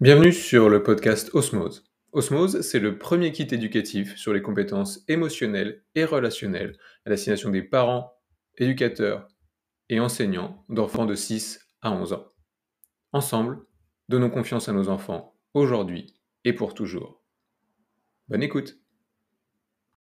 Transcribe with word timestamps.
Bienvenue 0.00 0.32
sur 0.32 0.68
le 0.68 0.84
podcast 0.84 1.34
Osmose. 1.34 1.84
Osmose, 2.12 2.60
c'est 2.60 2.78
le 2.78 2.98
premier 2.98 3.32
kit 3.32 3.48
éducatif 3.50 4.14
sur 4.16 4.32
les 4.32 4.42
compétences 4.42 5.04
émotionnelles 5.08 5.82
et 5.96 6.04
relationnelles 6.04 6.78
à 7.04 7.10
destination 7.10 7.50
des 7.50 7.64
parents, 7.64 8.12
éducateurs 8.58 9.26
et 9.88 9.98
enseignants 9.98 10.64
d'enfants 10.68 11.04
de 11.04 11.16
6 11.16 11.58
à 11.82 11.90
11 11.90 12.12
ans. 12.12 12.28
Ensemble, 13.10 13.58
donnons 14.08 14.30
confiance 14.30 14.68
à 14.68 14.72
nos 14.72 14.88
enfants 14.88 15.34
aujourd'hui 15.52 16.14
et 16.44 16.52
pour 16.52 16.74
toujours. 16.74 17.24
Bonne 18.28 18.44
écoute. 18.44 18.78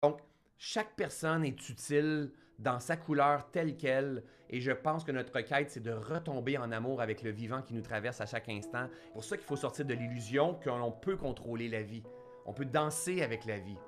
Donc, 0.02 0.18
chaque 0.58 0.96
personne 0.96 1.44
est 1.44 1.68
utile 1.68 2.32
dans 2.58 2.80
sa 2.80 2.96
couleur 2.96 3.50
telle 3.50 3.76
qu'elle. 3.76 4.22
Et 4.50 4.60
je 4.60 4.72
pense 4.72 5.04
que 5.04 5.12
notre 5.12 5.40
quête, 5.40 5.70
c'est 5.70 5.82
de 5.82 5.92
retomber 5.92 6.58
en 6.58 6.70
amour 6.70 7.00
avec 7.00 7.22
le 7.22 7.30
vivant 7.30 7.62
qui 7.62 7.74
nous 7.74 7.82
traverse 7.82 8.20
à 8.20 8.26
chaque 8.26 8.48
instant. 8.48 8.88
Pour 9.12 9.24
ça 9.24 9.36
qu'il 9.36 9.46
faut 9.46 9.56
sortir 9.56 9.84
de 9.84 9.94
l'illusion 9.94 10.58
qu'on 10.62 10.92
peut 10.92 11.16
contrôler 11.16 11.68
la 11.68 11.82
vie. 11.82 12.04
On 12.46 12.52
peut 12.52 12.64
danser 12.64 13.22
avec 13.22 13.44
la 13.46 13.58
vie. 13.58 13.78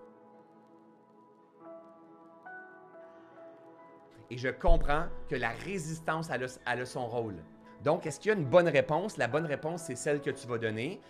Et 4.30 4.38
je 4.38 4.48
comprends 4.48 5.06
que 5.28 5.36
la 5.36 5.50
résistance 5.50 6.30
a, 6.30 6.38
a 6.64 6.84
son 6.84 7.06
rôle. 7.06 7.36
Donc, 7.84 8.06
est-ce 8.06 8.18
qu'il 8.18 8.32
y 8.32 8.34
a 8.34 8.38
une 8.38 8.46
bonne 8.46 8.68
réponse? 8.68 9.18
La 9.18 9.28
bonne 9.28 9.46
réponse, 9.46 9.82
c'est 9.82 9.94
celle 9.94 10.20
que 10.20 10.30
tu 10.30 10.48
vas 10.48 10.58
donner. 10.58 11.00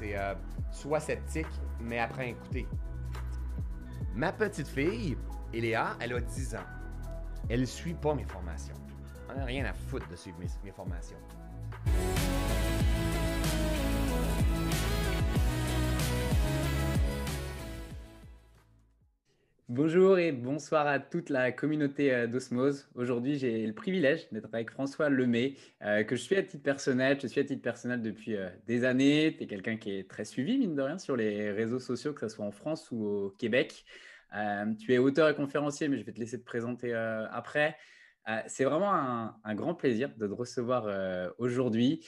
C'est 0.00 0.16
euh, 0.16 0.34
sois 0.72 0.98
sceptique, 0.98 1.46
mais 1.78 1.98
à 1.98 2.08
écouter. 2.24 2.66
Ma 4.14 4.32
petite 4.32 4.68
fille, 4.68 5.16
Eléa, 5.52 5.94
elle 6.00 6.14
a 6.14 6.20
10 6.20 6.54
ans. 6.54 6.66
Elle 7.50 7.66
suit 7.66 7.94
pas 7.94 8.14
mes 8.14 8.24
formations. 8.24 8.74
On 9.28 9.36
n'a 9.36 9.44
rien 9.44 9.66
à 9.66 9.74
foutre 9.74 10.08
de 10.08 10.16
suivre 10.16 10.38
mes 10.64 10.72
formations. 10.72 11.18
Bonjour 19.70 20.18
et 20.18 20.32
bonsoir 20.32 20.88
à 20.88 20.98
toute 20.98 21.30
la 21.30 21.52
communauté 21.52 22.12
euh, 22.12 22.26
d'Osmose. 22.26 22.88
Aujourd'hui, 22.96 23.38
j'ai 23.38 23.64
le 23.64 23.72
privilège 23.72 24.28
d'être 24.32 24.48
avec 24.52 24.68
François 24.68 25.08
Lemay, 25.08 25.54
euh, 25.82 26.02
que 26.02 26.16
je 26.16 26.22
suis 26.22 26.34
à 26.34 26.42
titre 26.42 26.64
personnel. 26.64 27.20
Je 27.22 27.28
suis 27.28 27.40
à 27.40 27.44
titre 27.44 27.62
personnel 27.62 28.02
depuis 28.02 28.34
euh, 28.34 28.48
des 28.66 28.84
années. 28.84 29.32
Tu 29.38 29.44
es 29.44 29.46
quelqu'un 29.46 29.76
qui 29.76 29.92
est 29.92 30.10
très 30.10 30.24
suivi, 30.24 30.58
mine 30.58 30.74
de 30.74 30.82
rien, 30.82 30.98
sur 30.98 31.14
les 31.14 31.52
réseaux 31.52 31.78
sociaux, 31.78 32.12
que 32.12 32.28
ce 32.28 32.34
soit 32.34 32.44
en 32.44 32.50
France 32.50 32.90
ou 32.90 33.04
au 33.04 33.30
Québec. 33.38 33.84
tu 34.80 34.92
es 34.92 34.98
auteur 34.98 35.28
et 35.28 35.36
conférencier, 35.36 35.86
mais 35.86 35.98
je 35.98 36.04
vais 36.04 36.12
te 36.12 36.18
laisser 36.18 36.40
te 36.40 36.44
présenter 36.44 36.92
après. 36.92 37.76
C'est 38.48 38.64
vraiment 38.64 38.92
un, 38.92 39.54
grand 39.54 39.76
plaisir 39.76 40.10
de 40.16 40.26
te 40.26 40.32
recevoir 40.32 40.88
aujourd'hui. 41.38 42.04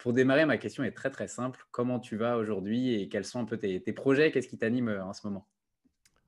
pour 0.00 0.12
démarrer, 0.12 0.44
ma 0.44 0.58
question 0.58 0.84
est 0.84 0.92
très 0.92 1.10
très 1.10 1.28
simple. 1.28 1.64
Comment 1.70 1.98
tu 1.98 2.16
vas 2.16 2.36
aujourd'hui 2.36 2.94
et 3.00 3.08
quels 3.08 3.24
sont 3.24 3.40
un 3.40 3.46
peu 3.46 3.56
tes 3.56 3.92
projets? 3.94 4.32
Qu'est-ce 4.32 4.48
qui 4.48 4.58
t'anime 4.58 4.90
en 5.02 5.14
ce 5.14 5.26
moment? 5.26 5.48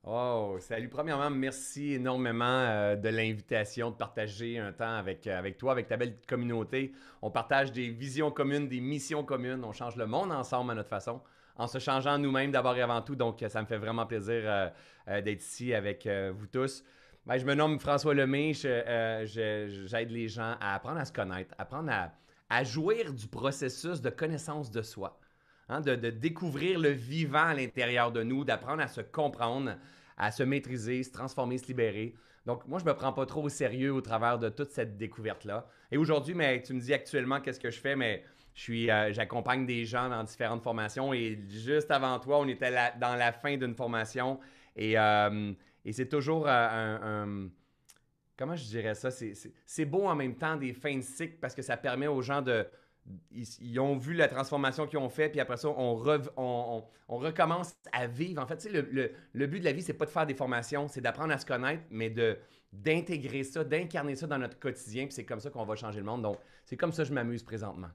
Oh, 0.05 0.55
salut. 0.61 0.87
Premièrement, 0.87 1.29
merci 1.29 1.95
énormément 1.95 2.45
euh, 2.45 2.95
de 2.95 3.09
l'invitation 3.09 3.91
de 3.91 3.95
partager 3.95 4.57
un 4.57 4.71
temps 4.71 4.95
avec, 4.95 5.27
euh, 5.27 5.37
avec 5.37 5.57
toi, 5.57 5.73
avec 5.73 5.87
ta 5.87 5.97
belle 5.97 6.15
communauté. 6.25 6.93
On 7.21 7.29
partage 7.29 7.73
des 7.73 7.89
visions 7.89 8.31
communes, 8.31 8.69
des 8.69 8.79
missions 8.79 9.25
communes. 9.25 9.61
On 9.65 9.73
change 9.73 9.97
le 9.97 10.07
monde 10.07 10.31
ensemble 10.31 10.71
à 10.71 10.75
notre 10.75 10.87
façon, 10.87 11.21
en 11.57 11.67
se 11.67 11.79
changeant 11.79 12.17
nous-mêmes 12.17 12.51
d'abord 12.51 12.77
et 12.77 12.81
avant 12.81 13.01
tout. 13.01 13.15
Donc, 13.15 13.43
ça 13.49 13.61
me 13.61 13.67
fait 13.67 13.77
vraiment 13.77 14.05
plaisir 14.05 14.43
euh, 14.45 15.21
d'être 15.21 15.41
ici 15.41 15.73
avec 15.73 16.07
vous 16.07 16.47
tous. 16.47 16.83
Ben, 17.25 17.37
je 17.37 17.45
me 17.45 17.53
nomme 17.53 17.77
François 17.77 18.13
Lemay. 18.13 18.53
J'aide 18.53 20.11
les 20.11 20.29
gens 20.29 20.55
à 20.61 20.75
apprendre 20.75 20.99
à 20.99 21.05
se 21.05 21.11
connaître, 21.11 21.53
apprendre 21.57 21.91
à, 21.91 22.13
à 22.49 22.63
jouir 22.63 23.13
du 23.13 23.27
processus 23.27 24.01
de 24.01 24.09
connaissance 24.09 24.71
de 24.71 24.81
soi. 24.81 25.19
Hein, 25.71 25.81
de, 25.81 26.09
découvrir 26.09 26.79
le 26.79 26.89
vivant 26.89 27.45
à 27.45 27.53
l'intérieur 27.53 28.11
de 28.11 28.23
nous, 28.23 28.43
d'apprendre 28.43 28.81
à 28.81 28.87
se 28.87 29.01
comprendre, 29.01 29.75
à 30.17 30.31
se 30.31 30.41
maîtriser, 30.41 31.03
se 31.03 31.11
transformer, 31.11 31.59
se 31.59 31.67
libérer. 31.67 32.15
Donc, 32.47 32.67
moi, 32.67 32.79
je 32.79 32.85
me 32.85 32.93
prends 32.95 33.13
pas 33.13 33.27
trop 33.27 33.43
au 33.43 33.49
sérieux 33.49 33.93
au 33.93 34.01
travers 34.01 34.39
de 34.39 34.49
toute 34.49 34.71
cette 34.71 34.97
découverte-là. 34.97 35.67
Et 35.91 35.97
aujourd'hui, 35.97 36.33
mais 36.33 36.63
tu 36.63 36.73
me 36.73 36.79
dis 36.79 36.91
actuellement 36.91 37.39
qu'est-ce 37.39 37.59
que 37.59 37.69
je 37.69 37.79
fais, 37.79 37.95
mais 37.95 38.23
je 38.55 38.61
suis, 38.61 38.89
euh, 38.89 39.13
j'accompagne 39.13 39.67
des 39.67 39.85
gens 39.85 40.09
dans 40.09 40.23
différentes 40.23 40.63
formations. 40.63 41.13
Et 41.13 41.39
juste 41.47 41.91
avant 41.91 42.17
toi, 42.17 42.39
on 42.39 42.47
était 42.47 42.71
dans 42.99 43.15
la 43.15 43.31
fin 43.31 43.55
d'une 43.55 43.75
formation. 43.75 44.39
Et, 44.75 44.97
euh, 44.97 45.53
c'est 45.91 46.09
toujours 46.09 46.47
euh, 46.47 46.97
un, 47.03 47.49
Comment 48.39 48.55
je 48.55 48.63
dirais 48.65 48.95
ça? 48.95 49.09
C'est 49.11 49.85
beau 49.85 50.07
en 50.07 50.15
même 50.15 50.35
temps 50.35 50.55
des 50.55 50.73
fins 50.73 50.95
de 50.95 51.01
cycle 51.01 51.35
parce 51.41 51.53
que 51.53 51.61
ça 51.61 51.77
permet 51.77 52.07
aux 52.07 52.21
gens 52.21 52.41
de, 52.41 52.65
ils, 53.31 53.79
ont 53.79 53.97
vu 53.97 54.13
la 54.13 54.27
transformation 54.27 54.87
qu'ils 54.87 54.99
ont 54.99 55.09
fait, 55.09 55.29
puis 55.29 55.39
après 55.39 55.57
ça, 55.57 55.69
on, 55.69 56.03
on, 56.37 57.17
recommence 57.17 57.73
à 57.91 58.07
vivre. 58.07 58.41
En 58.41 58.47
fait, 58.47 58.67
le, 58.71 59.11
le, 59.33 59.47
but 59.47 59.59
de 59.59 59.65
la 59.65 59.71
vie, 59.71 59.81
c'est 59.81 59.93
pas 59.93 60.05
de 60.05 60.11
faire 60.11 60.25
des 60.25 60.35
formations, 60.35 60.87
c'est 60.87 61.01
d'apprendre 61.01 61.33
à 61.33 61.37
se 61.37 61.45
connaître, 61.45 61.83
mais 61.89 62.09
de 62.09 62.37
d'intégrer 62.71 63.43
ça, 63.43 63.63
d'incarner 63.63 64.15
ça 64.15 64.27
dans 64.27 64.37
notre 64.37 64.59
quotidien, 64.59 65.05
puis 65.05 65.13
c'est 65.13 65.25
comme 65.25 65.39
ça 65.39 65.49
qu'on 65.49 65.65
va 65.65 65.75
changer 65.75 65.99
le 65.99 66.05
monde. 66.05 66.21
Donc, 66.21 66.37
c'est 66.65 66.77
comme 66.77 66.91
ça 66.91 67.01
que 67.01 67.09
je 67.09 67.13
m'amuse 67.15 67.41
présentement. 67.41 67.89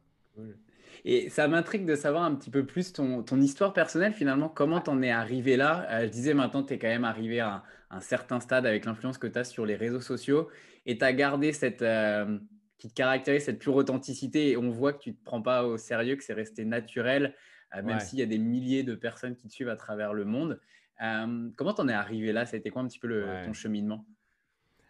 Et 1.05 1.29
ça 1.29 1.47
m'intrigue 1.47 1.87
de 1.87 1.95
savoir 1.95 2.25
un 2.25 2.35
petit 2.35 2.51
peu 2.51 2.65
plus 2.65 2.93
ton, 2.93 3.23
ton 3.23 3.41
histoire 3.41 3.73
personnelle, 3.73 4.13
finalement, 4.13 4.49
comment 4.49 4.81
t'en 4.81 5.01
es 5.03 5.11
arrivé 5.11 5.57
là? 5.57 5.87
Euh, 5.91 6.07
je 6.07 6.11
disais 6.11 6.35
maintenant, 6.35 6.63
tu 6.63 6.75
es 6.75 6.79
quand 6.79 6.89
même 6.89 7.05
arrivé 7.05 7.41
à 7.41 7.63
un, 7.91 8.01
certain 8.01 8.41
stade 8.41 8.67
avec 8.67 8.85
l'influence 8.85 9.19
que 9.19 9.29
tu 9.29 9.39
as 9.39 9.45
sur 9.45 9.65
les 9.65 9.77
réseaux 9.77 10.01
sociaux 10.01 10.49
et 10.87 10.99
tu 10.99 11.05
as 11.05 11.13
gardé 11.13 11.53
cette, 11.53 11.83
euh, 11.83 12.39
qui 12.85 12.91
te 12.91 12.95
caractérise 12.95 13.45
cette 13.45 13.61
pure 13.61 13.77
authenticité 13.77 14.51
et 14.51 14.57
on 14.59 14.69
voit 14.69 14.93
que 14.93 14.99
tu 14.99 15.11
ne 15.13 15.15
te 15.15 15.25
prends 15.25 15.41
pas 15.41 15.65
au 15.65 15.79
sérieux, 15.79 16.17
que 16.17 16.23
c'est 16.23 16.35
resté 16.35 16.67
naturel, 16.67 17.35
euh, 17.75 17.83
même 17.83 17.99
s'il 17.99 18.19
y 18.19 18.23
a 18.23 18.27
des 18.27 18.37
milliers 18.37 18.83
de 18.83 18.95
personnes 18.95 19.37
qui 19.37 19.49
te 19.49 19.55
suivent 19.55 19.71
à 19.71 19.77
travers 19.77 20.13
le 20.13 20.27
monde. 20.27 20.61
Euh, 21.03 21.49
comment 21.57 21.73
t'en 21.73 21.89
es 21.89 21.95
arrivé 21.95 22.31
là? 22.31 22.45
Ça 22.45 22.57
a 22.57 22.59
été 22.59 22.69
quoi 22.69 22.83
un 22.83 22.87
petit 22.87 22.99
peu 22.99 23.07
le, 23.07 23.25
ton 23.47 23.55
cheminement? 23.55 24.05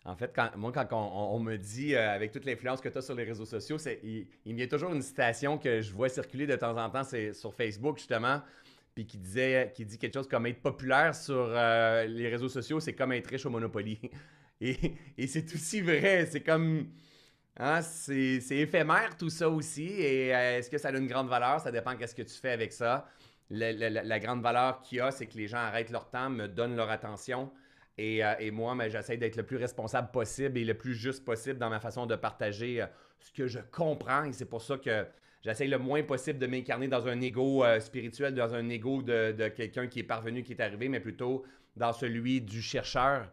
En 0.04 0.16
fait, 0.16 0.32
quand, 0.34 0.50
moi, 0.56 0.72
quand 0.72 0.88
on, 0.92 1.38
me 1.38 1.56
dit, 1.56 1.94
euh, 1.94 2.10
avec 2.10 2.32
toute 2.32 2.46
l'influence 2.46 2.80
que 2.80 2.88
tu 2.88 2.98
as 2.98 3.00
sur 3.00 3.14
les 3.14 3.22
réseaux 3.22 3.44
sociaux, 3.44 3.76
il, 4.02 4.26
il 4.44 4.54
me 4.54 4.58
vient 4.58 4.66
toujours 4.66 4.92
une 4.92 5.00
citation 5.00 5.56
que 5.56 5.80
je 5.80 5.92
vois 5.92 6.08
circuler 6.08 6.48
de 6.48 6.56
temps 6.56 6.76
en 6.76 6.90
temps, 6.90 7.04
c'est 7.04 7.32
sur 7.32 7.54
Facebook, 7.54 7.98
justement, 7.98 8.42
puis 8.96 9.06
qui, 9.06 9.18
disait, 9.18 9.70
qui 9.72 9.86
dit 9.86 9.98
quelque 9.98 10.14
chose 10.14 10.26
comme 10.26 10.46
être 10.46 10.60
populaire 10.60 11.14
sur 11.14 11.46
les 11.46 12.28
réseaux 12.28 12.48
sociaux, 12.48 12.80
c'est 12.80 12.94
comme 12.94 13.12
être 13.12 13.28
riche 13.28 13.46
au 13.46 13.50
Monopoly. 13.50 14.00
et, 14.60 14.76
et 15.16 15.28
c'est 15.28 15.54
aussi 15.54 15.80
vrai. 15.80 16.26
C'est 16.26 16.42
comme 16.42 16.88
Hein, 17.56 17.82
c'est 17.82 18.42
éphémère 18.50 19.16
tout 19.16 19.30
ça 19.30 19.48
aussi. 19.48 19.86
Et 19.86 20.34
euh, 20.34 20.58
est-ce 20.58 20.68
que 20.68 20.78
ça 20.78 20.88
a 20.88 20.92
une 20.92 21.06
grande 21.06 21.28
valeur? 21.28 21.60
Ça 21.60 21.70
dépend 21.70 21.96
qu'est-ce 21.96 22.14
que 22.14 22.22
tu 22.22 22.34
fais 22.34 22.50
avec 22.50 22.72
ça. 22.72 23.06
La, 23.50 24.18
grande 24.18 24.42
valeur 24.42 24.80
qu'il 24.80 24.98
y 24.98 25.00
a, 25.00 25.10
c'est 25.10 25.26
que 25.26 25.36
les 25.36 25.46
gens 25.46 25.58
arrêtent 25.58 25.90
leur 25.90 26.10
temps, 26.10 26.30
me 26.30 26.48
donnent 26.48 26.76
leur 26.76 26.90
attention. 26.90 27.52
Et, 27.96 28.24
euh, 28.24 28.34
moi, 28.52 28.74
ben, 28.74 28.90
j'essaie 28.90 29.16
d'être 29.16 29.36
le 29.36 29.44
plus 29.44 29.56
responsable 29.56 30.10
possible 30.10 30.58
et 30.58 30.64
le 30.64 30.74
plus 30.74 30.94
juste 30.94 31.24
possible 31.24 31.58
dans 31.58 31.70
ma 31.70 31.78
façon 31.78 32.06
de 32.06 32.16
partager 32.16 32.82
euh, 32.82 32.86
ce 33.20 33.30
que 33.30 33.46
je 33.46 33.60
comprends. 33.70 34.24
Et 34.24 34.32
c'est 34.32 34.46
pour 34.46 34.62
ça 34.62 34.78
que 34.78 35.06
j'essaie 35.42 35.68
le 35.68 35.78
moins 35.78 36.02
possible 36.02 36.40
de 36.40 36.46
m'incarner 36.48 36.88
dans 36.88 37.06
un 37.06 37.20
ego 37.20 37.64
spirituel, 37.78 38.34
dans 38.34 38.54
un 38.54 38.68
ego 38.68 39.02
de, 39.02 39.32
de 39.32 39.48
quelqu'un 39.48 39.86
qui 39.86 40.00
est 40.00 40.04
parvenu, 40.04 40.42
qui 40.42 40.54
est 40.54 40.60
arrivé, 40.60 40.88
mais 40.88 41.00
plutôt 41.00 41.44
dans 41.76 41.92
celui 41.92 42.40
du 42.40 42.62
chercheur 42.62 43.30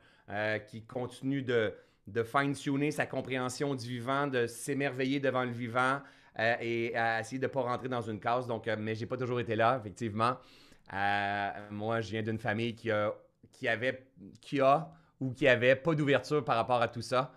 qui 0.67 0.83
continue 0.83 1.41
de 1.41 1.73
de 2.11 2.23
fine-tuner 2.23 2.91
sa 2.91 3.05
compréhension 3.05 3.75
du 3.75 3.87
vivant, 3.87 4.27
de 4.27 4.47
s'émerveiller 4.47 5.19
devant 5.19 5.43
le 5.43 5.51
vivant 5.51 5.99
euh, 6.39 6.55
et 6.61 6.93
essayer 7.19 7.39
de 7.39 7.45
ne 7.45 7.51
pas 7.51 7.61
rentrer 7.61 7.89
dans 7.89 8.01
une 8.01 8.19
case. 8.19 8.47
Donc, 8.47 8.67
euh, 8.67 8.75
mais 8.77 8.95
j'ai 8.95 9.05
pas 9.05 9.17
toujours 9.17 9.39
été 9.39 9.55
là, 9.55 9.77
effectivement. 9.79 10.37
Euh, 10.93 11.49
moi, 11.69 12.01
je 12.01 12.11
viens 12.11 12.23
d'une 12.23 12.39
famille 12.39 12.75
qui 12.75 12.91
a, 12.91 13.13
qui 13.51 13.67
avait, 13.67 14.05
qui 14.41 14.59
a 14.59 14.91
ou 15.19 15.31
qui 15.31 15.47
avait 15.47 15.75
pas 15.75 15.93
d'ouverture 15.93 16.43
par 16.43 16.55
rapport 16.55 16.81
à 16.81 16.87
tout 16.87 17.01
ça. 17.01 17.33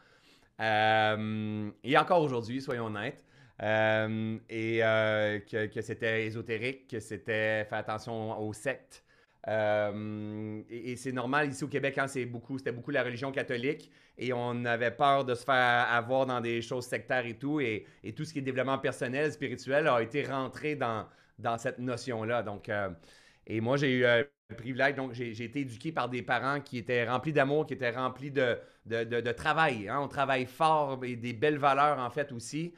et 0.59 1.99
encore 1.99 2.23
aujourd'hui, 2.23 2.63
soyons 2.63 2.87
honnêtes. 2.87 3.25
et 3.61 4.79
que, 4.81 5.67
que 5.67 5.81
c'était 5.83 6.27
ésotérique, 6.27 6.89
que 6.89 7.01
c'était 7.01 7.65
faire 7.65 7.79
attention 7.79 8.41
aux 8.41 8.53
sectes, 8.53 9.04
euh, 9.49 10.63
et, 10.71 10.97
c'est 10.97 11.13
normal 11.13 11.51
ici 11.51 11.65
au 11.65 11.69
Québec, 11.69 11.99
hein, 11.99 12.07
c'était 12.07 12.25
beaucoup 12.27 12.91
la 12.91 13.03
religion 13.03 13.31
catholique 13.31 13.91
et 14.17 14.33
on 14.33 14.65
avait 14.65 14.91
peur 14.91 15.25
de 15.25 15.35
se 15.35 15.45
faire 15.45 15.87
avoir 15.91 16.27
dans 16.27 16.41
des 16.41 16.63
choses 16.63 16.87
sectaires 16.87 17.27
et 17.27 17.35
tout. 17.35 17.61
Et, 17.61 17.87
tout 18.17 18.25
ce 18.25 18.33
qui 18.33 18.39
est 18.39 18.43
développement 18.43 18.79
personnel, 18.79 19.33
spirituel 19.33 19.89
a 19.89 20.01
été 20.01 20.25
rentré 20.25 20.77
dans, 20.77 21.07
cette 21.59 21.79
notion-là. 21.79 22.43
Donc, 22.43 22.69
euh, 22.69 22.89
et 23.47 23.61
moi, 23.61 23.77
j'ai 23.77 23.93
eu 23.93 24.05
euh, 24.05 24.25
le 24.49 24.57
privilège, 24.57 24.95
donc 24.95 25.13
j'ai 25.13 25.45
été 25.45 25.61
éduqué 25.61 25.93
par 25.93 26.09
des 26.09 26.23
parents 26.23 26.61
qui 26.61 26.79
étaient 26.79 27.07
remplis 27.07 27.33
d'amour, 27.33 27.67
qui 27.67 27.75
étaient 27.75 27.91
remplis 27.91 28.31
de, 28.31 29.33
travail. 29.33 29.89
Hein. 29.89 30.01
On 30.01 30.09
travaille 30.09 30.47
fort 30.47 31.05
et 31.05 31.17
des 31.17 31.33
belles 31.35 31.59
valeurs 31.59 31.99
en 31.99 32.11
fait 32.11 32.33
aussi. 32.33 32.73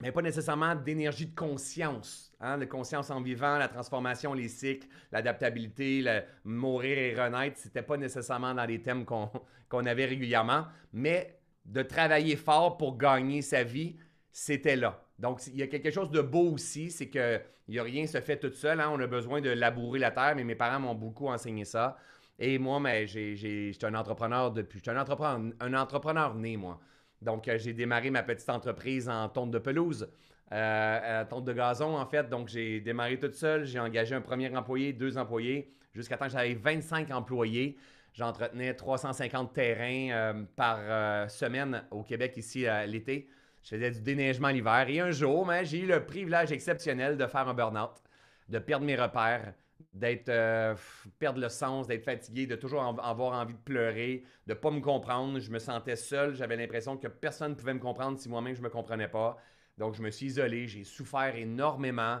Mais 0.00 0.12
pas 0.12 0.22
nécessairement 0.22 0.74
d'énergie 0.74 1.26
de 1.26 1.34
conscience. 1.34 2.32
Hein? 2.40 2.56
La 2.56 2.66
conscience 2.66 3.10
en 3.10 3.20
vivant, 3.20 3.58
la 3.58 3.68
transformation, 3.68 4.32
les 4.32 4.48
cycles, 4.48 4.88
l'adaptabilité, 5.12 6.04
mourir 6.44 6.98
et 6.98 7.14
renaître, 7.14 7.58
c'était 7.58 7.82
pas 7.82 7.96
nécessairement 7.96 8.54
dans 8.54 8.64
les 8.64 8.80
thèmes 8.80 9.04
qu'on 9.04 9.86
avait 9.86 10.06
régulièrement, 10.06 10.66
mais 10.92 11.38
de 11.64 11.82
travailler 11.82 12.36
fort 12.36 12.78
pour 12.78 12.96
gagner 12.96 13.42
sa 13.42 13.62
vie, 13.62 13.96
c'était 14.32 14.76
là. 14.76 15.04
Donc, 15.18 15.46
il 15.48 15.56
y 15.56 15.62
a 15.62 15.66
quelque 15.66 15.90
chose 15.90 16.10
de 16.10 16.22
beau 16.22 16.52
aussi, 16.52 16.90
c'est 16.90 17.08
que 17.08 17.40
il 17.70 17.78
a 17.78 17.84
rien 17.84 18.04
se 18.08 18.20
fait 18.20 18.36
tout 18.36 18.52
seul. 18.52 18.80
Hein? 18.80 18.90
On 18.92 18.98
a 18.98 19.06
besoin 19.06 19.40
de 19.40 19.50
labourer 19.50 20.00
la 20.00 20.10
terre, 20.10 20.34
mais 20.34 20.42
mes 20.42 20.56
parents 20.56 20.80
m'ont 20.80 20.94
beaucoup 20.94 21.28
enseigné 21.28 21.64
ça. 21.64 21.96
Et 22.36 22.58
moi, 22.58 22.80
mais 22.80 23.06
j'ai, 23.06 23.72
un 23.82 23.94
entrepreneur 23.94 24.50
depuis. 24.50 24.80
J'étais 24.80 24.90
un 24.90 25.00
entrepreneur, 25.00 25.52
un 25.60 25.74
entrepreneur 25.74 26.34
né, 26.34 26.56
moi. 26.56 26.80
Donc, 27.22 27.48
euh, 27.48 27.58
j'ai 27.58 27.72
démarré 27.72 28.10
ma 28.10 28.22
petite 28.22 28.48
entreprise 28.48 29.08
en 29.08 29.28
tonte 29.28 29.50
de 29.50 29.58
pelouse, 29.58 30.10
euh, 30.52 31.24
tonte 31.26 31.44
de 31.44 31.52
gazon, 31.52 31.96
en 31.96 32.06
fait. 32.06 32.28
Donc, 32.28 32.48
j'ai 32.48 32.80
démarré 32.80 33.18
toute 33.18 33.34
seule. 33.34 33.64
J'ai 33.64 33.78
engagé 33.78 34.14
un 34.14 34.20
premier 34.20 34.54
employé, 34.56 34.92
deux 34.92 35.18
employés, 35.18 35.72
jusqu'à 35.94 36.16
temps 36.16 36.26
que 36.26 36.32
j'avais 36.32 36.54
25 36.54 37.10
employés. 37.10 37.76
J'entretenais 38.14 38.74
350 38.74 39.52
terrains 39.52 40.10
euh, 40.10 40.44
par 40.56 40.78
euh, 40.80 41.28
semaine 41.28 41.84
au 41.90 42.02
Québec 42.02 42.36
ici 42.36 42.66
l'été. 42.86 43.28
Je 43.62 43.76
faisais 43.76 43.90
du 43.90 44.00
déneigement 44.00 44.48
l'hiver. 44.48 44.86
Et 44.88 45.00
un 45.00 45.10
jour, 45.10 45.46
ben, 45.46 45.64
j'ai 45.64 45.80
eu 45.80 45.86
le 45.86 46.04
privilège 46.04 46.50
exceptionnel 46.50 47.16
de 47.16 47.26
faire 47.26 47.46
un 47.46 47.54
burn-out, 47.54 48.02
de 48.48 48.58
perdre 48.58 48.86
mes 48.86 48.96
repères, 48.96 49.52
d'être 49.92 50.28
euh, 50.28 50.74
perdre 51.18 51.40
le 51.40 51.48
sens, 51.48 51.86
d'être 51.86 52.04
fatigué, 52.04 52.46
de 52.46 52.56
toujours 52.56 52.82
avoir 52.82 53.32
envie 53.40 53.54
de 53.54 53.58
pleurer, 53.58 54.24
de 54.46 54.54
pas 54.54 54.70
me 54.70 54.80
comprendre. 54.80 55.38
Je 55.38 55.50
me 55.50 55.58
sentais 55.58 55.96
seul. 55.96 56.34
J'avais 56.34 56.56
l'impression 56.56 56.96
que 56.96 57.08
personne 57.08 57.52
ne 57.52 57.56
pouvait 57.56 57.74
me 57.74 57.80
comprendre 57.80 58.18
si 58.18 58.28
moi-même 58.28 58.54
je 58.54 58.60
ne 58.60 58.64
me 58.64 58.70
comprenais 58.70 59.08
pas. 59.08 59.36
Donc, 59.78 59.94
je 59.94 60.02
me 60.02 60.10
suis 60.10 60.26
isolé. 60.26 60.66
J'ai 60.66 60.84
souffert 60.84 61.34
énormément. 61.36 62.20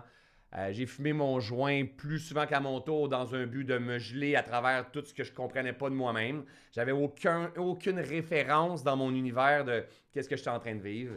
Euh, 0.56 0.72
j'ai 0.72 0.86
fumé 0.86 1.12
mon 1.12 1.38
joint 1.38 1.84
plus 1.84 2.18
souvent 2.18 2.44
qu'à 2.46 2.58
mon 2.58 2.80
tour 2.80 3.08
dans 3.08 3.34
un 3.36 3.46
but 3.46 3.64
de 3.64 3.78
me 3.78 3.98
geler 3.98 4.34
à 4.34 4.42
travers 4.42 4.90
tout 4.90 5.04
ce 5.04 5.14
que 5.14 5.22
je 5.22 5.32
comprenais 5.32 5.72
pas 5.72 5.88
de 5.88 5.94
moi-même. 5.94 6.44
J'avais 6.72 6.92
aucun, 6.92 7.52
aucune 7.56 8.00
référence 8.00 8.82
dans 8.82 8.96
mon 8.96 9.14
univers 9.14 9.64
de 9.64 9.84
qu'est-ce 10.12 10.28
que 10.28 10.36
j'étais 10.36 10.50
en 10.50 10.58
train 10.58 10.74
de 10.74 10.82
vivre. 10.82 11.14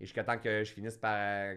Et 0.00 0.04
jusqu'à 0.04 0.24
temps 0.24 0.38
que 0.38 0.64
je 0.64 0.72
finisse 0.72 0.96
par 0.96 1.14
euh, 1.16 1.54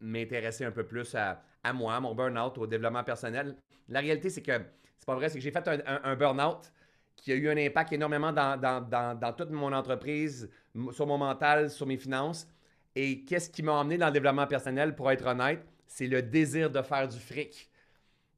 m'intéresser 0.00 0.66
un 0.66 0.70
peu 0.70 0.84
plus 0.84 1.14
à, 1.14 1.42
moi, 1.72 1.96
à 1.96 2.00
mon 2.00 2.14
burn-out, 2.14 2.56
au 2.58 2.66
développement 2.66 3.04
personnel. 3.04 3.56
La 3.88 4.00
réalité, 4.00 4.30
c'est 4.30 4.42
que 4.42 4.52
c'est 4.98 5.06
pas 5.06 5.14
vrai, 5.14 5.28
c'est 5.28 5.38
que 5.38 5.44
j'ai 5.44 5.50
fait 5.50 5.68
un, 5.86 6.16
burn-out 6.16 6.72
qui 7.16 7.32
a 7.32 7.34
eu 7.34 7.48
un 7.48 7.56
impact 7.56 7.92
énormément 7.92 8.32
dans, 8.32 8.58
dans, 8.58 9.32
toute 9.32 9.50
mon 9.50 9.72
entreprise, 9.72 10.50
sur 10.92 11.06
mon 11.06 11.18
mental, 11.18 11.70
sur 11.70 11.86
mes 11.86 11.96
finances. 11.96 12.48
Et 12.94 13.24
qu'est-ce 13.24 13.50
qui 13.50 13.62
m'a 13.62 13.72
emmené 13.72 13.98
dans 13.98 14.06
le 14.06 14.12
développement 14.12 14.46
personnel, 14.46 14.94
pour 14.94 15.10
être 15.10 15.26
honnête? 15.26 15.64
c'est 15.88 16.06
le 16.06 16.22
désir 16.22 16.70
de 16.70 16.80
faire 16.82 17.08
du 17.08 17.18
fric. 17.18 17.68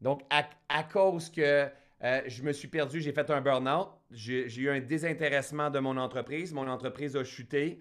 Donc, 0.01 0.23
à, 0.31 0.83
cause 0.85 1.29
que 1.29 1.69
euh, 2.03 2.23
je 2.27 2.43
me 2.43 2.53
suis 2.53 2.69
perdu, 2.69 3.01
j'ai 3.03 3.13
fait 3.13 3.29
un 3.31 3.43
burn-out, 3.43 3.89
j'ai 4.11 4.57
eu 4.57 4.71
un 4.71 4.81
désintéressement 4.81 5.69
de 5.69 5.79
mon 5.79 5.97
entreprise, 5.99 6.55
mon 6.55 6.67
entreprise 6.69 7.17
a 7.17 7.25
chuté. 7.25 7.81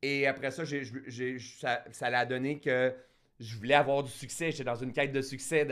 Et 0.00 0.26
après 0.26 0.50
ça, 0.50 0.64
ça, 0.64 1.84
ça 1.90 2.06
a 2.06 2.24
donné 2.24 2.60
que 2.60 2.94
je 3.40 3.56
voulais 3.56 3.74
avoir 3.74 4.02
du 4.02 4.10
succès. 4.10 4.50
J'étais 4.50 4.64
dans 4.64 4.74
une 4.74 4.92
quête 4.92 5.12
de 5.12 5.22
succès. 5.22 5.66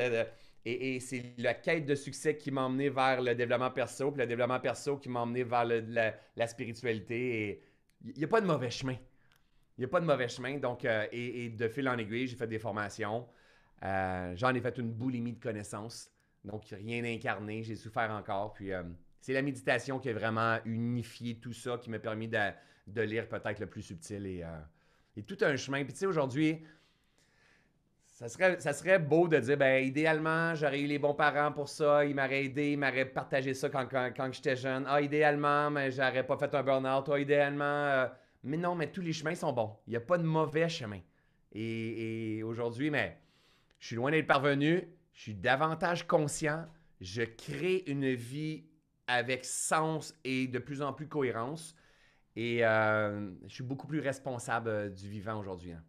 et, 0.64 1.00
c'est 1.00 1.34
la 1.38 1.54
quête 1.54 1.86
de 1.86 1.94
succès 1.94 2.36
qui 2.36 2.50
m'a 2.50 2.62
emmené 2.62 2.88
vers 2.88 3.20
le 3.22 3.34
développement 3.34 3.70
perso, 3.70 4.10
puis 4.10 4.20
le 4.20 4.26
développement 4.26 4.60
perso 4.60 4.96
qui 4.96 5.08
m'a 5.08 5.20
emmené 5.20 5.44
vers 5.44 5.64
la, 5.64 6.46
spiritualité. 6.46 7.62
Il 8.04 8.18
n'y 8.18 8.24
a 8.24 8.28
pas 8.28 8.40
de 8.40 8.46
mauvais 8.46 8.70
chemin. 8.70 8.96
Il 9.78 9.82
n'y 9.82 9.84
a 9.84 9.88
pas 9.88 10.00
de 10.00 10.06
mauvais 10.06 10.28
chemin. 10.28 10.58
Donc, 10.58 10.84
euh, 10.84 11.06
et, 11.12 11.50
de 11.50 11.68
fil 11.68 11.88
en 11.88 11.98
aiguille, 11.98 12.26
j'ai 12.26 12.36
fait 12.36 12.46
des 12.46 12.58
formations. 12.58 13.26
Euh, 13.82 14.32
j'en 14.36 14.54
ai 14.54 14.60
fait 14.60 14.78
une 14.78 14.92
boulimie 14.92 15.32
de 15.32 15.40
connaissances. 15.40 16.10
Donc, 16.44 16.64
rien 16.70 17.02
d'incarné. 17.02 17.62
J'ai 17.62 17.76
souffert 17.76 18.10
encore. 18.10 18.54
Puis, 18.54 18.72
euh, 18.72 18.82
c'est 19.20 19.32
la 19.32 19.42
méditation 19.42 19.98
qui 19.98 20.08
a 20.08 20.12
vraiment 20.12 20.58
unifié 20.64 21.38
tout 21.38 21.52
ça, 21.52 21.78
qui 21.78 21.90
m'a 21.90 21.98
permis 21.98 22.28
de, 22.28 23.00
lire 23.02 23.28
peut-être 23.28 23.58
le 23.58 23.66
plus 23.66 23.82
subtil 23.82 24.24
et, 24.24 24.44
et, 25.16 25.22
tout 25.24 25.36
un 25.42 25.56
chemin. 25.56 25.84
Puis, 25.84 25.92
tu 25.92 25.98
sais, 25.98 26.06
aujourd'hui, 26.06 26.62
ça 28.16 28.72
serait, 28.72 28.98
beau 28.98 29.28
de 29.28 29.38
dire, 29.38 29.58
ben, 29.58 29.84
idéalement, 29.84 30.54
j'aurais 30.54 30.80
eu 30.80 30.86
les 30.86 30.98
bons 30.98 31.12
parents 31.12 31.52
pour 31.52 31.68
ça, 31.68 32.02
ils 32.02 32.14
m'auraient 32.14 32.46
aidé, 32.46 32.72
ils 32.72 32.78
m'auraient 32.78 33.04
partagé 33.04 33.52
ça 33.52 33.68
quand, 33.68 34.32
j'étais 34.32 34.56
jeune. 34.56 34.86
Ah, 34.88 35.02
idéalement, 35.02 35.70
mais 35.70 35.90
j'aurais 35.90 36.26
pas 36.26 36.38
fait 36.38 36.54
un 36.54 36.62
burn-out. 36.62 37.10
Ah, 37.12 37.18
idéalement. 37.18 38.08
Mais 38.42 38.56
non, 38.56 38.74
mais 38.74 38.90
tous 38.90 39.02
les 39.02 39.12
chemins 39.12 39.34
sont 39.34 39.52
bons. 39.52 39.76
Il 39.86 39.90
n'y 39.90 39.96
a 39.96 40.00
pas 40.00 40.16
de 40.16 40.22
mauvais 40.22 40.66
chemin. 40.66 41.00
Et, 41.52 42.42
aujourd'hui, 42.42 42.88
mais 42.88 43.20
je 43.78 43.88
suis 43.88 43.96
loin 43.96 44.10
d'être 44.10 44.26
parvenu. 44.26 44.88
Je 45.12 45.20
suis 45.20 45.34
davantage 45.34 46.06
conscient. 46.06 46.64
Je 47.02 47.22
crée 47.22 47.84
une 47.86 48.14
vie 48.14 48.64
avec 49.08 49.44
sens 49.44 50.14
et 50.24 50.46
de 50.46 50.58
plus 50.58 50.80
en 50.80 50.94
plus 50.94 51.06
cohérence. 51.06 51.76
Et 52.34 52.64
euh, 52.64 53.30
je 53.46 53.54
suis 53.54 53.64
beaucoup 53.64 53.86
plus 53.86 54.00
responsable 54.00 54.68
euh, 54.70 54.88
du 54.88 55.06
vivant 55.06 55.38
aujourd'hui. 55.38 55.72
Hein. 55.72 55.82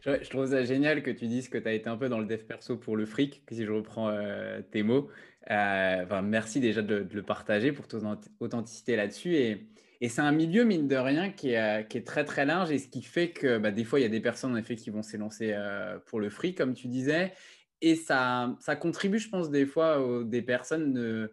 Je, 0.00 0.28
trouve 0.30 0.46
ça 0.46 0.64
génial 0.64 1.02
que 1.02 1.10
tu 1.10 1.26
dises 1.26 1.48
que 1.48 1.58
tu 1.58 1.68
as 1.68 1.72
été 1.72 1.88
un 1.88 1.96
peu 1.96 2.08
dans 2.08 2.18
le 2.18 2.26
dev 2.26 2.38
perso 2.44 2.76
pour 2.76 2.96
le 2.96 3.06
fric, 3.06 3.42
si 3.50 3.64
je 3.64 3.72
reprends 3.72 4.08
euh, 4.08 4.60
tes 4.70 4.82
mots. 4.82 5.08
merci 5.48 6.60
déjà 6.60 6.82
de, 6.82 7.00
de, 7.00 7.14
le 7.14 7.22
partager 7.22 7.72
pour 7.72 7.88
ton 7.88 8.18
authenticité 8.40 8.96
là-dessus. 8.96 9.36
Et, 9.36 9.66
c'est 10.08 10.20
un 10.20 10.32
milieu, 10.32 10.62
mine 10.64 10.86
de 10.86 10.94
rien, 10.94 11.30
qui 11.30 11.50
est, 11.50 11.80
euh, 11.80 11.82
qui 11.82 11.98
est, 11.98 12.06
très 12.06 12.24
très 12.24 12.46
large 12.46 12.70
et 12.70 12.78
ce 12.78 12.86
qui 12.86 13.02
fait 13.02 13.30
que 13.30 13.58
bah, 13.58 13.72
des 13.72 13.82
fois, 13.84 13.98
il 13.98 14.02
y 14.02 14.06
a 14.06 14.10
des 14.10 14.20
personnes 14.20 14.52
en 14.52 14.56
effet 14.56 14.76
qui 14.76 14.90
vont 14.90 15.02
s'élancer 15.02 15.52
euh, 15.52 15.98
pour 16.06 16.20
le 16.20 16.30
free, 16.30 16.54
comme 16.54 16.74
tu 16.74 16.86
disais. 16.86 17.32
Et 17.80 17.96
ça, 17.96 18.56
contribue, 18.80 19.18
je 19.18 19.28
pense, 19.28 19.50
des 19.50 19.66
fois, 19.66 20.04
où 20.04 20.24
des 20.24 20.42
personnes 20.42 20.92
ne 20.92 21.32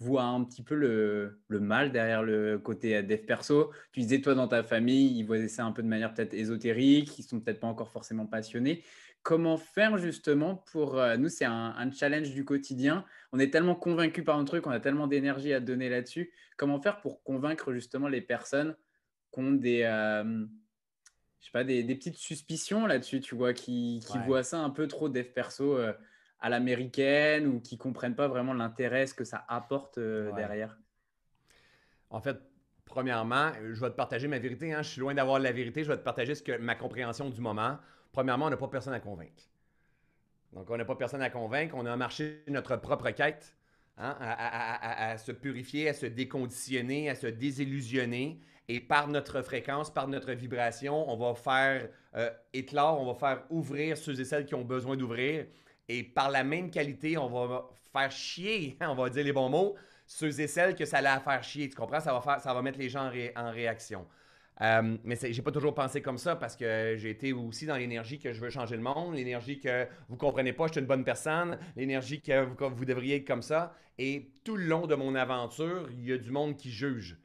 voient 0.00 0.24
un 0.24 0.42
petit 0.44 0.62
peu 0.62 0.74
le, 0.74 1.40
le, 1.48 1.60
mal 1.60 1.92
derrière 1.92 2.22
le 2.22 2.58
côté 2.58 2.96
euh, 2.96 3.02
dev 3.02 3.18
perso. 3.18 3.70
Tu 3.92 4.00
disais, 4.00 4.20
toi, 4.20 4.34
dans 4.34 4.48
ta 4.48 4.62
famille, 4.62 5.18
ils 5.18 5.24
voyaient 5.24 5.48
ça 5.48 5.64
un 5.64 5.72
peu 5.72 5.82
de 5.82 5.88
manière 5.88 6.12
peut-être 6.14 6.34
ésotérique, 6.34 7.18
ils 7.18 7.22
sont 7.22 7.40
peut-être 7.40 7.60
pas 7.60 7.66
encore 7.66 7.90
forcément 7.90 8.26
passionnés. 8.26 8.82
Comment 9.22 9.58
faire 9.58 9.98
justement 9.98 10.64
pour... 10.72 10.98
nous, 11.18 11.28
c'est 11.28 11.44
un, 11.44 11.74
un, 11.76 11.90
challenge 11.92 12.30
du 12.30 12.46
quotidien. 12.46 13.04
On 13.32 13.38
est 13.38 13.50
tellement 13.50 13.74
convaincu 13.74 14.24
par 14.24 14.38
un 14.38 14.44
truc, 14.46 14.66
on 14.66 14.70
a 14.70 14.80
tellement 14.80 15.06
d'énergie 15.06 15.52
à 15.52 15.60
donner 15.60 15.90
là-dessus. 15.90 16.32
Comment 16.56 16.80
faire 16.80 17.00
pour 17.02 17.22
convaincre 17.22 17.74
justement 17.74 18.08
les 18.08 18.22
personnes 18.22 18.74
qui 19.30 19.40
ont 19.40 19.52
des... 19.52 19.80
je 19.80 21.44
sais 21.44 21.50
pas, 21.52 21.64
des, 21.64 21.82
des, 21.82 21.94
petites 21.94 22.16
suspicions 22.16 22.86
là-dessus, 22.86 23.20
tu 23.20 23.34
vois, 23.34 23.52
qui, 23.52 24.02
qui 24.10 24.18
voient 24.20 24.42
ça 24.42 24.60
un 24.60 24.70
peu 24.70 24.88
trop 24.88 25.10
dev 25.10 25.26
perso 25.34 25.76
à 26.40 26.48
l'américaine 26.48 27.46
ou 27.46 27.60
qui 27.60 27.78
comprennent 27.78 28.16
pas 28.16 28.28
vraiment 28.28 28.54
l'intérêt, 28.54 29.06
ce 29.06 29.14
que 29.14 29.24
ça 29.24 29.44
apporte 29.48 29.98
derrière? 29.98 30.78
En 32.10 32.20
fait, 32.20 32.38
premièrement, 32.84 33.52
je 33.72 33.80
vais 33.80 33.90
te 33.90 33.94
partager 33.94 34.28
ma 34.28 34.38
vérité. 34.38 34.72
Hein. 34.72 34.82
Je 34.82 34.90
suis 34.90 35.00
loin 35.00 35.14
d'avoir 35.14 35.38
la 35.38 35.52
vérité. 35.52 35.84
Je 35.84 35.88
vais 35.88 35.96
te 35.96 36.02
partager 36.02 36.34
ce 36.34 36.42
que, 36.42 36.58
ma 36.58 36.74
compréhension 36.74 37.30
du 37.30 37.40
moment. 37.40 37.78
Premièrement, 38.12 38.46
on 38.46 38.50
n'a 38.50 38.56
pas 38.56 38.68
personne 38.68 38.92
à 38.92 39.00
convaincre. 39.00 39.44
Donc, 40.52 40.68
on 40.68 40.76
n'a 40.76 40.84
pas 40.84 40.96
personne 40.96 41.22
à 41.22 41.30
convaincre. 41.30 41.74
On 41.76 41.86
a 41.86 41.96
marché 41.96 42.42
notre 42.48 42.76
propre 42.76 43.10
quête 43.10 43.56
hein, 43.96 44.16
à, 44.20 45.16
se 45.16 45.30
purifier, 45.30 45.88
à 45.88 45.94
se 45.94 46.06
déconditionner, 46.06 47.08
à 47.08 47.14
se 47.14 47.28
désillusionner. 47.28 48.40
Et 48.68 48.80
par 48.80 49.08
notre 49.08 49.42
fréquence, 49.42 49.92
par 49.92 50.06
notre 50.06 50.32
vibration, 50.32 51.08
on 51.10 51.16
va 51.16 51.34
faire 51.34 51.88
euh, 52.14 52.30
éclore, 52.52 53.00
on 53.00 53.12
va 53.12 53.14
faire 53.14 53.44
ouvrir 53.50 53.96
ceux 53.96 54.20
et 54.20 54.24
celles 54.24 54.44
qui 54.44 54.54
ont 54.54 54.64
besoin 54.64 54.96
d'ouvrir. 54.96 55.46
Et 55.90 56.04
par 56.04 56.30
la 56.30 56.44
même 56.44 56.70
qualité, 56.70 57.18
on 57.18 57.28
va 57.28 57.68
faire 57.92 58.12
chier, 58.12 58.76
on 58.80 58.94
va 58.94 59.10
dire 59.10 59.24
les 59.24 59.32
bons 59.32 59.48
mots, 59.48 59.74
ceux 60.06 60.40
et 60.40 60.46
celles 60.46 60.76
que 60.76 60.84
ça 60.84 60.98
allait 60.98 61.20
faire 61.20 61.42
chier. 61.42 61.68
Tu 61.68 61.74
comprends? 61.74 61.98
Ça 61.98 62.12
va, 62.12 62.20
faire, 62.20 62.40
ça 62.40 62.54
va 62.54 62.62
mettre 62.62 62.78
les 62.78 62.88
gens 62.88 63.10
en 63.34 63.50
réaction. 63.50 64.06
Euh, 64.60 64.96
mais 65.02 65.16
j'ai 65.20 65.42
pas 65.42 65.50
toujours 65.50 65.74
pensé 65.74 66.00
comme 66.00 66.18
ça 66.18 66.36
parce 66.36 66.54
que 66.54 66.94
j'ai 66.96 67.10
été 67.10 67.32
aussi 67.32 67.66
dans 67.66 67.76
l'énergie 67.76 68.20
que 68.20 68.32
je 68.32 68.40
veux 68.40 68.50
changer 68.50 68.76
le 68.76 68.82
monde, 68.82 69.14
l'énergie 69.14 69.58
que 69.58 69.88
vous 70.08 70.16
comprenez 70.16 70.52
pas, 70.52 70.68
je 70.68 70.72
suis 70.72 70.80
une 70.80 70.86
bonne 70.86 71.02
personne, 71.02 71.58
l'énergie 71.76 72.20
que 72.20 72.44
vous, 72.44 72.84
devriez 72.84 73.16
être 73.16 73.26
comme 73.26 73.42
ça. 73.42 73.74
Et 73.98 74.30
tout 74.44 74.56
le 74.56 74.66
long 74.66 74.86
de 74.86 74.94
mon 74.94 75.16
aventure, 75.16 75.88
il 75.90 76.06
y 76.06 76.12
a 76.12 76.18
du 76.18 76.30
monde 76.30 76.56
qui 76.56 76.70
juge. 76.70 77.16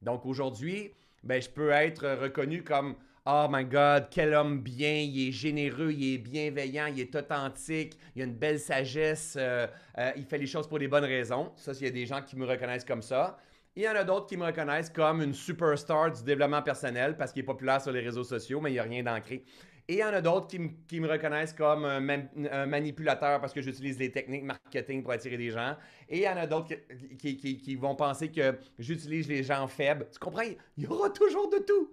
Donc 0.00 0.26
aujourd'hui, 0.26 0.92
ben, 1.24 1.42
je 1.42 1.48
peux 1.48 1.70
être 1.70 2.06
reconnu 2.20 2.62
comme 2.62 2.94
Oh 3.24 3.46
my 3.48 3.64
God, 3.64 4.08
quel 4.10 4.34
homme 4.34 4.58
bien, 4.58 4.94
il 4.94 5.28
est 5.28 5.30
généreux, 5.30 5.92
il 5.92 6.14
est 6.14 6.18
bienveillant, 6.18 6.86
il 6.86 6.98
est 6.98 7.14
authentique, 7.14 7.96
il 8.16 8.22
a 8.22 8.24
une 8.24 8.34
belle 8.34 8.58
sagesse, 8.58 9.36
euh, 9.38 9.68
euh, 9.98 10.10
il 10.16 10.24
fait 10.24 10.38
les 10.38 10.48
choses 10.48 10.66
pour 10.66 10.78
les 10.78 10.88
bonnes 10.88 11.04
raisons. 11.04 11.52
Ça, 11.54 11.70
il 11.72 11.84
y 11.84 11.86
a 11.86 11.92
des 11.92 12.04
gens 12.04 12.20
qui 12.20 12.36
me 12.36 12.44
reconnaissent 12.44 12.84
comme 12.84 13.00
ça. 13.00 13.38
Il 13.76 13.84
y 13.84 13.88
en 13.88 13.94
a 13.94 14.02
d'autres 14.02 14.26
qui 14.26 14.36
me 14.36 14.44
reconnaissent 14.44 14.90
comme 14.90 15.22
une 15.22 15.34
superstar 15.34 16.10
du 16.10 16.24
développement 16.24 16.62
personnel 16.62 17.16
parce 17.16 17.32
qu'il 17.32 17.44
est 17.44 17.46
populaire 17.46 17.80
sur 17.80 17.92
les 17.92 18.00
réseaux 18.00 18.24
sociaux, 18.24 18.60
mais 18.60 18.70
il 18.70 18.74
n'y 18.74 18.80
a 18.80 18.82
rien 18.82 19.04
d'ancré. 19.04 19.44
Et 19.86 19.94
il 19.94 19.98
y 19.98 20.04
en 20.04 20.08
a 20.08 20.20
d'autres 20.20 20.48
qui, 20.48 21.00
me 21.00 21.08
reconnaissent 21.08 21.52
comme 21.52 21.84
un, 21.84 22.66
manipulateur 22.66 23.40
parce 23.40 23.52
que 23.52 23.60
j'utilise 23.60 24.00
les 24.00 24.10
techniques 24.10 24.42
marketing 24.42 25.02
pour 25.04 25.12
attirer 25.12 25.36
des 25.36 25.50
gens. 25.50 25.76
Et 26.08 26.18
il 26.18 26.22
y 26.24 26.28
en 26.28 26.36
a 26.36 26.46
d'autres 26.48 26.74
qui, 27.18 27.76
vont 27.76 27.94
penser 27.94 28.32
que 28.32 28.58
j'utilise 28.80 29.28
les 29.28 29.44
gens 29.44 29.68
faibles. 29.68 30.08
Tu 30.12 30.18
comprends? 30.18 30.42
Il 30.76 30.84
y 30.84 30.86
aura 30.88 31.10
toujours 31.10 31.48
de 31.48 31.58
tout. 31.58 31.92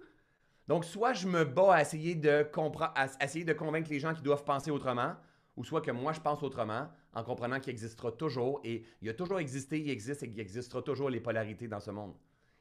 Donc, 0.69 0.85
soit 0.85 1.13
je 1.13 1.27
me 1.27 1.45
bats 1.45 1.73
à 1.73 1.81
essayer 1.81 2.13
de, 2.13 2.47
à 2.95 3.07
essayer 3.25 3.43
de 3.43 3.53
convaincre 3.53 3.89
les 3.89 3.99
gens 3.99 4.13
qui 4.13 4.21
doivent 4.21 4.43
penser 4.43 4.69
autrement, 4.69 5.15
ou 5.57 5.63
soit 5.63 5.81
que 5.81 5.89
moi 5.89 6.13
je 6.13 6.19
pense 6.19 6.43
autrement, 6.43 6.87
en 7.11 7.23
comprenant 7.23 7.59
qu'il 7.59 7.71
existera 7.71 8.11
toujours, 8.11 8.61
et 8.63 8.83
il 9.01 9.09
a 9.09 9.15
toujours 9.15 9.39
existé, 9.39 9.79
il 9.79 9.89
existe 9.89 10.21
et 10.21 10.29
qu'il 10.29 10.39
existera 10.39 10.83
toujours 10.83 11.09
les 11.09 11.21
polarités 11.21 11.67
dans 11.67 11.79
ce 11.79 11.89
monde. 11.89 12.13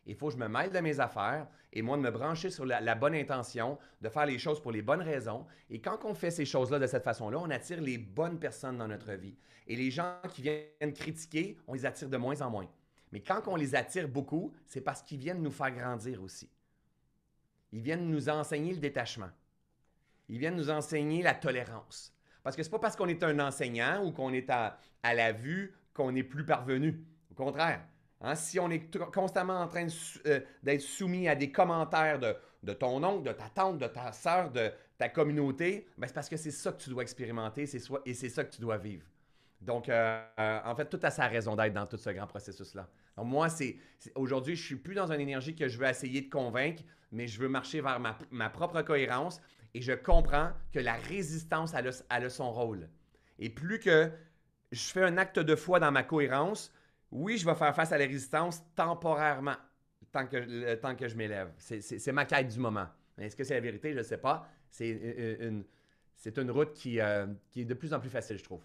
Il 0.07 0.15
faut 0.15 0.29
que 0.29 0.33
je 0.33 0.39
me 0.39 0.49
mêle 0.49 0.71
de 0.71 0.79
mes 0.79 1.01
affaires 1.01 1.49
et 1.71 1.83
moi 1.83 1.99
de 1.99 2.03
me 2.03 2.11
brancher 2.11 2.49
sur 2.49 2.65
la, 2.65 2.95
bonne 2.95 3.15
intention, 3.15 3.77
de 4.01 4.09
faire 4.09 4.25
les 4.25 4.39
choses 4.39 4.59
pour 4.59 4.73
les 4.73 4.81
bonnes 4.81 5.03
raisons. 5.03 5.45
Et 5.69 5.83
quand 5.83 5.99
on 6.07 6.15
fait 6.15 6.31
ces 6.31 6.47
choses-là 6.47 6.79
de 6.79 6.87
cette 6.87 7.05
façon-là, 7.05 7.39
on 7.39 7.51
attire 7.51 7.83
les 7.83 7.99
bonnes 7.99 8.39
personnes 8.39 8.79
dans 8.79 8.89
notre 8.89 9.13
vie. 9.13 9.37
Et 9.67 9.77
les 9.77 9.91
gens 9.91 10.15
qui 10.31 10.41
viennent 10.41 10.95
critiquer, 10.95 11.59
on 11.67 11.75
les 11.75 11.85
attire 11.85 12.09
de 12.09 12.17
moins 12.17 12.41
en 12.41 12.49
moins. 12.49 12.71
Mais 13.13 13.21
quand 13.21 13.49
on 13.49 13.57
les 13.57 13.75
attire 13.75 14.09
beaucoup, 14.09 14.55
c'est 14.65 14.81
parce 14.81 15.03
qu'ils 15.03 15.19
viennent 15.19 15.43
nous 15.43 15.51
faire 15.51 15.73
grandir 15.73 16.23
aussi. 16.23 16.49
Ils 17.73 17.83
viennent 17.83 18.09
nous 18.09 18.29
enseigner 18.29 18.73
le 18.73 18.79
détachement. 18.79 19.31
Ils 20.29 20.39
viennent 20.39 20.57
nous 20.57 20.71
enseigner 20.71 21.23
la 21.23 21.35
tolérance. 21.35 22.15
Parce 22.43 22.57
que 22.57 22.63
ce 22.63 22.69
n'est 22.69 22.73
pas 22.73 22.79
parce 22.79 22.97
qu'on 22.97 23.09
est 23.09 23.23
un 23.23 23.39
enseignant 23.41 24.05
ou 24.05 24.13
qu'on 24.13 24.33
est 24.33 24.49
à, 24.51 24.79
la 25.03 25.33
vue 25.33 25.75
qu'on 25.93 26.15
est 26.15 26.23
plus 26.23 26.45
parvenu. 26.45 27.05
Au 27.31 27.35
contraire, 27.35 27.81
hein, 28.21 28.35
si 28.35 28.59
on 28.59 28.71
est 28.71 28.97
constamment 29.13 29.61
en 29.61 29.69
train 29.69 29.87
euh, 30.27 30.41
d'être 30.63 30.81
soumis 30.81 31.29
à 31.29 31.35
des 31.35 31.51
commentaires 31.51 32.19
de, 32.19 32.73
ton 32.73 33.03
oncle, 33.03 33.29
de 33.29 33.33
ta 33.33 33.49
tante, 33.49 33.79
de 33.79 33.87
ta 33.87 34.13
soeur, 34.13 34.51
de 34.51 34.71
ta 34.97 35.09
communauté, 35.09 35.89
ben 35.97 36.07
c'est 36.07 36.15
parce 36.15 36.29
que 36.29 36.37
c'est 36.37 36.51
ça 36.51 36.73
que 36.73 36.81
tu 36.81 36.91
dois 36.91 37.03
expérimenter 37.03 37.63
et 38.07 38.15
c'est 38.15 38.29
ça 38.29 38.45
que 38.45 38.55
tu 38.55 38.61
dois 38.61 38.79
vivre. 38.79 39.07
Donc, 39.61 39.89
euh, 39.89 40.23
euh, 40.39 40.61
en 40.65 40.75
fait, 40.75 40.87
tout 40.87 41.01
a 41.03 41.11
sa 41.11 41.27
raison 41.27 41.57
d'être 41.57 41.73
dans 41.73 41.87
tout 41.87 41.97
ce 41.97 42.11
grand 42.11 42.27
processus-là. 42.27 42.89
Moi, 43.25 43.49
c'est 43.49 43.77
aujourd'hui, 44.15 44.57
je 44.57 44.65
suis 44.65 44.77
plus 44.77 44.95
dans 44.95 45.11
une 45.11 45.21
énergie 45.21 45.55
que 45.55 45.69
je 45.69 45.79
veux 45.79 45.87
essayer 45.87 46.23
de 46.23 46.31
convaincre, 46.31 46.83
mais 47.13 47.27
je 47.27 47.41
veux 47.41 47.49
marcher 47.49 47.81
vers 47.81 48.01
ma, 48.31 48.51
propre 48.51 48.83
cohérence 48.83 49.41
et 49.75 49.83
je 49.83 49.93
comprends 49.93 50.53
que 50.73 50.79
la 50.79 50.95
résistance, 50.95 51.75
elle 51.75 52.25
a, 52.25 52.31
son 52.31 52.53
rôle. 52.53 52.89
Et 53.39 53.51
plus 53.51 53.79
que 53.79 54.11
je 54.73 54.85
fais 54.91 55.03
un 55.03 55.17
acte 55.17 55.39
de 55.39 55.57
foi 55.57 55.81
dans 55.81 55.93
ma 55.93 56.03
cohérence, 56.03 56.73
oui, 57.11 57.39
je 57.39 57.47
vais 57.47 57.55
faire 57.55 57.75
face 57.75 57.93
à 57.93 57.99
la 57.99 58.05
résistance 58.05 58.63
temporairement, 58.75 59.57
tant 60.13 60.27
que, 60.27 60.95
que 60.95 61.09
je 61.09 61.17
m'élève. 61.17 61.51
C'est 61.59 62.13
ma 62.13 62.25
quête 62.25 62.49
du 62.49 62.59
moment. 62.59 62.87
Est-ce 63.19 63.37
que 63.37 63.45
c'est 63.45 63.55
la 63.55 63.61
vérité? 63.61 63.93
Je 63.93 63.99
ne 63.99 64.03
sais 64.03 64.19
pas. 64.19 64.49
C'est 64.71 64.91
une, 64.91 65.65
une, 66.37 66.51
route 66.51 66.75
qui, 66.75 67.01
euh, 67.01 67.27
qui 67.51 67.63
est 67.63 67.65
de 67.65 67.75
plus 67.75 67.95
en 67.95 68.01
plus 68.01 68.11
facile, 68.11 68.39
je 68.39 68.45
trouve. 68.45 68.63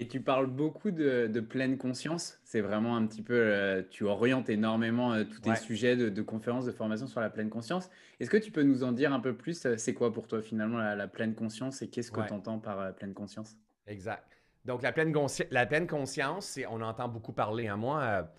Et 0.00 0.06
tu 0.06 0.20
parles 0.20 0.46
beaucoup 0.46 0.92
de, 0.92 1.40
pleine 1.40 1.76
conscience. 1.76 2.38
C'est 2.44 2.60
vraiment 2.60 2.96
un 2.96 3.04
petit 3.06 3.22
peu, 3.22 3.34
euh, 3.34 3.82
tu 3.90 4.04
orientes 4.04 4.48
énormément 4.48 5.12
euh, 5.12 5.24
tous 5.24 5.40
tes 5.40 5.56
sujets 5.56 5.96
de, 5.96 6.22
conférences, 6.22 6.64
de 6.66 6.72
formation 6.72 7.08
sur 7.08 7.20
la 7.20 7.30
pleine 7.30 7.50
conscience. 7.50 7.90
Est-ce 8.20 8.30
que 8.30 8.36
tu 8.36 8.52
peux 8.52 8.62
nous 8.62 8.84
en 8.84 8.92
dire 8.92 9.12
un 9.12 9.18
peu 9.18 9.34
plus 9.34 9.66
euh, 9.66 9.76
C'est 9.76 9.94
quoi 9.94 10.12
pour 10.12 10.28
toi 10.28 10.40
finalement 10.40 10.78
la, 10.78 11.08
pleine 11.08 11.34
conscience 11.34 11.82
et 11.82 11.88
qu'est-ce 11.88 12.12
que 12.12 12.20
tu 12.20 12.32
entends 12.32 12.60
par 12.60 12.94
pleine 12.94 13.12
conscience? 13.12 13.56
Exact. 13.88 14.24
Donc 14.64 14.82
la 14.82 14.92
pleine, 14.92 15.14
la 15.50 15.66
pleine 15.66 15.86
conscience, 15.86 16.60
on 16.70 16.80
entend 16.80 17.08
beaucoup 17.08 17.32
parler. 17.32 17.66
Hein. 17.66 17.76
Moi, 17.76 18.30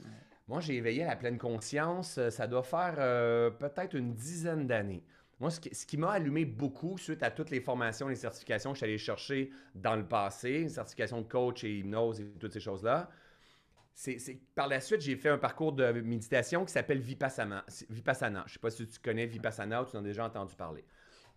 moi 0.47 0.61
j'ai 0.61 0.75
éveillé 0.75 1.03
la 1.03 1.17
pleine 1.17 1.37
conscience, 1.37 2.19
ça 2.29 2.47
doit 2.47 2.63
faire 2.63 2.95
peut-être 3.57 3.95
une 3.95 4.13
dizaine 4.13 4.65
d'années. 4.65 5.03
Moi, 5.39 5.51
ce 5.51 5.59
qui, 5.59 5.97
m'a 5.97 6.11
allumé 6.11 6.43
beaucoup 6.43 6.97
suite 6.97 7.23
à 7.23 7.31
toutes 7.31 7.49
les 7.49 7.61
formations, 7.61 8.09
les 8.09 8.15
certifications 8.15 8.71
que 8.71 8.75
je 8.75 8.79
suis 8.79 8.85
allé 8.85 8.97
chercher 8.97 9.51
dans 9.73 9.95
le 9.95 10.05
passé, 10.05 10.67
certification 10.67 11.21
de 11.21 11.27
coach 11.27 11.63
et 11.63 11.77
hypnose 11.77 12.19
et 12.19 12.25
toutes 12.39 12.51
ces 12.51 12.59
choses-là, 12.59 13.09
c'est 13.93 14.39
par 14.55 14.67
la 14.67 14.79
suite, 14.79 15.01
j'ai 15.01 15.17
fait 15.17 15.27
un 15.27 15.37
parcours 15.37 15.73
de 15.73 15.91
méditation 15.91 16.63
qui 16.63 16.71
s'appelle 16.71 16.99
Vipassana. 16.99 17.65
Vipassana. 17.89 18.43
Je 18.45 18.51
ne 18.51 18.53
sais 18.53 18.59
pas 18.59 18.69
si 18.69 18.87
tu 18.87 18.99
connais 18.99 19.25
Vipassana 19.25 19.81
ou 19.83 19.85
tu 19.85 19.97
en 19.97 19.99
as 19.99 20.03
déjà 20.03 20.25
entendu 20.25 20.55
parler. 20.55 20.85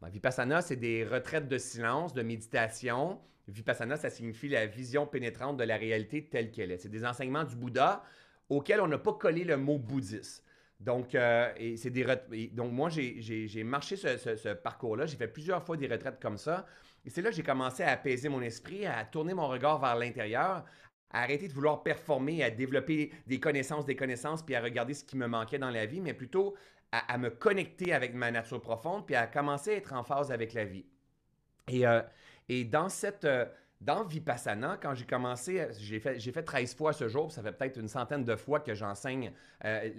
Ben, 0.00 0.08
Vipassana, 0.08 0.62
c'est 0.62 0.76
des 0.76 1.04
retraites 1.04 1.48
de 1.48 1.58
silence, 1.58 2.12
de 2.12 2.22
méditation. 2.22 3.20
Vipassana, 3.48 3.96
ça 3.96 4.10
signifie 4.10 4.48
la 4.48 4.66
vision 4.66 5.08
pénétrante 5.08 5.56
de 5.56 5.64
la 5.64 5.76
réalité 5.76 6.24
telle 6.24 6.52
qu'elle 6.52 6.70
est. 6.70 6.78
C'est 6.78 6.88
des 6.88 7.04
enseignements 7.04 7.42
du 7.42 7.56
Bouddha 7.56 8.04
auxquels 8.48 8.80
on 8.80 8.86
n'a 8.86 8.98
pas 8.98 9.14
collé 9.14 9.42
le 9.42 9.56
mot 9.56 9.78
bouddhiste. 9.78 10.44
Donc, 10.82 11.14
euh, 11.14 11.52
des 11.56 12.50
donc 12.52 12.72
moi, 12.72 12.90
j'ai 12.90 13.64
marché 13.64 13.96
ce, 13.96 14.52
parcours-là. 14.54 15.06
J'ai 15.06 15.16
fait 15.16 15.28
plusieurs 15.28 15.64
fois 15.64 15.76
des 15.76 15.86
retraites 15.86 16.20
comme 16.20 16.36
ça. 16.36 16.66
Et 17.04 17.10
c'est 17.10 17.22
là 17.22 17.30
que 17.30 17.36
j'ai 17.36 17.42
commencé 17.42 17.82
à 17.82 17.90
apaiser 17.90 18.28
mon 18.28 18.42
esprit, 18.42 18.86
à 18.86 19.04
tourner 19.04 19.34
mon 19.34 19.48
regard 19.48 19.80
vers 19.80 19.96
l'intérieur, 19.96 20.64
à 21.10 21.22
arrêter 21.22 21.46
de 21.46 21.52
vouloir 21.52 21.82
performer, 21.82 22.42
à 22.42 22.50
développer 22.50 23.12
des 23.26 23.38
connaissances, 23.38 23.84
des 23.86 23.96
connaissances, 23.96 24.42
puis 24.42 24.54
à 24.56 24.60
regarder 24.60 24.94
ce 24.94 25.04
qui 25.04 25.16
me 25.16 25.26
manquait 25.26 25.58
dans 25.58 25.70
la 25.70 25.86
vie, 25.86 26.00
mais 26.00 26.14
plutôt 26.14 26.56
à, 26.90 27.16
me 27.16 27.30
connecter 27.30 27.92
avec 27.92 28.14
ma 28.14 28.30
nature 28.30 28.60
profonde, 28.60 29.06
puis 29.06 29.14
à 29.14 29.26
commencer 29.26 29.70
à 29.70 29.76
être 29.76 29.92
en 29.92 30.02
phase 30.02 30.30
avec 30.32 30.52
la 30.52 30.64
vie. 30.64 30.84
Et, 31.68 31.86
euh, 31.86 32.02
et 32.48 32.64
dans 32.64 32.88
cette... 32.88 33.24
Euh, 33.24 33.46
dans 33.84 34.04
Vipassana, 34.04 34.78
quand 34.80 34.94
j'ai 34.94 35.04
commencé, 35.04 35.66
j'ai 35.78 35.98
fait, 35.98 36.18
j'ai 36.18 36.30
fait 36.30 36.42
13 36.42 36.74
fois 36.74 36.92
ce 36.92 37.08
jour, 37.08 37.32
ça 37.32 37.42
fait 37.42 37.52
peut-être 37.52 37.78
une 37.78 37.88
centaine 37.88 38.24
de 38.24 38.36
fois 38.36 38.60
que 38.60 38.74
j'enseigne 38.74 39.32
euh, 39.64 39.90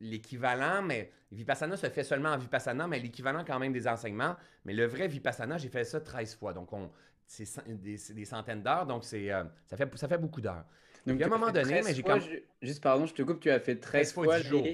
l'équivalent, 0.00 0.82
mais 0.82 1.10
Vipassana 1.32 1.76
se 1.76 1.88
fait 1.88 2.04
seulement 2.04 2.30
en 2.30 2.38
Vipassana, 2.38 2.86
mais 2.86 3.00
l'équivalent 3.00 3.44
quand 3.44 3.58
même 3.58 3.72
des 3.72 3.88
enseignements. 3.88 4.36
Mais 4.64 4.74
le 4.74 4.86
vrai 4.86 5.08
Vipassana, 5.08 5.58
j'ai 5.58 5.68
fait 5.68 5.84
ça 5.84 6.00
13 6.00 6.36
fois. 6.36 6.52
Donc, 6.52 6.72
on, 6.72 6.90
c'est 7.26 7.46
des, 7.66 7.98
des, 8.14 8.24
centaines 8.24 8.62
d'heures, 8.62 8.86
donc 8.86 9.04
c'est, 9.04 9.32
euh, 9.32 9.42
ça, 9.66 9.76
fait, 9.76 9.96
ça 9.96 10.06
fait 10.06 10.18
beaucoup 10.18 10.40
d'heures. 10.40 10.64
Donc, 11.04 11.20
à 11.20 11.26
un 11.26 11.28
moment 11.28 11.50
donné, 11.50 11.82
mais 11.84 11.94
j'ai 11.94 12.02
comme... 12.02 12.20
Juste 12.62 12.82
pardon, 12.82 13.06
je 13.06 13.14
te 13.14 13.22
coupe, 13.22 13.40
tu 13.40 13.50
as 13.50 13.58
fait 13.58 13.76
13, 13.76 14.12
fois, 14.12 14.24
fois 14.24 14.38
jours. 14.40 14.64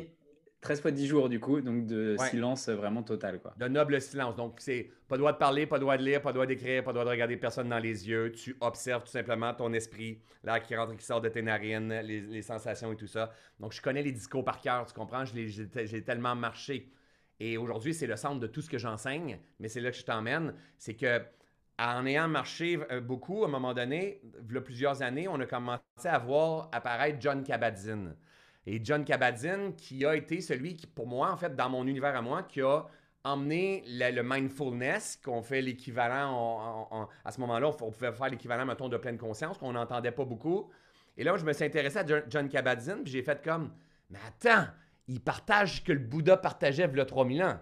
13 0.62 0.80
fois 0.80 0.90
10 0.92 1.06
jours, 1.08 1.28
du 1.28 1.40
coup, 1.40 1.60
donc 1.60 1.86
de 1.86 2.16
silence 2.30 2.68
vraiment 2.68 3.02
total. 3.02 3.40
Quoi. 3.40 3.52
De 3.58 3.66
noble 3.66 4.00
silence. 4.00 4.36
Donc, 4.36 4.54
c'est 4.60 4.90
pas 5.08 5.18
droit 5.18 5.32
de 5.32 5.36
parler, 5.36 5.66
pas 5.66 5.80
droit 5.80 5.96
de 5.96 6.04
lire, 6.04 6.22
pas 6.22 6.32
droit 6.32 6.46
d'écrire, 6.46 6.84
pas 6.84 6.92
droit 6.92 7.04
de 7.04 7.10
regarder 7.10 7.36
personne 7.36 7.68
dans 7.68 7.80
les 7.80 8.08
yeux. 8.08 8.30
Tu 8.30 8.56
observes 8.60 9.02
tout 9.02 9.10
simplement 9.10 9.52
ton 9.54 9.72
esprit, 9.72 10.20
l'air 10.44 10.62
qui 10.62 10.76
rentre 10.76 10.92
et 10.92 10.96
qui 10.96 11.04
sort 11.04 11.20
de 11.20 11.28
tes 11.28 11.42
narines, 11.42 11.92
les, 12.04 12.42
sensations 12.42 12.92
et 12.92 12.96
tout 12.96 13.08
ça. 13.08 13.32
Donc, 13.58 13.72
je 13.72 13.82
connais 13.82 14.02
les 14.02 14.12
discours 14.12 14.44
par 14.44 14.60
cœur, 14.60 14.86
tu 14.86 14.94
comprends? 14.94 15.24
J'ai 15.24 16.04
tellement 16.04 16.36
marché. 16.36 16.92
Et 17.40 17.56
aujourd'hui, 17.56 17.92
c'est 17.92 18.06
le 18.06 18.14
centre 18.14 18.38
de 18.38 18.46
tout 18.46 18.62
ce 18.62 18.70
que 18.70 18.78
j'enseigne, 18.78 19.40
mais 19.58 19.68
c'est 19.68 19.80
là 19.80 19.90
que 19.90 19.96
je 19.96 20.04
t'emmène. 20.04 20.54
C'est 20.78 20.94
que 20.94 21.20
en 21.76 22.06
ayant 22.06 22.28
marché 22.28 22.78
euh, 22.92 23.00
beaucoup, 23.00 23.42
à 23.42 23.48
un 23.48 23.50
moment 23.50 23.74
donné, 23.74 24.20
il 24.48 24.54
y 24.54 24.56
a 24.56 24.60
plusieurs 24.60 25.02
années, 25.02 25.26
on 25.26 25.40
a 25.40 25.46
commencé 25.46 25.82
à 26.04 26.18
voir 26.18 26.68
apparaître 26.70 27.18
John 27.20 27.42
Kabat-Zinn. 27.42 28.14
Et 28.66 28.80
John 28.82 29.04
Kabat-Zinn, 29.04 29.74
qui 29.74 30.04
a 30.04 30.14
été 30.14 30.40
celui 30.40 30.76
qui, 30.76 30.86
pour 30.86 31.06
moi, 31.06 31.32
en 31.32 31.36
fait, 31.36 31.56
dans 31.56 31.68
mon 31.68 31.86
univers 31.86 32.14
à 32.14 32.22
moi, 32.22 32.42
qui 32.44 32.60
a 32.60 32.86
emmené 33.24 33.82
le, 33.86 34.22
mindfulness, 34.22 35.20
qu'on 35.22 35.42
fait 35.42 35.62
l'équivalent, 35.62 37.08
à 37.24 37.32
ce 37.32 37.40
moment-là, 37.40 37.68
on 37.80 37.90
pouvait 37.90 38.12
faire 38.12 38.28
l'équivalent, 38.28 38.64
mettons, 38.64 38.88
de 38.88 38.96
pleine 38.96 39.18
conscience, 39.18 39.58
qu'on 39.58 39.72
n'entendait 39.72 40.12
pas 40.12 40.24
beaucoup. 40.24 40.70
Et 41.16 41.24
là, 41.24 41.36
je 41.36 41.44
me 41.44 41.52
suis 41.52 41.64
intéressé 41.64 41.98
à 41.98 42.04
John 42.28 42.48
Kabat-Zinn, 42.48 43.02
puis 43.02 43.12
j'ai 43.12 43.22
fait 43.22 43.42
comme, 43.42 43.72
mais 44.10 44.18
attends, 44.26 44.66
il 45.08 45.20
partage 45.20 45.76
ce 45.76 45.80
que 45.80 45.92
le 45.92 45.98
Bouddha 45.98 46.36
partageait 46.36 46.88
il 46.90 46.96
y 46.96 47.00
a 47.00 47.04
3000 47.04 47.42
ans. 47.42 47.60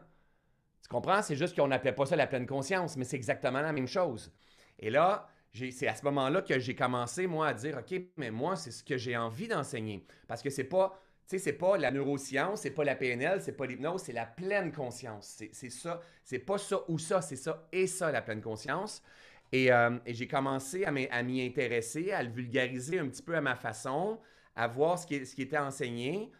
Tu 0.82 0.88
comprends? 0.88 1.22
C'est 1.22 1.36
juste 1.36 1.56
qu'on 1.56 1.68
n'appelait 1.68 1.92
pas 1.92 2.06
ça 2.06 2.16
la 2.16 2.26
pleine 2.26 2.46
conscience, 2.46 2.96
mais 2.96 3.04
c'est 3.04 3.16
exactement 3.16 3.60
la 3.60 3.72
même 3.72 3.86
chose. 3.86 4.32
Et 4.78 4.90
là, 4.90 5.28
c'est 5.52 5.88
à 5.88 5.94
ce 5.94 6.04
moment-là 6.04 6.42
que 6.42 6.58
j'ai 6.58 6.74
commencé, 6.74 7.26
moi, 7.26 7.48
à 7.48 7.54
dire, 7.54 7.78
OK, 7.78 8.00
mais 8.16 8.30
moi, 8.30 8.56
c'est 8.56 8.70
ce 8.70 8.84
que 8.84 8.96
j'ai 8.96 9.16
envie 9.16 9.48
d'enseigner. 9.48 10.06
Parce 10.28 10.42
que 10.42 10.50
c'est 10.50 10.64
pas, 10.64 11.00
tu 11.28 11.36
sais, 11.36 11.38
c'est 11.38 11.52
pas 11.52 11.76
la 11.76 11.90
neuroscience, 11.90 12.62
c'est 12.62 12.70
pas 12.70 12.84
la 12.84 12.94
PNL, 12.94 13.40
c'est 13.42 13.56
pas 13.56 13.66
l'hypnose, 13.66 14.02
c'est 14.02 14.12
la 14.12 14.26
pleine 14.26 14.72
conscience. 14.72 15.42
C'est 15.52 15.70
ça, 15.70 16.00
c'est 16.24 16.38
pas 16.38 16.58
ça 16.58 16.80
ou 16.88 16.98
ça, 16.98 17.20
c'est 17.20 17.36
ça 17.36 17.66
et 17.72 17.86
ça, 17.86 18.12
la 18.12 18.22
pleine 18.22 18.40
conscience. 18.40 19.02
Et, 19.52 19.72
euh, 19.72 19.98
j'ai 20.06 20.28
commencé 20.28 20.84
à 20.84 20.92
m'y 20.92 21.44
intéresser, 21.44 22.12
à 22.12 22.22
le 22.22 22.30
vulgariser 22.30 23.00
un 23.00 23.08
petit 23.08 23.22
peu 23.22 23.34
à 23.34 23.40
ma 23.40 23.56
façon, 23.56 24.20
à 24.54 24.68
voir 24.68 24.98
ce 24.98 25.06
qui, 25.06 25.26
ce 25.26 25.34
qui 25.34 25.42
était 25.42 25.58
enseigné. 25.58 26.30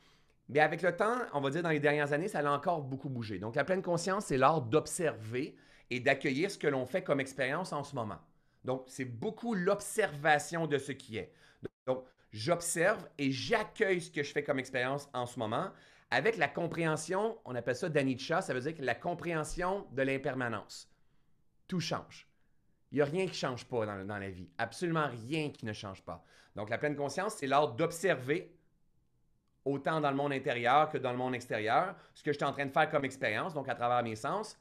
Mais 0.49 0.61
avec 0.61 0.83
le 0.83 0.97
temps, 0.97 1.17
on 1.33 1.41
va 1.41 1.51
dire 1.51 1.63
dans 1.63 1.71
les 1.71 1.81
dernières 1.81 2.13
années, 2.13 2.29
ça 2.29 2.41
a 2.41 2.51
encore 2.51 2.83
beaucoup 2.83 3.09
bougé. 3.09 3.39
Donc, 3.39 3.57
la 3.57 3.65
pleine 3.65 3.83
conscience, 3.83 4.27
c'est 4.27 4.37
l'art 4.37 4.63
d'observer 4.63 5.57
et 5.91 6.01
d'accueillir 6.01 6.51
ce 6.51 6.59
que 6.59 6.69
l'on 6.69 6.87
fait 6.87 7.03
comme 7.03 7.21
expérience 7.21 7.73
en 7.73 7.85
ce 7.85 7.95
moment. 7.95 8.19
Donc, 8.65 8.85
c'est 8.87 9.05
beaucoup 9.05 9.55
l'observation 9.55 10.67
de 10.67 10.79
ce 10.79 10.93
qui 10.93 11.17
est. 11.17 11.33
Donc, 11.87 12.05
j'observe 12.33 13.09
et 13.19 13.31
j'accueille 13.31 14.01
ce 14.01 14.11
que 14.11 14.23
je 14.23 14.33
fais 14.33 14.45
comme 14.45 14.59
expérience 14.59 15.09
en 15.13 15.27
ce 15.27 15.39
moment 15.39 15.71
avec 16.11 16.37
la 16.37 16.49
compréhension, 16.49 17.39
on 17.45 17.55
appelle 17.55 17.77
ça 17.77 17.89
d'anicca, 17.89 18.43
ça 18.43 18.53
veut 18.53 18.61
dire 18.61 18.75
que 18.75 18.83
la 18.83 18.95
compréhension 18.95 19.87
de 19.93 20.03
l'impermanence. 20.03 20.89
Tout 21.69 21.81
change. 21.81 22.27
Il 22.91 22.97
n'y 22.97 23.03
a 23.03 23.05
rien 23.05 23.27
qui 23.27 23.31
ne 23.31 23.37
change 23.37 23.65
pas 23.67 23.87
dans, 23.87 24.05
dans, 24.05 24.19
la 24.19 24.31
vie. 24.31 24.49
Absolument 24.59 25.07
rien 25.07 25.51
qui 25.51 25.65
ne 25.65 25.73
change 25.73 26.03
pas. 26.03 26.25
Donc, 26.57 26.69
la 26.69 26.79
pleine 26.79 26.97
conscience, 26.97 27.37
c'est 27.37 27.47
l'art 27.47 27.75
d'observer, 27.75 28.53
autant 29.65 30.01
dans 30.01 30.11
le 30.11 30.17
monde 30.17 30.33
intérieur 30.33 30.89
que 30.89 30.99
dans 30.99 31.13
le 31.13 31.19
monde 31.19 31.37
extérieur, 31.37 31.95
ce 32.15 32.25
que 32.25 32.33
je 32.33 32.39
suis 32.39 32.45
en 32.45 32.53
train 32.53 32.67
de 32.67 32.73
faire 32.73 32.91
comme 32.91 33.05
expérience, 33.05 33.55
donc 33.55 33.69
à 33.69 33.77
travers 33.77 34.03
mes 34.03 34.17
sens, 34.17 34.59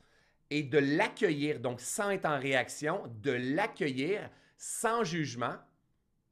et 0.49 0.63
de 0.63 0.77
l'accueillir, 0.77 1.59
donc 1.59 1.79
sans 1.81 2.09
être 2.09 2.25
en 2.25 2.39
réaction, 2.39 3.03
de 3.21 3.31
l'accueillir 3.31 4.29
sans 4.57 5.03
jugement, 5.03 5.55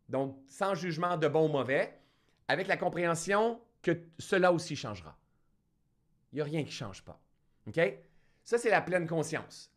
donc 0.09 0.37
sans 0.47 0.75
jugement 0.75 1.17
de 1.17 1.27
bon 1.27 1.47
ou 1.47 1.51
mauvais, 1.51 1.97
avec 2.47 2.67
la 2.67 2.77
compréhension 2.77 3.61
que 3.81 3.99
cela 4.17 4.51
aussi 4.51 4.75
changera. 4.75 5.17
Il 6.31 6.35
n'y 6.35 6.41
a 6.41 6.45
rien 6.45 6.61
qui 6.61 6.69
ne 6.69 6.71
change 6.71 7.03
pas. 7.03 7.21
OK? 7.67 7.79
Ça, 8.43 8.57
c'est 8.57 8.69
la 8.69 8.81
pleine 8.81 9.07
conscience. 9.07 9.71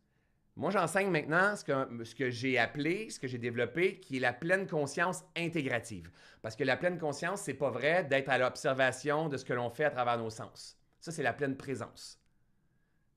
Moi, 0.55 0.69
j'enseigne 0.69 1.09
maintenant 1.09 1.55
ce 1.55 2.13
que, 2.15 2.29
j'ai 2.29 2.57
appelé, 2.57 3.09
ce 3.09 3.19
que 3.19 3.27
j'ai 3.27 3.37
développé, 3.37 3.99
qui 3.99 4.17
est 4.17 4.19
la 4.19 4.33
pleine 4.33 4.67
conscience 4.67 5.23
intégrative. 5.35 6.11
Parce 6.41 6.55
que 6.55 6.63
la 6.63 6.77
pleine 6.77 6.97
conscience, 6.97 7.41
c'est 7.41 7.53
pas 7.53 7.69
vrai 7.69 8.03
d'être 8.03 8.29
à 8.29 8.37
l'observation 8.37 9.29
de 9.29 9.37
ce 9.37 9.45
que 9.45 9.53
l'on 9.53 9.69
fait 9.69 9.85
à 9.85 9.91
travers 9.91 10.17
nos 10.17 10.29
sens. 10.29 10.77
Ça, 10.99 11.11
c'est 11.11 11.23
la 11.23 11.33
pleine 11.33 11.55
présence. 11.55 12.20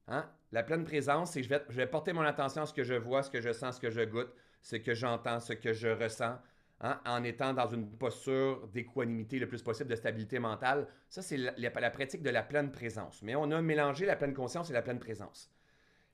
Hein? 0.08 0.28
La 0.52 0.62
pleine 0.62 0.84
présence, 0.84 1.32
c'est 1.32 1.42
je 1.42 1.48
vais, 1.48 1.62
je 1.68 1.76
vais 1.76 1.86
porter 1.86 2.12
mon 2.12 2.22
attention 2.22 2.62
à 2.62 2.66
ce 2.66 2.74
que 2.74 2.84
je 2.84 2.94
vois, 2.94 3.22
ce 3.22 3.30
que 3.30 3.40
je 3.40 3.52
sens, 3.52 3.76
ce 3.76 3.80
que 3.80 3.90
je 3.90 4.02
goûte, 4.02 4.32
ce 4.62 4.76
que 4.76 4.94
j'entends, 4.94 5.40
ce 5.40 5.52
que 5.52 5.72
je 5.72 5.88
ressens, 5.88 6.38
Hein, 6.80 7.00
en 7.06 7.22
étant 7.22 7.54
dans 7.54 7.68
une 7.68 7.88
posture 7.88 8.66
d'équanimité 8.68 9.38
le 9.38 9.46
plus 9.46 9.62
possible, 9.62 9.88
de 9.88 9.94
stabilité 9.94 10.38
mentale. 10.38 10.86
Ça, 11.08 11.22
c'est 11.22 11.36
la, 11.36 11.70
pratique 11.90 12.22
de 12.22 12.30
la 12.30 12.42
pleine 12.42 12.72
présence. 12.72 13.22
Mais 13.22 13.36
on 13.36 13.50
a 13.52 13.62
mélangé 13.62 14.06
la 14.06 14.16
pleine 14.16 14.34
conscience 14.34 14.70
et 14.70 14.72
la 14.72 14.82
pleine 14.82 14.98
présence. 14.98 15.50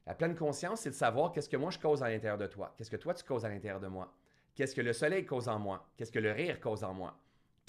La 0.06 0.14
pleine 0.14 0.37
conscience, 0.37 0.82
c'est 0.82 0.90
de 0.90 0.94
savoir 0.94 1.32
qu'est-ce 1.32 1.49
que 1.49 1.56
moi 1.56 1.70
je 1.70 1.78
cause 1.78 2.02
à 2.02 2.09
l'intérieur 2.09 2.38
de 2.38 2.47
toi, 2.47 2.75
qu'est-ce 2.76 2.90
que 2.90 2.97
toi 2.97 3.14
tu 3.14 3.25
causes 3.25 3.44
à 3.44 3.49
l'intérieur 3.49 3.80
de 3.80 3.87
moi, 3.87 4.14
qu'est-ce 4.54 4.75
que 4.75 4.80
le 4.80 4.92
soleil 4.92 5.25
cause 5.25 5.49
en 5.49 5.59
moi, 5.59 5.88
qu'est-ce 5.97 6.12
que 6.12 6.18
le 6.18 6.32
rire 6.32 6.61
cause 6.61 6.85
en 6.85 6.94
moi, 6.94 7.18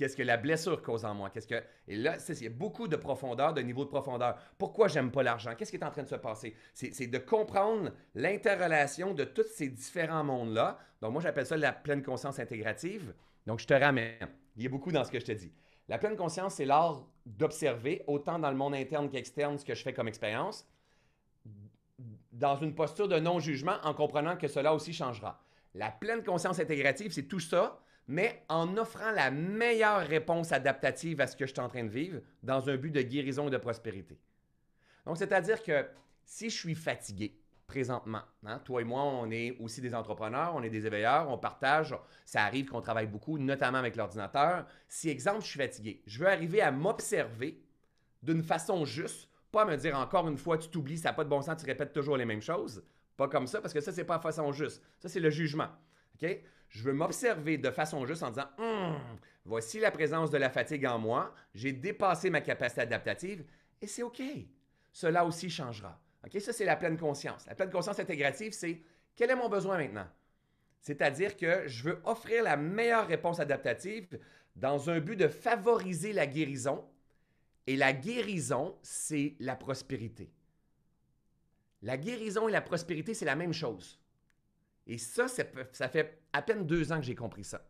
Qu'est-ce 0.01 0.17
que 0.17 0.23
la 0.23 0.37
blessure 0.37 0.81
cause 0.81 1.05
en 1.05 1.13
moi? 1.13 1.29
Qu'est-ce 1.29 1.45
que... 1.45 1.61
Et 1.87 1.95
là, 1.95 2.17
il 2.27 2.43
y 2.43 2.47
a 2.47 2.49
beaucoup 2.49 2.87
de 2.87 2.95
profondeur, 2.95 3.53
de 3.53 3.61
niveau 3.61 3.85
de 3.85 3.89
profondeur. 3.91 4.35
Pourquoi 4.57 4.87
j'aime 4.87 5.11
pas 5.11 5.21
l'argent? 5.21 5.53
Qu'est-ce 5.53 5.69
qui 5.69 5.77
est 5.77 5.83
en 5.83 5.91
train 5.91 6.01
de 6.01 6.07
se 6.07 6.15
passer? 6.15 6.55
C'est 6.73 7.05
de 7.05 7.19
comprendre 7.19 7.91
l'interrelation 8.15 9.13
de 9.13 9.23
tous 9.23 9.45
ces 9.53 9.69
différents 9.69 10.23
mondes-là. 10.23 10.79
Donc, 11.01 11.11
moi, 11.11 11.21
j'appelle 11.21 11.45
ça 11.45 11.55
la 11.55 11.71
pleine 11.71 12.01
conscience 12.01 12.39
intégrative. 12.39 13.13
Donc, 13.45 13.59
je 13.59 13.67
te 13.67 13.75
ramène. 13.75 14.27
Il 14.55 14.63
y 14.63 14.65
a 14.65 14.69
beaucoup 14.71 14.91
dans 14.91 15.03
ce 15.03 15.11
que 15.11 15.19
je 15.19 15.25
te 15.25 15.33
dis. 15.33 15.53
La 15.87 15.99
pleine 15.99 16.15
conscience, 16.15 16.55
c'est 16.55 16.65
l'art 16.65 17.05
d'observer, 17.27 18.03
autant 18.07 18.39
dans 18.39 18.49
le 18.49 18.57
monde 18.57 18.73
interne 18.73 19.07
qu'externe, 19.07 19.59
ce 19.59 19.65
que 19.65 19.75
je 19.75 19.83
fais 19.83 19.93
comme 19.93 20.07
expérience, 20.07 20.67
dans 22.31 22.57
une 22.57 22.73
posture 22.73 23.07
de 23.07 23.19
non-jugement, 23.19 23.77
en 23.83 23.93
comprenant 23.93 24.35
que 24.35 24.47
cela 24.47 24.73
aussi 24.73 24.93
changera. 24.93 25.39
La 25.75 25.91
pleine 25.91 26.23
conscience 26.23 26.57
intégrative, 26.57 27.11
c'est 27.11 27.27
tout 27.27 27.39
ça, 27.39 27.79
mais 28.07 28.43
en 28.49 28.77
offrant 28.77 29.11
la 29.11 29.31
meilleure 29.31 30.05
réponse 30.05 30.51
adaptative 30.51 31.21
à 31.21 31.27
ce 31.27 31.35
que 31.35 31.45
je 31.45 31.51
suis 31.51 31.61
en 31.61 31.69
train 31.69 31.83
de 31.83 31.89
vivre 31.89 32.21
dans 32.43 32.69
un 32.69 32.77
but 32.77 32.91
de 32.91 33.01
guérison 33.01 33.47
et 33.47 33.51
de 33.51 33.57
prospérité. 33.57 34.19
Donc, 35.05 35.17
c'est-à-dire 35.17 35.61
que 35.63 35.85
si 36.25 36.49
je 36.49 36.57
suis 36.57 36.75
fatigué 36.75 37.37
présentement, 37.67 38.21
hein, 38.45 38.59
toi 38.65 38.81
et 38.81 38.83
moi, 38.83 39.01
on 39.03 39.31
est 39.31 39.57
aussi 39.59 39.79
des 39.81 39.95
entrepreneurs, 39.95 40.53
on 40.55 40.61
est 40.61 40.69
des 40.69 40.85
éveilleurs, 40.85 41.29
on 41.29 41.37
partage, 41.37 41.95
ça 42.25 42.43
arrive 42.43 42.67
qu'on 42.67 42.81
travaille 42.81 43.07
beaucoup, 43.07 43.37
notamment 43.37 43.77
avec 43.77 43.95
l'ordinateur. 43.95 44.65
Si, 44.89 45.09
exemple, 45.09 45.41
je 45.41 45.47
suis 45.47 45.59
fatigué, 45.59 46.01
je 46.05 46.19
veux 46.19 46.27
arriver 46.27 46.61
à 46.61 46.71
m'observer 46.71 47.61
d'une 48.21 48.43
façon 48.43 48.83
juste, 48.85 49.29
pas 49.51 49.65
me 49.65 49.75
dire 49.77 49.97
encore 49.97 50.27
une 50.27 50.37
fois, 50.37 50.57
tu 50.57 50.69
t'oublies, 50.69 50.97
ça 50.97 51.09
n'a 51.09 51.13
pas 51.13 51.23
de 51.23 51.29
bon 51.29 51.41
sens, 51.41 51.57
tu 51.61 51.65
répètes 51.65 51.93
toujours 51.93 52.17
les 52.17 52.25
mêmes 52.25 52.41
choses. 52.41 52.83
Pas 53.17 53.27
comme 53.27 53.47
ça, 53.47 53.61
parce 53.61 53.73
que 53.73 53.81
ça, 53.81 53.91
c'est 53.91 54.05
pas 54.05 54.19
façon 54.19 54.51
juste. 54.51 54.81
Ça, 54.99 55.09
c'est 55.09 55.19
le 55.19 55.29
jugement. 55.29 55.69
OK? 56.15 56.27
Je 56.71 56.83
veux 56.83 56.93
m'observer 56.93 57.57
de 57.57 57.69
façon 57.69 58.05
juste 58.05 58.23
en 58.23 58.29
disant 58.29 58.49
hum, 58.57 58.97
voici 59.43 59.79
la 59.79 59.91
présence 59.91 60.31
de 60.31 60.37
la 60.37 60.49
fatigue 60.49 60.85
en 60.85 60.97
moi, 60.97 61.35
j'ai 61.53 61.73
dépassé 61.73 62.29
ma 62.29 62.39
capacité 62.39 62.81
adaptative 62.81 63.43
et 63.81 63.87
c'est 63.87 64.03
OK. 64.03 64.21
Cela 64.93 65.25
aussi 65.25 65.49
changera. 65.49 65.99
OK? 66.25 66.39
Ça, 66.39 66.53
c'est 66.53 66.65
la 66.65 66.77
pleine 66.77 66.97
conscience. 66.97 67.45
La 67.45 67.55
pleine 67.55 67.69
conscience 67.69 67.99
intégrative, 67.99 68.53
c'est 68.53 68.81
quel 69.15 69.31
est 69.31 69.35
mon 69.35 69.49
besoin 69.49 69.77
maintenant? 69.77 70.07
C'est-à-dire 70.79 71.35
que 71.35 71.67
je 71.67 71.83
veux 71.83 72.01
offrir 72.05 72.43
la 72.43 72.55
meilleure 72.55 73.07
réponse 73.07 73.39
adaptative 73.39 74.19
dans 74.55 74.89
un 74.89 74.99
but 74.99 75.17
de 75.17 75.27
favoriser 75.27 76.13
la 76.13 76.25
guérison. 76.25 76.87
Et 77.67 77.75
la 77.75 77.93
guérison, 77.93 78.77
c'est 78.81 79.35
la 79.39 79.55
prospérité. 79.55 80.31
La 81.81 81.97
guérison 81.97 82.47
et 82.47 82.51
la 82.51 82.61
prospérité, 82.61 83.13
c'est 83.13 83.25
la 83.25 83.35
même 83.35 83.53
chose. 83.53 83.99
Et 84.87 84.97
ça, 84.97 85.27
ça 85.27 85.89
fait 85.89 86.20
à 86.33 86.41
peine 86.41 86.65
deux 86.65 86.91
ans 86.91 86.97
que 86.97 87.05
j'ai 87.05 87.15
compris 87.15 87.43
ça. 87.43 87.65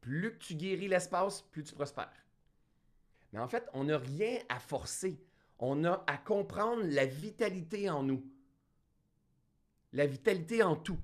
Plus 0.00 0.38
tu 0.38 0.54
guéris 0.54 0.88
l'espace, 0.88 1.42
plus 1.42 1.62
tu 1.62 1.74
prospères. 1.74 2.26
Mais 3.32 3.38
en 3.38 3.48
fait, 3.48 3.68
on 3.74 3.84
n'a 3.84 3.98
rien 3.98 4.38
à 4.48 4.58
forcer. 4.58 5.22
On 5.58 5.84
a 5.84 6.04
à 6.06 6.16
comprendre 6.16 6.82
la 6.84 7.06
vitalité 7.06 7.90
en 7.90 8.02
nous. 8.02 8.24
La 9.92 10.06
vitalité 10.06 10.62
en 10.62 10.76
tout. 10.76 10.98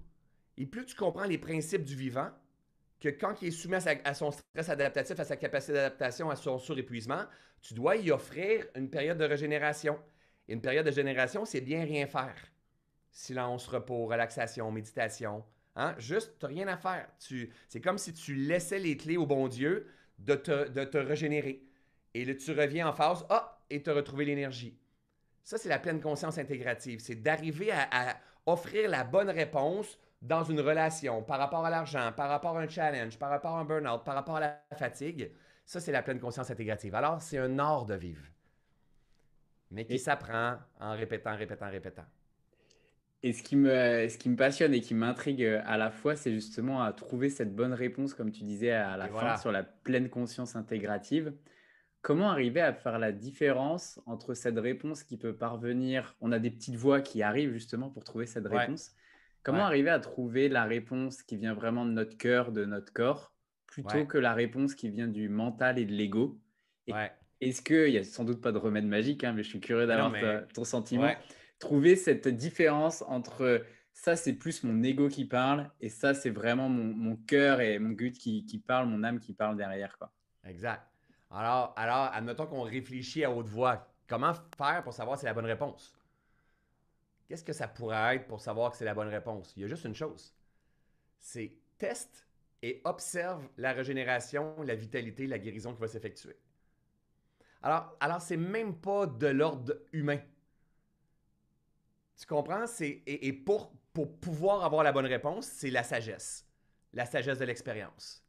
Et 0.56 0.66
plus 0.66 0.86
tu 0.86 0.96
comprends 0.96 1.24
les 1.24 1.38
principes 1.38 1.84
du 1.84 1.94
vivant, 1.94 2.30
que 2.98 3.10
quand 3.10 3.42
il 3.42 3.48
est 3.48 3.50
soumis 3.50 3.76
à, 4.04 4.14
son 4.14 4.30
stress 4.30 4.68
adaptatif, 4.70 5.20
à 5.20 5.24
sa 5.24 5.36
capacité 5.36 5.74
d'adaptation, 5.74 6.30
à 6.30 6.36
son 6.36 6.58
surépuisement, 6.58 7.24
tu 7.60 7.74
dois 7.74 7.96
y 7.96 8.10
offrir 8.10 8.66
une 8.74 8.88
période 8.88 9.18
de 9.18 9.24
régénération. 9.24 10.00
Une 10.48 10.62
période 10.62 10.86
de 10.86 10.90
régénération, 10.90 11.44
c'est 11.44 11.60
bien 11.60 11.84
rien 11.84 12.06
faire 12.06 12.36
silence, 13.16 13.66
repos, 13.66 14.06
relaxation, 14.06 14.70
méditation. 14.70 15.42
Hein? 15.76 15.94
Juste, 15.98 16.38
tu 16.38 16.46
n'as 16.46 16.48
rien 16.48 16.68
à 16.68 16.76
faire. 16.76 17.06
c'est 17.68 17.80
comme 17.80 17.98
si 17.98 18.12
tu 18.14 18.34
laissais 18.34 18.78
les 18.78 18.96
clés 18.96 19.18
au 19.18 19.26
bon 19.26 19.46
Dieu 19.46 19.86
de 20.18 20.34
te, 20.34 20.96
régénérer. 20.98 21.62
Et 22.14 22.24
là, 22.24 22.34
tu 22.34 22.50
reviens 22.52 22.88
en 22.88 22.92
phase, 22.94 23.26
ah, 23.28 23.62
et 23.68 23.82
tu 23.82 23.90
as 23.90 23.94
retrouvé 23.94 24.24
l'énergie. 24.24 24.78
Ça, 25.44 25.58
c'est 25.58 25.68
la 25.68 25.78
pleine 25.78 26.00
conscience 26.00 26.38
intégrative. 26.38 27.00
C'est 27.00 27.16
d'arriver 27.16 27.70
à, 27.70 27.88
à, 27.92 28.16
offrir 28.46 28.88
la 28.88 29.04
bonne 29.04 29.28
réponse 29.28 29.98
dans 30.22 30.42
une 30.42 30.60
relation, 30.60 31.22
par 31.22 31.38
rapport 31.38 31.64
à 31.64 31.70
l'argent, 31.70 32.10
par 32.16 32.30
rapport 32.30 32.56
à 32.56 32.62
un 32.62 32.68
challenge, 32.68 33.18
par 33.18 33.28
rapport 33.28 33.54
à 33.56 33.60
un 33.60 33.64
burn-out, 33.64 34.02
par 34.02 34.14
rapport 34.14 34.36
à 34.36 34.40
la 34.40 34.60
fatigue. 34.76 35.30
Ça, 35.66 35.78
c'est 35.78 35.92
la 35.92 36.02
pleine 36.02 36.18
conscience 36.18 36.50
intégrative. 36.50 36.94
Alors, 36.94 37.20
c'est 37.20 37.38
un 37.38 37.58
art 37.58 37.84
de 37.84 37.94
vivre, 37.94 38.24
mais 39.70 39.84
qui 39.84 39.98
s'apprend 39.98 40.56
en 40.80 40.96
répétant, 40.96 41.36
répétant, 41.36 41.68
répétant. 41.68 42.06
Et 43.26 43.32
ce 43.32 43.42
qui 43.42 43.56
me, 43.56 44.08
ce 44.08 44.18
qui 44.18 44.28
me 44.28 44.36
passionne 44.36 44.72
et 44.72 44.80
qui 44.80 44.94
m'intrigue 44.94 45.42
euh, 45.42 45.60
à 45.66 45.76
la 45.76 45.90
fois, 45.90 46.14
c'est 46.14 46.32
justement 46.32 46.84
à 46.84 46.92
trouver 46.92 47.28
cette 47.28 47.56
bonne 47.56 47.72
réponse, 47.72 48.14
comme 48.14 48.30
tu 48.30 48.44
disais 48.44 48.70
à 48.70 48.96
la 48.96 49.08
fin, 49.08 49.36
sur 49.36 49.50
la 49.50 49.64
pleine 49.64 50.08
conscience 50.08 50.54
intégrative. 50.54 51.34
Comment 52.02 52.30
arriver 52.30 52.60
à 52.60 52.72
faire 52.72 53.00
la 53.00 53.10
différence 53.10 54.00
entre 54.06 54.34
cette 54.34 54.60
réponse 54.60 55.02
qui 55.02 55.16
peut 55.16 55.34
parvenir, 55.34 56.14
on 56.20 56.30
a 56.30 56.38
des 56.38 56.52
petites 56.52 56.76
voix 56.76 57.00
qui 57.00 57.24
arrivent 57.24 57.52
justement 57.52 57.90
pour 57.90 58.04
trouver 58.04 58.26
cette 58.26 58.46
réponse. 58.46 58.92
Comment 59.42 59.66
arriver 59.66 59.90
à 59.90 59.98
trouver 59.98 60.48
la 60.48 60.62
réponse 60.62 61.24
qui 61.24 61.36
vient 61.36 61.54
vraiment 61.54 61.84
de 61.84 61.90
notre 61.90 62.16
cœur, 62.16 62.52
de 62.52 62.64
notre 62.64 62.92
corps, 62.92 63.34
plutôt 63.66 64.06
que 64.06 64.18
la 64.18 64.34
réponse 64.34 64.76
qui 64.76 64.88
vient 64.88 65.08
du 65.08 65.28
mental 65.28 65.80
et 65.80 65.84
de 65.84 65.92
l'ego? 65.92 66.38
Est-ce 67.40 67.60
qu'il 67.60 67.90
n'y 67.90 67.98
a 67.98 68.04
sans 68.04 68.22
doute 68.22 68.40
pas 68.40 68.52
de 68.52 68.58
remède 68.58 68.86
magique, 68.86 69.24
hein, 69.24 69.32
mais 69.32 69.42
je 69.42 69.48
suis 69.48 69.60
curieux 69.60 69.88
d'avoir 69.88 70.12
ton 70.54 70.62
sentiment 70.62 71.10
trouver 71.58 71.96
cette 71.96 72.28
différence 72.28 73.02
entre 73.02 73.64
ça, 73.92 74.14
c'est 74.14 74.34
plus 74.34 74.62
mon 74.62 74.82
ego 74.82 75.08
qui 75.08 75.24
parle 75.24 75.70
et 75.80 75.88
ça, 75.88 76.12
c'est 76.12 76.30
vraiment 76.30 76.68
mon, 76.68 77.16
cœur 77.16 77.60
et 77.60 77.78
mon 77.78 77.90
gut 77.90 78.12
qui, 78.12 78.44
qui, 78.44 78.58
parle, 78.58 78.88
mon 78.88 79.02
âme 79.02 79.20
qui 79.20 79.32
parle 79.32 79.56
derrière. 79.56 79.96
Quoi. 79.96 80.12
Exact. 80.44 80.86
Alors, 81.30 81.72
alors, 81.76 82.10
admettons 82.12 82.46
qu'on 82.46 82.62
réfléchit 82.62 83.24
à 83.24 83.30
haute 83.30 83.48
voix. 83.48 83.92
Comment 84.06 84.34
faire 84.56 84.84
pour 84.84 84.92
savoir 84.92 85.16
si 85.16 85.22
c'est 85.22 85.26
la 85.26 85.34
bonne 85.34 85.46
réponse? 85.46 85.96
Qu'est-ce 87.26 87.42
que 87.42 87.52
ça 87.52 87.66
pourrait 87.66 88.16
être 88.16 88.26
pour 88.28 88.40
savoir 88.40 88.70
que 88.70 88.76
c'est 88.76 88.84
la 88.84 88.94
bonne 88.94 89.08
réponse? 89.08 89.52
Il 89.56 89.62
y 89.62 89.64
a 89.64 89.68
juste 89.68 89.84
une 89.84 89.94
chose. 89.94 90.34
C'est 91.18 91.56
teste 91.78 92.26
et 92.62 92.80
observe 92.84 93.48
la 93.56 93.72
régénération, 93.72 94.54
la 94.62 94.74
vitalité, 94.74 95.26
la 95.26 95.38
guérison 95.38 95.74
qui 95.74 95.80
va 95.80 95.88
s'effectuer. 95.88 96.36
Alors, 97.62 97.96
alors 97.98 98.20
c'est 98.20 98.36
même 98.36 98.78
pas 98.78 99.06
de 99.06 99.26
l'ordre 99.26 99.74
humain. 99.92 100.20
Tu 102.18 102.26
comprends? 102.26 102.66
C'est, 102.66 103.02
et, 103.06 103.32
pour, 103.32 103.72
pouvoir 104.20 104.64
avoir 104.64 104.82
la 104.82 104.92
bonne 104.92 105.06
réponse, 105.06 105.46
c'est 105.46 105.70
la 105.70 105.82
sagesse. 105.82 106.46
La 106.92 107.04
sagesse 107.04 107.38
de 107.38 107.44
l'expérience. 107.44 108.24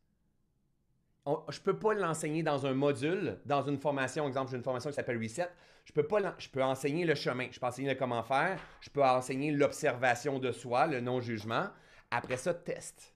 je 1.26 1.60
ne 1.60 1.64
peux 1.64 1.78
pas 1.78 1.94
l'enseigner 1.94 2.44
dans 2.44 2.66
un 2.66 2.74
module, 2.74 3.40
dans 3.46 3.64
une 3.64 3.80
formation. 3.80 4.28
Exemple, 4.28 4.52
j'ai 4.52 4.58
une 4.58 4.64
formation 4.64 4.90
qui 4.90 4.96
s'appelle 4.96 5.22
Reset. 5.22 5.50
Je 5.86 5.94
peux, 5.94 6.04
pas 6.06 6.36
je 6.38 6.50
peux 6.50 6.64
enseigner 6.64 7.06
le 7.06 7.16
chemin. 7.16 7.48
Je 7.50 7.60
peux 7.60 7.66
enseigner 7.66 7.90
le 7.90 7.96
comment 7.96 8.24
faire. 8.24 8.60
Je 8.82 8.90
peux 8.90 9.04
enseigner 9.04 9.52
l'observation 9.52 10.40
de 10.40 10.52
soi, 10.52 10.88
le 10.88 11.00
non-jugement. 11.00 11.70
Après 12.12 12.38
ça, 12.38 12.54
test. 12.54 13.14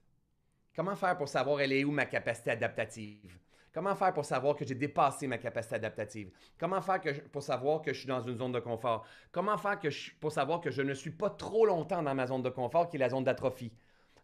Comment 0.74 0.96
faire 0.96 1.18
pour 1.18 1.28
savoir 1.28 1.60
elle 1.60 1.72
est 1.72 1.84
où 1.84 1.90
ma 1.90 2.06
capacité 2.06 2.50
adaptative? 2.50 3.41
Comment 3.72 3.94
faire 3.94 4.12
pour 4.12 4.24
savoir 4.24 4.54
que 4.54 4.66
j'ai 4.66 4.74
dépassé 4.74 5.26
ma 5.26 5.38
capacité 5.38 5.76
adaptative? 5.76 6.30
Comment 6.58 6.82
faire 6.82 7.00
pour 7.30 7.42
savoir 7.42 7.80
que 7.80 7.92
je 7.92 8.00
suis 8.00 8.08
dans 8.08 8.20
une 8.20 8.36
zone 8.36 8.52
de 8.52 8.60
confort? 8.60 9.06
Comment 9.30 9.56
faire 9.56 9.80
pour 10.20 10.30
savoir 10.30 10.60
que 10.60 10.70
je 10.70 10.82
ne 10.82 10.92
suis 10.92 11.10
pas 11.10 11.30
trop 11.30 11.64
longtemps 11.64 12.02
dans 12.02 12.14
ma 12.14 12.26
zone 12.26 12.42
de 12.42 12.50
confort, 12.50 12.88
qui 12.88 12.96
est 12.96 13.00
la 13.00 13.08
zone 13.08 13.24
d'atrophie? 13.24 13.72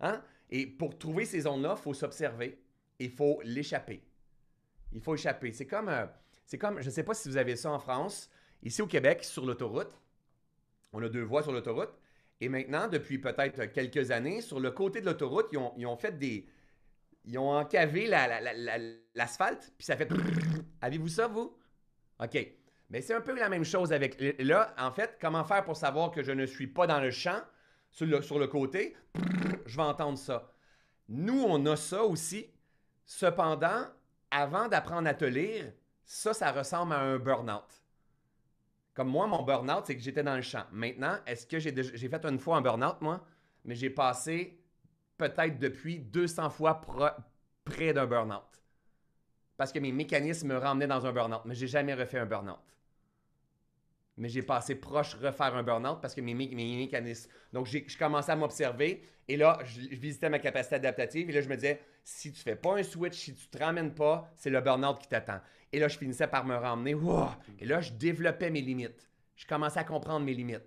Hein? 0.01 0.23
Et 0.51 0.67
pour 0.67 0.99
trouver 0.99 1.25
ces 1.25 1.41
zones-là, 1.41 1.75
il 1.79 1.83
faut 1.83 1.95
s'observer 1.95 2.63
et 2.99 3.07
il 3.07 3.11
faut 3.11 3.41
l'échapper. 3.43 4.03
Il 4.93 5.01
faut 5.01 5.15
échapper. 5.15 5.53
C'est 5.53 5.67
comme, 5.67 5.89
euh, 5.89 6.07
c'est 6.45 6.59
comme, 6.59 6.81
je 6.81 6.87
ne 6.87 6.91
sais 6.91 7.03
pas 7.03 7.15
si 7.15 7.29
vous 7.29 7.39
avez 7.39 7.57
ça 7.57 7.71
en 7.71 7.79
France, 7.79 8.31
ici 8.63 8.83
au 8.83 8.87
Québec, 8.87 9.25
sur 9.25 9.47
l'autoroute, 9.47 9.99
on 10.93 11.03
a 11.03 11.09
deux 11.09 11.23
voies 11.23 11.43
sur 11.43 11.53
l'autoroute. 11.53 11.93
Et 12.41 12.49
maintenant, 12.49 12.87
depuis 12.87 13.19
peut-être 13.19 13.65
quelques 13.73 14.11
années, 14.11 14.41
sur 14.41 14.61
le 14.61 14.71
côté 14.71 15.01
de 15.01 15.07
l'autoroute, 15.07 15.49
ils 15.77 15.87
ont 15.87 15.97
fait 15.97 16.17
des, 16.17 16.47
ils 17.29 17.39
ont 17.39 17.51
encavé 17.51 18.07
l'asphalte, 19.15 19.73
puis 19.77 19.85
ça 19.85 19.97
fait. 19.97 20.11
Avez-vous 20.81 21.09
ça, 21.09 21.29
vous? 21.29 21.55
OK. 22.21 22.39
Mais 22.89 23.03
c'est 23.03 23.13
un 23.13 23.21
peu 23.21 23.39
la 23.39 23.51
même 23.51 23.65
chose 23.65 23.93
avec. 23.93 24.17
Là, 24.39 24.75
en 24.79 24.91
fait, 24.91 25.19
comment 25.21 25.45
faire 25.45 25.63
pour 25.63 25.77
savoir 25.77 26.11
que 26.11 26.23
je 26.23 26.33
ne 26.33 26.47
suis 26.47 26.67
pas 26.67 26.87
dans 26.87 27.01
le 27.01 27.11
champ, 27.11 27.41
sur 27.91 28.07
le, 28.07 28.23
sur 28.23 28.39
le 28.39 28.47
côté? 28.47 28.97
Je 29.67 29.77
vais 29.77 29.83
entendre 29.83 30.17
ça. 30.17 30.51
Nous, 31.09 31.45
on 31.47 31.65
a 31.67 31.77
ça 31.77 32.03
aussi. 32.03 32.47
Cependant, 33.05 33.85
avant 34.31 34.69
d'apprendre 34.69 35.07
à 35.07 35.15
te 35.15 35.27
lire, 35.27 35.71
ça, 36.07 36.33
ça 36.33 36.51
ressemble 36.51 36.95
à 36.95 37.01
un 37.01 37.19
burn-out. 37.19 37.83
Comme 38.95 39.09
moi, 39.09 39.27
mon 39.27 39.43
burn-out, 39.43 39.85
c'est 39.87 39.97
que 39.97 40.03
j'étais 40.03 40.23
dans 40.23 40.37
le 40.37 40.43
champ. 40.43 40.65
Maintenant, 40.73 41.19
est-ce 41.27 41.47
que 41.47 41.59
j'ai, 41.59 41.75
j'ai 41.77 42.09
fait 42.09 42.25
une 42.25 42.39
fois 42.39 42.57
un 42.57 42.63
burn-out, 42.63 43.03
moi? 43.03 43.23
Mais 43.67 43.75
j'ai 43.75 43.91
passé 43.91 44.58
peut-être 45.19 45.59
depuis 45.59 45.99
200 45.99 46.51
fois 46.51 46.81
près 47.65 47.93
d'un 47.93 48.07
burn-out. 48.07 48.63
Parce 49.57 49.73
que 49.73 49.79
mes 49.79 49.93
mécanismes 49.93 50.49
me 50.49 50.57
ramenaient 50.57 50.87
dans 50.87 51.05
un 51.05 51.13
burn-out. 51.13 51.43
Mais 51.45 51.55
j'ai 51.55 51.67
jamais 51.67 51.95
refait 51.95 52.19
un 52.19 52.27
burn-out 52.27 52.59
mais 54.19 54.29
j'ai 54.29 54.43
passé 54.43 54.75
proche 54.75 55.15
refaire 55.15 55.55
un 55.55 55.63
burn-out 55.63 56.01
parce 56.03 56.15
que 56.15 56.21
mes, 56.21 56.35
mes, 56.35 56.49
mécanismes. 56.49 57.31
Donc, 57.53 57.67
j'ai 57.67 57.87
commencé 57.99 58.31
à 58.31 58.37
m'observer 58.37 59.03
et 59.29 59.37
là, 59.37 59.59
je, 59.65 59.81
visitais 59.81 60.29
ma 60.29 60.41
capacité 60.41 60.75
adaptative 60.75 61.31
et 61.31 61.33
là, 61.33 61.41
je 61.41 61.49
me 61.49 61.55
disais, 61.55 61.81
si 62.05 62.33
tu 62.33 62.43
fais 62.43 62.57
pas 62.57 62.77
un 62.77 62.83
switch, 62.83 63.17
si 63.17 63.35
tu 63.35 63.47
te 63.47 63.59
ramènes 63.59 63.95
pas, 63.95 64.29
c'est 64.35 64.51
le 64.51 64.61
burn-out 64.61 64.99
qui 64.99 65.09
t'attend. 65.09 65.41
Et 65.73 65.79
là, 65.79 65.89
je 65.89 65.97
finissais 65.97 66.27
par 66.27 66.45
me 66.45 66.57
ramener. 66.57 66.97
et 67.61 67.65
là, 67.65 67.81
je 67.81 67.93
développais 67.93 68.51
mes 68.51 68.61
limites. 68.61 69.09
Je 69.37 69.47
commençais 69.47 69.79
à 69.79 69.85
comprendre 69.85 70.27
mes 70.27 70.35
limites. 70.35 70.67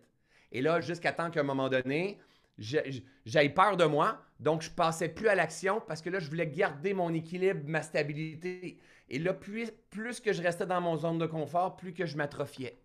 Et 0.52 0.62
là, 0.62 0.80
jusqu'à 0.80 1.12
temps 1.12 1.30
qu'à 1.30 1.42
un 1.42 1.44
moment 1.44 1.68
donné, 1.68 2.20
j'aille 2.58 3.54
peur 3.54 3.76
de 3.76 3.86
moi, 3.86 4.22
donc 4.42 4.64
je 4.64 4.72
passais 4.72 5.08
plus 5.08 5.28
à 5.28 5.36
l'action 5.36 5.82
parce 5.88 6.02
que 6.02 6.10
là, 6.10 6.20
je 6.20 6.28
voulais 6.28 6.48
garder 6.48 6.94
mon 6.94 7.14
équilibre, 7.14 7.62
ma 7.66 7.84
stabilité. 7.84 8.80
Et 9.08 9.20
là, 9.20 9.34
plus, 9.34 9.72
que 10.20 10.34
je 10.34 10.42
restais 10.42 10.66
dans 10.66 10.82
mon 10.82 10.98
zone 10.98 11.20
de 11.20 11.28
confort, 11.28 11.76
plus 11.76 11.94
que 11.94 12.08
je 12.08 12.18
m'atrophiais. 12.18 12.82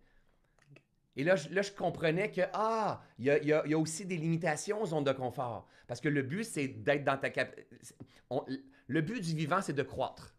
Et 1.15 1.23
là, 1.23 1.35
je, 1.35 1.49
là, 1.49 1.63
je 1.63 1.71
comprenais 1.71 2.31
que, 2.31 2.41
ah, 2.53 3.01
il 3.17 3.25
y 3.25 3.53
a, 3.53 3.79
aussi 3.79 4.05
des 4.05 4.17
limitations 4.17 4.83
aux 4.83 4.85
zones 4.85 5.03
de 5.03 5.11
confort. 5.11 5.67
Parce 5.87 5.99
que 5.99 6.09
le 6.09 6.21
but, 6.21 6.43
c'est 6.43 6.67
d'être 6.67 7.03
dans 7.03 7.17
ta 7.17 7.31
capacité. 7.31 7.65
Le 8.87 9.01
but 9.01 9.19
du 9.19 9.35
vivant, 9.35 9.61
c'est 9.61 9.73
de 9.73 9.83
croître. 9.83 10.35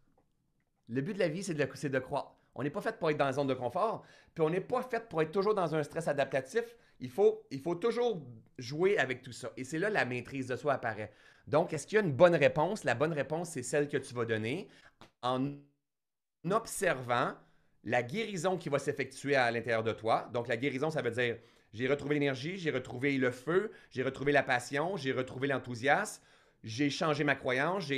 Le 0.87 1.01
but 1.01 1.15
de 1.15 1.19
la 1.19 1.27
vie, 1.27 1.43
c'est 1.43 1.53
de, 1.53 1.87
de 1.87 1.99
croître. 1.99 2.38
On 2.59 2.63
n'est 2.63 2.69
pas 2.69 2.81
fait 2.81 2.99
pour 2.99 3.09
être 3.09 3.15
dans 3.15 3.23
la 3.23 3.31
zone 3.31 3.47
de 3.47 3.53
confort, 3.53 4.03
puis 4.35 4.43
on 4.43 4.49
n'est 4.49 4.59
pas 4.59 4.83
fait 4.83 5.07
pour 5.07 5.21
être 5.21 5.31
toujours 5.31 5.55
dans 5.55 5.75
un 5.75 5.81
stress 5.81 6.09
adaptatif. 6.09 6.75
Il 6.99 7.09
faut, 7.09 7.41
toujours 7.79 8.21
jouer 8.57 8.97
avec 8.97 9.21
tout 9.21 9.31
ça. 9.31 9.49
Et 9.55 9.63
c'est 9.63 9.79
là 9.79 9.89
la 9.89 10.03
maîtrise 10.03 10.47
de 10.47 10.57
soi 10.57 10.73
apparaît. 10.73 11.13
Donc, 11.47 11.71
est-ce 11.71 11.87
qu'il 11.87 11.95
y 11.95 12.01
a 12.01 12.03
une 12.03 12.11
bonne 12.11 12.35
réponse? 12.35 12.83
La 12.83 12.95
bonne 12.95 13.13
réponse, 13.13 13.51
c'est 13.51 13.63
celle 13.63 13.87
que 13.87 13.95
tu 13.95 14.13
vas 14.13 14.25
donner 14.25 14.67
en 15.21 15.53
observant 16.51 17.33
la 17.85 18.03
guérison 18.03 18.57
qui 18.57 18.67
va 18.67 18.77
s'effectuer 18.77 19.37
à 19.37 19.49
l'intérieur 19.51 19.83
de 19.83 19.93
toi. 19.93 20.29
Donc, 20.33 20.49
la 20.49 20.57
guérison, 20.57 20.89
ça 20.89 21.01
veut 21.01 21.11
dire 21.11 21.37
j'ai 21.71 21.87
retrouvé 21.87 22.15
l'énergie, 22.15 22.57
j'ai 22.57 22.71
retrouvé 22.71 23.17
le 23.17 23.31
feu, 23.31 23.71
j'ai 23.89 24.03
retrouvé 24.03 24.33
la 24.33 24.43
passion, 24.43 24.97
j'ai 24.97 25.13
retrouvé 25.13 25.47
l'enthousiasme, 25.47 26.21
j'ai 26.63 26.89
changé 26.89 27.23
ma 27.23 27.35
croyance, 27.35 27.89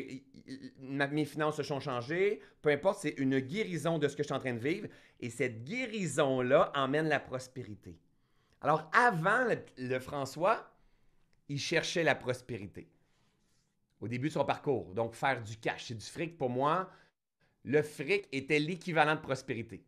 mes 0.79 1.25
finances 1.25 1.57
se 1.57 1.63
sont 1.63 1.79
changées. 1.79 2.41
Peu 2.61 2.69
importe, 2.69 2.99
c'est 3.01 3.15
une 3.17 3.39
guérison 3.39 3.97
de 3.97 4.07
ce 4.07 4.15
que 4.15 4.23
je 4.23 4.27
suis 4.27 4.35
en 4.35 4.39
train 4.39 4.53
de 4.53 4.59
vivre. 4.59 4.87
Et 5.19 5.29
cette 5.29 5.63
guérison-là 5.63 6.71
emmène 6.75 7.07
la 7.07 7.19
prospérité. 7.19 7.97
Alors, 8.61 8.89
avant 8.93 9.47
le 9.77 9.99
François, 9.99 10.71
il 11.49 11.59
cherchait 11.59 12.03
la 12.03 12.15
prospérité 12.15 12.87
au 13.99 14.07
début 14.07 14.27
de 14.29 14.33
son 14.33 14.45
parcours. 14.45 14.93
Donc, 14.93 15.15
faire 15.15 15.41
du 15.43 15.57
cash, 15.57 15.85
c'est 15.85 15.95
du 15.95 16.05
fric 16.05 16.37
pour 16.37 16.49
moi 16.49 16.89
le 17.63 17.81
fric 17.81 18.27
était 18.31 18.59
l'équivalent 18.59 19.15
de 19.15 19.21
prospérité. 19.21 19.83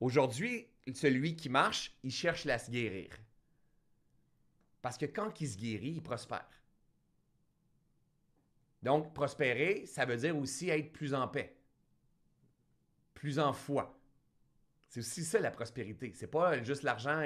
Aujourd'hui, 0.00 0.66
celui 0.92 1.36
qui 1.36 1.48
marche, 1.48 1.94
il 2.02 2.10
cherche 2.10 2.46
à 2.46 2.58
se 2.58 2.70
guérir. 2.70 3.10
Parce 4.82 4.98
que 4.98 5.06
quand 5.06 5.40
il 5.40 5.48
se 5.48 5.56
guérit, 5.56 5.94
il 5.96 6.02
prospère. 6.02 6.48
Donc, 8.84 9.14
prospérer, 9.14 9.84
ça 9.86 10.04
veut 10.04 10.16
dire 10.16 10.36
aussi 10.36 10.68
être 10.70 10.92
plus 10.92 11.14
en 11.14 11.26
paix, 11.26 11.56
plus 13.14 13.38
en 13.38 13.52
foi, 13.52 13.98
c'est 14.94 15.00
aussi 15.00 15.24
ça 15.24 15.40
la 15.40 15.50
prospérité. 15.50 16.12
C'est 16.14 16.28
pas 16.28 16.62
juste 16.62 16.84
l'argent, 16.84 17.24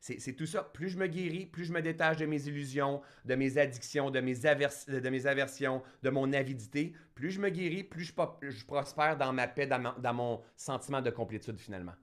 c'est 0.00 0.32
tout 0.32 0.46
ça. 0.46 0.64
Plus 0.64 0.88
je 0.88 0.98
me 0.98 1.06
guéris, 1.06 1.46
plus 1.46 1.64
je 1.64 1.72
me 1.72 1.80
détache 1.80 2.16
de 2.16 2.26
mes 2.26 2.48
illusions, 2.48 3.02
de 3.24 3.36
mes 3.36 3.56
addictions, 3.56 4.10
de 4.10 4.18
mes, 4.18 4.34
de 4.34 5.08
mes 5.10 5.26
aversions, 5.26 5.80
de 6.02 6.10
mon 6.10 6.32
avidité. 6.32 6.92
Plus 7.14 7.30
je 7.30 7.40
me 7.40 7.50
guéris, 7.50 7.84
plus 7.84 8.04
je, 8.04 8.64
prospère 8.64 9.16
dans 9.16 9.32
ma 9.32 9.46
paix, 9.46 9.68
dans, 9.68 10.14
mon 10.14 10.40
sentiment 10.56 11.00
de 11.00 11.10
complétude 11.10 11.56
finalement. 11.60 11.94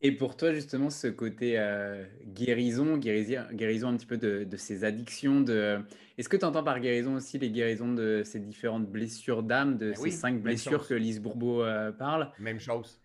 Et 0.00 0.12
pour 0.12 0.36
toi, 0.36 0.52
justement, 0.52 0.90
ce 0.90 1.08
côté 1.08 1.58
euh, 1.58 2.04
guérison, 2.26 2.96
guérison, 2.96 3.42
guérison 3.52 3.88
un 3.88 3.96
petit 3.96 4.06
peu 4.06 4.16
de, 4.16 4.46
ces 4.56 4.84
addictions, 4.84 5.40
de... 5.40 5.80
est-ce 6.16 6.28
que 6.28 6.36
tu 6.36 6.44
entends 6.44 6.62
par 6.62 6.78
guérison 6.80 7.16
aussi 7.16 7.38
les 7.38 7.50
guérisons 7.50 7.92
de 7.92 8.22
ces 8.24 8.38
différentes 8.38 8.86
blessures 8.86 9.42
d'âme, 9.42 9.76
de 9.76 9.90
ben 9.90 9.96
ces 9.96 10.10
cinq 10.10 10.40
blessures 10.40 10.86
que 10.86 10.94
Lise 10.94 11.20
Bourbeau 11.20 11.62
euh, 11.62 11.90
parle? 11.92 12.30
Même 12.38 12.60
chose 12.60 13.00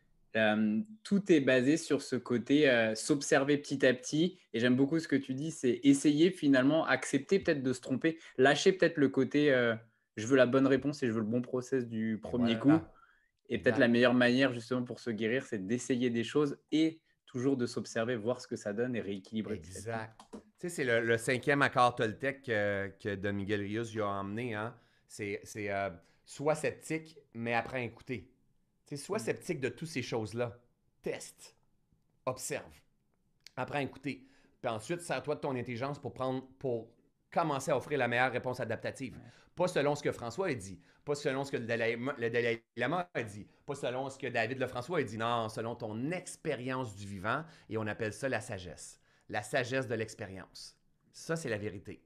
tout 1.03 1.31
est 1.31 1.41
basé 1.41 1.77
sur 1.77 2.01
ce 2.01 2.15
côté 2.15 2.67
s'observer 2.95 3.55
petit 3.59 3.85
à 3.85 3.93
petit. 3.93 4.39
Et 4.55 4.59
j'aime 4.59 4.75
beaucoup 4.75 4.97
ce 4.97 5.07
que 5.07 5.15
tu 5.15 5.35
dis, 5.35 5.51
c'est 5.51 5.79
essayer 5.83 6.31
finalement, 6.31 6.87
accepter 6.87 7.37
peut-être 7.37 7.61
de 7.61 7.71
se 7.71 7.81
tromper, 7.81 8.17
lâcher 8.39 8.71
peut-être 8.71 8.97
le 8.97 9.09
côté 9.09 9.53
je 10.15 10.27
veux 10.27 10.35
la 10.35 10.45
bonne 10.45 10.67
réponse 10.67 11.03
et 11.03 11.07
je 11.07 11.11
veux 11.11 11.19
le 11.19 11.25
bon 11.25 11.41
process 11.41 11.87
du 11.87 12.19
premier 12.21 12.57
coup. 12.57 12.71
Et 13.49 13.57
peut-être 13.57 13.77
la 13.77 13.87
meilleure 13.87 14.13
manière 14.13 14.53
justement 14.53 14.83
pour 14.83 14.99
se 14.99 15.09
guérir, 15.09 15.45
c'est 15.45 15.65
d'essayer 15.65 16.09
des 16.09 16.23
choses 16.23 16.57
et 16.71 17.01
toujours 17.25 17.57
de 17.57 17.65
s'observer, 17.65 18.15
voir 18.15 18.39
ce 18.39 18.47
que 18.47 18.55
ça 18.55 18.73
donne 18.73 18.95
et 18.95 19.01
rééquilibrer. 19.01 19.55
Exact. 19.55 20.19
Tu 20.31 20.39
sais, 20.59 20.69
c'est 20.69 20.83
le, 21.01 21.17
cinquième 21.17 21.61
accord 21.61 21.95
Toltec 21.95 22.43
que 22.43 23.15
Don 23.15 23.33
Miguel 23.33 23.61
Rios 23.61 23.85
y 23.85 23.99
a 23.99 24.07
emmené. 24.07 24.53
Hein? 24.53 24.75
C'est 25.07 25.41
euh, 25.57 25.89
soit 26.25 26.55
sceptique, 26.55 27.17
mais 27.33 27.53
après 27.53 27.83
écouter. 27.85 28.29
Sois 28.95 29.17
mm. 29.17 29.21
sceptique 29.21 29.59
de 29.59 29.69
toutes 29.69 29.87
ces 29.87 30.03
choses-là. 30.03 30.57
Teste. 31.01 31.55
Observe. 32.25 32.71
Apprends 33.55 33.79
à 33.79 33.83
écouter. 33.83 34.27
Puis 34.61 34.71
ensuite, 34.71 35.01
sers-toi 35.01 35.35
de 35.35 35.39
ton 35.41 35.55
intelligence 35.55 35.99
pour 35.99 36.13
prendre, 36.13 36.47
pour 36.59 36.89
commencer 37.31 37.71
à 37.71 37.77
offrir 37.77 37.97
la 37.97 38.07
meilleure 38.07 38.31
réponse 38.31 38.59
adaptative. 38.59 39.17
Pas 39.55 39.67
selon 39.67 39.95
ce 39.95 40.03
que 40.03 40.11
François 40.11 40.47
a 40.47 40.53
dit, 40.53 40.79
pas 41.05 41.15
selon 41.15 41.43
ce 41.43 41.51
que 41.51 41.57
le 41.57 41.65
Dalai, 41.65 42.63
Lama 42.75 43.09
a 43.13 43.23
dit, 43.23 43.47
pas 43.65 43.75
selon 43.75 44.09
ce 44.09 44.17
que 44.17 44.27
David 44.27 44.59
Lefrançois 44.59 44.99
a 44.99 45.03
dit, 45.03 45.17
non, 45.17 45.49
selon 45.49 45.75
ton 45.75 46.11
expérience 46.11 46.95
du 46.95 47.05
vivant, 47.07 47.43
et 47.69 47.77
on 47.77 47.87
appelle 47.87 48.13
ça 48.13 48.29
la 48.29 48.41
sagesse. 48.41 48.99
La 49.29 49.41
sagesse 49.41 49.87
de 49.87 49.95
l'expérience. 49.95 50.77
Ça, 51.11 51.35
c'est 51.35 51.49
la 51.49 51.57
vérité. 51.57 52.03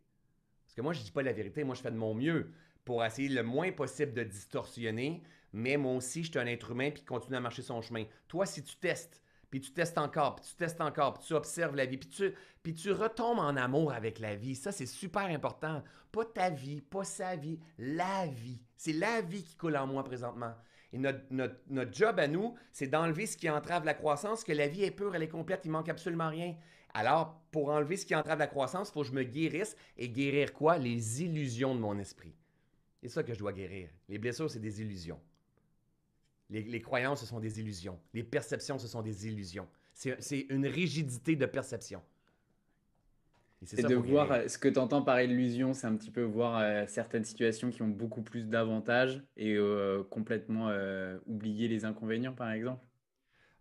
Parce 0.66 0.76
que 0.76 0.82
moi, 0.82 0.94
je 0.94 1.00
ne 1.00 1.06
dis 1.06 1.12
pas 1.12 1.24
la 1.24 1.34
vérité, 1.34 1.64
moi, 1.64 1.76
je 1.76 1.82
fais 1.82 1.92
de 1.92 1.98
mon 1.98 2.14
mieux 2.14 2.52
pour 2.86 3.04
essayer 3.04 3.30
le 3.30 3.44
moins 3.44 3.72
possible 3.72 4.14
de 4.14 4.24
distorsionner 4.24 5.24
mais 5.54 5.78
moi 5.78 5.94
aussi, 5.94 6.24
je 6.24 6.30
suis 6.30 6.40
un 6.40 6.46
être 6.46 6.72
humain 6.72 6.92
puis 6.92 7.04
continue 7.04 7.38
à 7.38 7.40
marcher 7.40 7.62
son 7.62 7.82
chemin. 7.82 8.06
Toi, 8.28 8.46
si 8.46 8.64
tu 8.64 8.76
testes, 8.76 9.22
puis 9.50 9.62
tu 9.62 9.72
testes 9.72 9.98
encore, 9.98 10.36
puis 10.36 10.46
tu 10.46 10.56
testes 10.56 10.82
encore, 10.82 11.14
puis 11.14 11.24
tu 11.26 11.34
observes 11.34 11.76
la 11.76 11.86
vie, 11.86 11.98
puis 11.98 12.10
tu, 12.10 12.34
puis 12.64 12.74
tu 12.74 12.92
retombes 12.92 13.40
en 13.40 13.56
amour 13.56 13.94
avec 13.94 14.20
la 14.20 14.36
vie, 14.36 14.56
ça, 14.56 14.72
c'est 14.72 14.86
super 14.86 15.26
important. 15.26 15.84
Pas 16.12 16.26
ta 16.26 16.50
vie, 16.50 16.82
pas 16.82 17.04
sa 17.04 17.36
vie, 17.36 17.60
la 17.78 18.28
vie. 18.28 18.62
C'est 18.78 18.94
la 18.94 19.22
vie 19.22 19.44
qui 19.44 19.56
coule 19.56 19.76
en 19.76 19.88
moi 19.88 20.04
présentement. 20.04 20.54
Et 20.94 20.98
notre, 20.98 21.92
job 21.92 22.20
à 22.20 22.28
nous, 22.28 22.56
c'est 22.72 22.88
d'enlever 22.88 23.26
ce 23.26 23.36
qui 23.36 23.50
entrave 23.50 23.84
la 23.84 23.94
croissance, 23.94 24.44
que 24.44 24.54
la 24.54 24.68
vie 24.68 24.84
est 24.84 24.92
pure, 24.92 25.16
elle 25.16 25.24
est 25.24 25.28
complète, 25.28 25.62
il 25.66 25.72
manque 25.72 25.90
absolument 25.90 26.30
rien. 26.30 26.56
Alors, 26.94 27.42
pour 27.52 27.70
enlever 27.70 27.98
ce 27.98 28.06
qui 28.06 28.16
entrave 28.16 28.40
la 28.40 28.48
croissance, 28.48 28.90
il 28.90 28.94
faut 28.94 29.02
que 29.02 29.08
je 29.08 29.14
me 29.14 29.24
guérisse. 29.24 29.76
Et 29.98 30.10
guérir 30.10 30.54
quoi? 30.54 30.78
Les 30.78 31.22
illusions 31.22 31.76
de 31.76 31.80
mon 31.80 31.98
esprit. 32.00 32.34
C'est 33.02 33.10
ça 33.10 33.24
que 33.24 33.34
je 33.34 33.40
dois 33.40 33.54
guérir. 33.54 33.90
Les 34.10 34.18
blessures, 34.18 34.50
c'est 34.50 34.60
des 34.60 34.82
illusions. 34.82 35.20
Les, 36.50 36.82
croyances, 36.82 37.20
ce 37.20 37.26
sont 37.26 37.42
des 37.42 37.60
illusions. 37.60 38.00
Les 38.14 38.24
perceptions, 38.24 38.80
ce 38.80 38.88
sont 38.88 39.02
des 39.02 39.28
illusions. 39.28 39.68
C'est 39.94 40.46
une 40.50 40.66
rigidité 40.66 41.36
de 41.36 41.46
perception. 41.46 42.02
Et, 43.76 43.82
de 43.82 43.96
voir 43.96 44.32
euh, 44.32 44.48
ce 44.48 44.58
que 44.58 44.68
tu 44.68 44.78
entends 44.78 45.02
par 45.02 45.20
illusion, 45.20 45.74
c'est 45.74 45.88
un 45.88 45.96
petit 45.96 46.12
peu 46.12 46.22
voir 46.22 46.60
euh, 46.60 46.84
certaines 46.88 47.26
situations 47.26 47.72
qui 47.72 47.82
ont 47.82 47.88
beaucoup 47.88 48.22
plus 48.22 48.48
d'avantages 48.48 49.24
et 49.36 49.56
euh, 49.56 50.04
complètement 50.10 50.72
oublier 51.26 51.68
les 51.68 51.86
inconvénients, 51.86 52.34
par 52.34 52.52
exemple. 52.52 52.86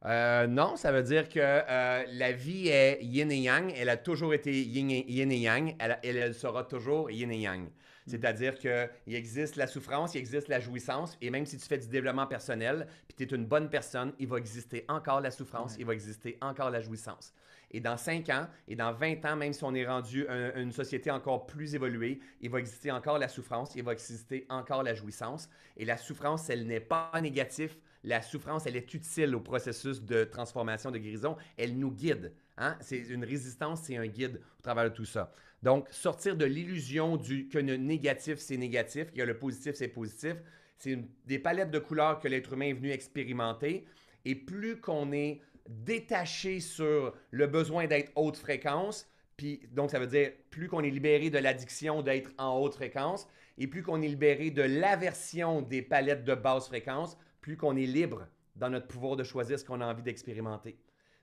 non, 0.05 0.77
ça 0.77 0.93
veut 0.93 1.03
dire 1.03 1.29
que 1.29 1.41
la 1.41 2.33
vie 2.33 2.69
est 2.69 3.03
yin 3.03 3.31
et 3.31 3.39
yang. 3.39 3.73
Elle 3.77 3.89
a 3.89 3.97
toujours 3.97 4.35
été 4.35 4.63
yin 4.63 4.91
et, 4.91 5.39
yang. 5.39 5.75
Elle, 5.79 5.99
elle, 6.03 6.35
sera 6.35 6.65
toujours 6.65 7.11
yin 7.11 7.31
et 7.31 7.41
yang. 7.41 7.69
C'est-à-dire 8.07 8.57
qu'il 8.57 9.15
existe 9.15 9.57
la 9.57 9.67
souffrance, 9.67 10.15
il 10.15 10.19
existe 10.19 10.47
la 10.47 10.61
jouissance, 10.61 11.19
et 11.21 11.31
même 11.31 11.45
si 11.45 11.59
tu 11.59 11.67
fais 11.67 11.79
du 11.79 11.89
développement 11.89 12.29
personnel, 12.29 12.87
puis 13.09 13.17
tu 13.17 13.25
es 13.25 13.37
une 13.37 13.47
bonne 13.47 13.69
personne, 13.69 14.13
il 14.21 14.29
va 14.29 14.39
exister 14.39 14.85
encore 14.89 15.21
la 15.21 15.33
souffrance, 15.33 15.75
il 15.77 15.87
va 15.87 15.93
exister 15.93 16.39
encore 16.41 16.71
la 16.71 16.81
jouissance. 16.81 17.35
Et 17.71 17.81
dans 17.81 17.97
5 17.97 18.29
ans 18.31 18.47
et 18.69 18.77
dans 18.77 18.93
20 18.93 19.25
ans, 19.25 19.37
même 19.37 19.53
si 19.53 19.65
on 19.65 19.75
est 19.75 19.87
rendu 19.87 20.27
une 20.55 20.73
société 20.73 21.11
encore 21.11 21.47
plus 21.47 21.75
évoluée, 21.75 22.21
il 22.41 22.51
va 22.51 22.61
exister 22.61 22.91
encore 22.91 23.19
la 23.19 23.29
souffrance, 23.29 23.75
il 23.75 23.83
va 23.83 23.93
exister 23.93 24.47
encore 24.49 24.83
la 24.83 24.95
jouissance. 24.95 25.49
Et 25.77 25.85
la 25.85 25.97
souffrance, 25.97 26.49
elle 26.49 26.67
n'est 26.67 26.81
pas 26.81 27.11
négative, 27.21 27.77
la 28.07 28.23
souffrance, 28.23 28.67
elle 28.67 28.77
est 28.77 28.95
utile 28.95 29.35
au 29.35 29.41
processus 29.41 30.01
de 30.01 30.23
transformation, 30.23 30.93
de 30.93 30.99
guérison. 30.99 31.37
Elle 31.57 31.77
nous 31.77 31.91
guide. 31.91 32.33
Hein? 32.57 32.77
C'est 32.81 33.01
une 33.09 33.25
résistance, 33.25 33.83
c'est 33.83 33.97
un 33.97 34.07
guide 34.07 34.41
au 34.61 34.63
travers 34.63 34.85
de 34.85 34.95
tout 34.95 35.05
ça. 35.05 35.33
Donc, 35.63 35.89
sortir 35.91 36.37
de 36.37 36.45
l'illusion 36.45 37.19
que 37.19 37.59
le 37.59 37.77
négatif, 37.77 38.39
c'est 38.39 38.57
négatif, 38.57 39.13
que 39.13 39.23
le 39.23 39.37
positif, 39.37 39.75
c'est 39.75 39.89
positif, 39.89 40.37
c'est 40.79 40.99
des 41.27 41.41
palettes 41.41 41.73
de 41.73 41.81
couleurs 41.81 42.21
que 42.21 42.29
l'être 42.29 42.53
humain 42.53 42.67
est 42.67 42.75
venu 42.75 42.93
expérimenter. 42.93 43.87
Et 44.25 44.37
plus 44.37 44.81
qu'on 44.81 45.11
est 45.13 45.41
détaché 45.69 46.61
sur 46.61 47.15
le 47.31 47.47
besoin 47.47 47.87
d'être 47.87 48.13
haute 48.15 48.37
fréquence, 48.37 49.09
puis 49.37 49.61
donc 49.73 49.91
ça 49.91 49.99
veut 49.99 50.07
dire 50.07 50.33
plus 50.51 50.69
qu'on 50.69 50.83
est 50.83 50.91
libéré 50.91 51.31
de 51.31 51.39
l'addiction 51.39 52.03
d'être 52.03 52.31
en 52.39 52.59
haute 52.59 52.75
fréquence, 52.75 53.29
et 53.59 53.67
plus 53.67 53.83
qu'on 53.83 54.03
est 54.03 54.09
libéré 54.09 54.51
de 54.51 54.63
l'aversion 54.63 55.63
des 55.63 55.83
palettes 55.83 56.25
de 56.25 56.35
basse 56.35 56.67
fréquence, 56.67 57.17
plus 57.41 57.57
qu'on 57.57 57.77
est 57.77 57.87
libre 57.87 58.27
dans 58.55 58.71
notre 58.71 58.87
pouvoir 58.87 59.17
de 59.17 59.25
choisir 59.25 59.59
ce 59.59 59.65
qu'on 59.65 59.81
a 59.81 59.87
envie 59.87 60.03
d'expérimenter. 60.03 60.79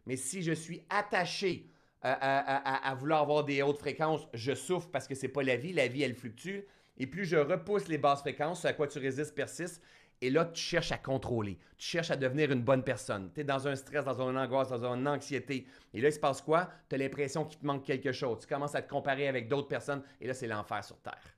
Mais 0.06 0.16
si 0.16 0.42
je 0.42 0.54
suis 0.54 0.84
attaché 0.90 1.70
à, 2.02 2.96
vouloir 3.00 3.22
avoir 3.22 3.46
des 3.46 3.62
hautes 3.62 3.78
fréquences, 3.78 4.28
je 4.34 4.54
souffre 4.54 4.90
parce 4.92 5.08
que 5.08 5.16
c'est 5.16 5.30
pas 5.30 5.44
la 5.44 5.56
vie, 5.56 5.74
la 5.74 5.88
vie 5.88 6.04
elle 6.04 6.16
fluctue. 6.16 6.60
Et 6.98 7.08
plus 7.08 7.26
je 7.26 7.38
repousse 7.38 7.88
les 7.88 7.98
basses 7.98 8.20
fréquences, 8.20 8.62
ce 8.62 8.68
à 8.68 8.74
quoi 8.74 8.88
tu 8.88 9.00
résistes 9.00 9.34
persiste. 9.34 9.82
Et 10.24 10.30
là, 10.30 10.46
tu 10.46 10.62
cherches 10.62 10.94
à 10.94 10.98
contrôler. 10.98 11.60
Tu 11.78 11.86
cherches 11.86 12.10
à 12.10 12.16
devenir 12.16 12.50
une 12.50 12.62
bonne 12.62 12.82
personne. 12.82 13.30
Tu 13.36 13.42
es 13.42 13.44
dans 13.44 13.68
un 13.68 13.76
stress, 13.76 14.06
dans 14.06 14.22
une 14.22 14.38
angoisse, 14.38 14.70
dans 14.70 14.96
une 14.96 15.06
anxiété. 15.06 15.68
Et 15.94 16.00
là, 16.00 16.08
il 16.08 16.14
se 16.14 16.20
passe 16.20 16.42
quoi? 16.42 16.70
Tu 16.88 16.96
as 16.96 16.98
l'impression 16.98 17.44
qu'il 17.44 17.60
te 17.60 17.66
manque 17.66 17.84
quelque 17.84 18.14
chose. 18.14 18.40
Tu 18.40 18.48
commences 18.48 18.74
à 18.74 18.82
te 18.82 18.90
comparer 18.90 19.28
avec 19.28 19.50
d'autres 19.50 19.68
personnes. 19.68 20.02
Et 20.22 20.28
là, 20.28 20.34
c'est 20.34 20.48
l'enfer 20.48 20.82
sur 20.82 20.98
Terre. 21.02 21.36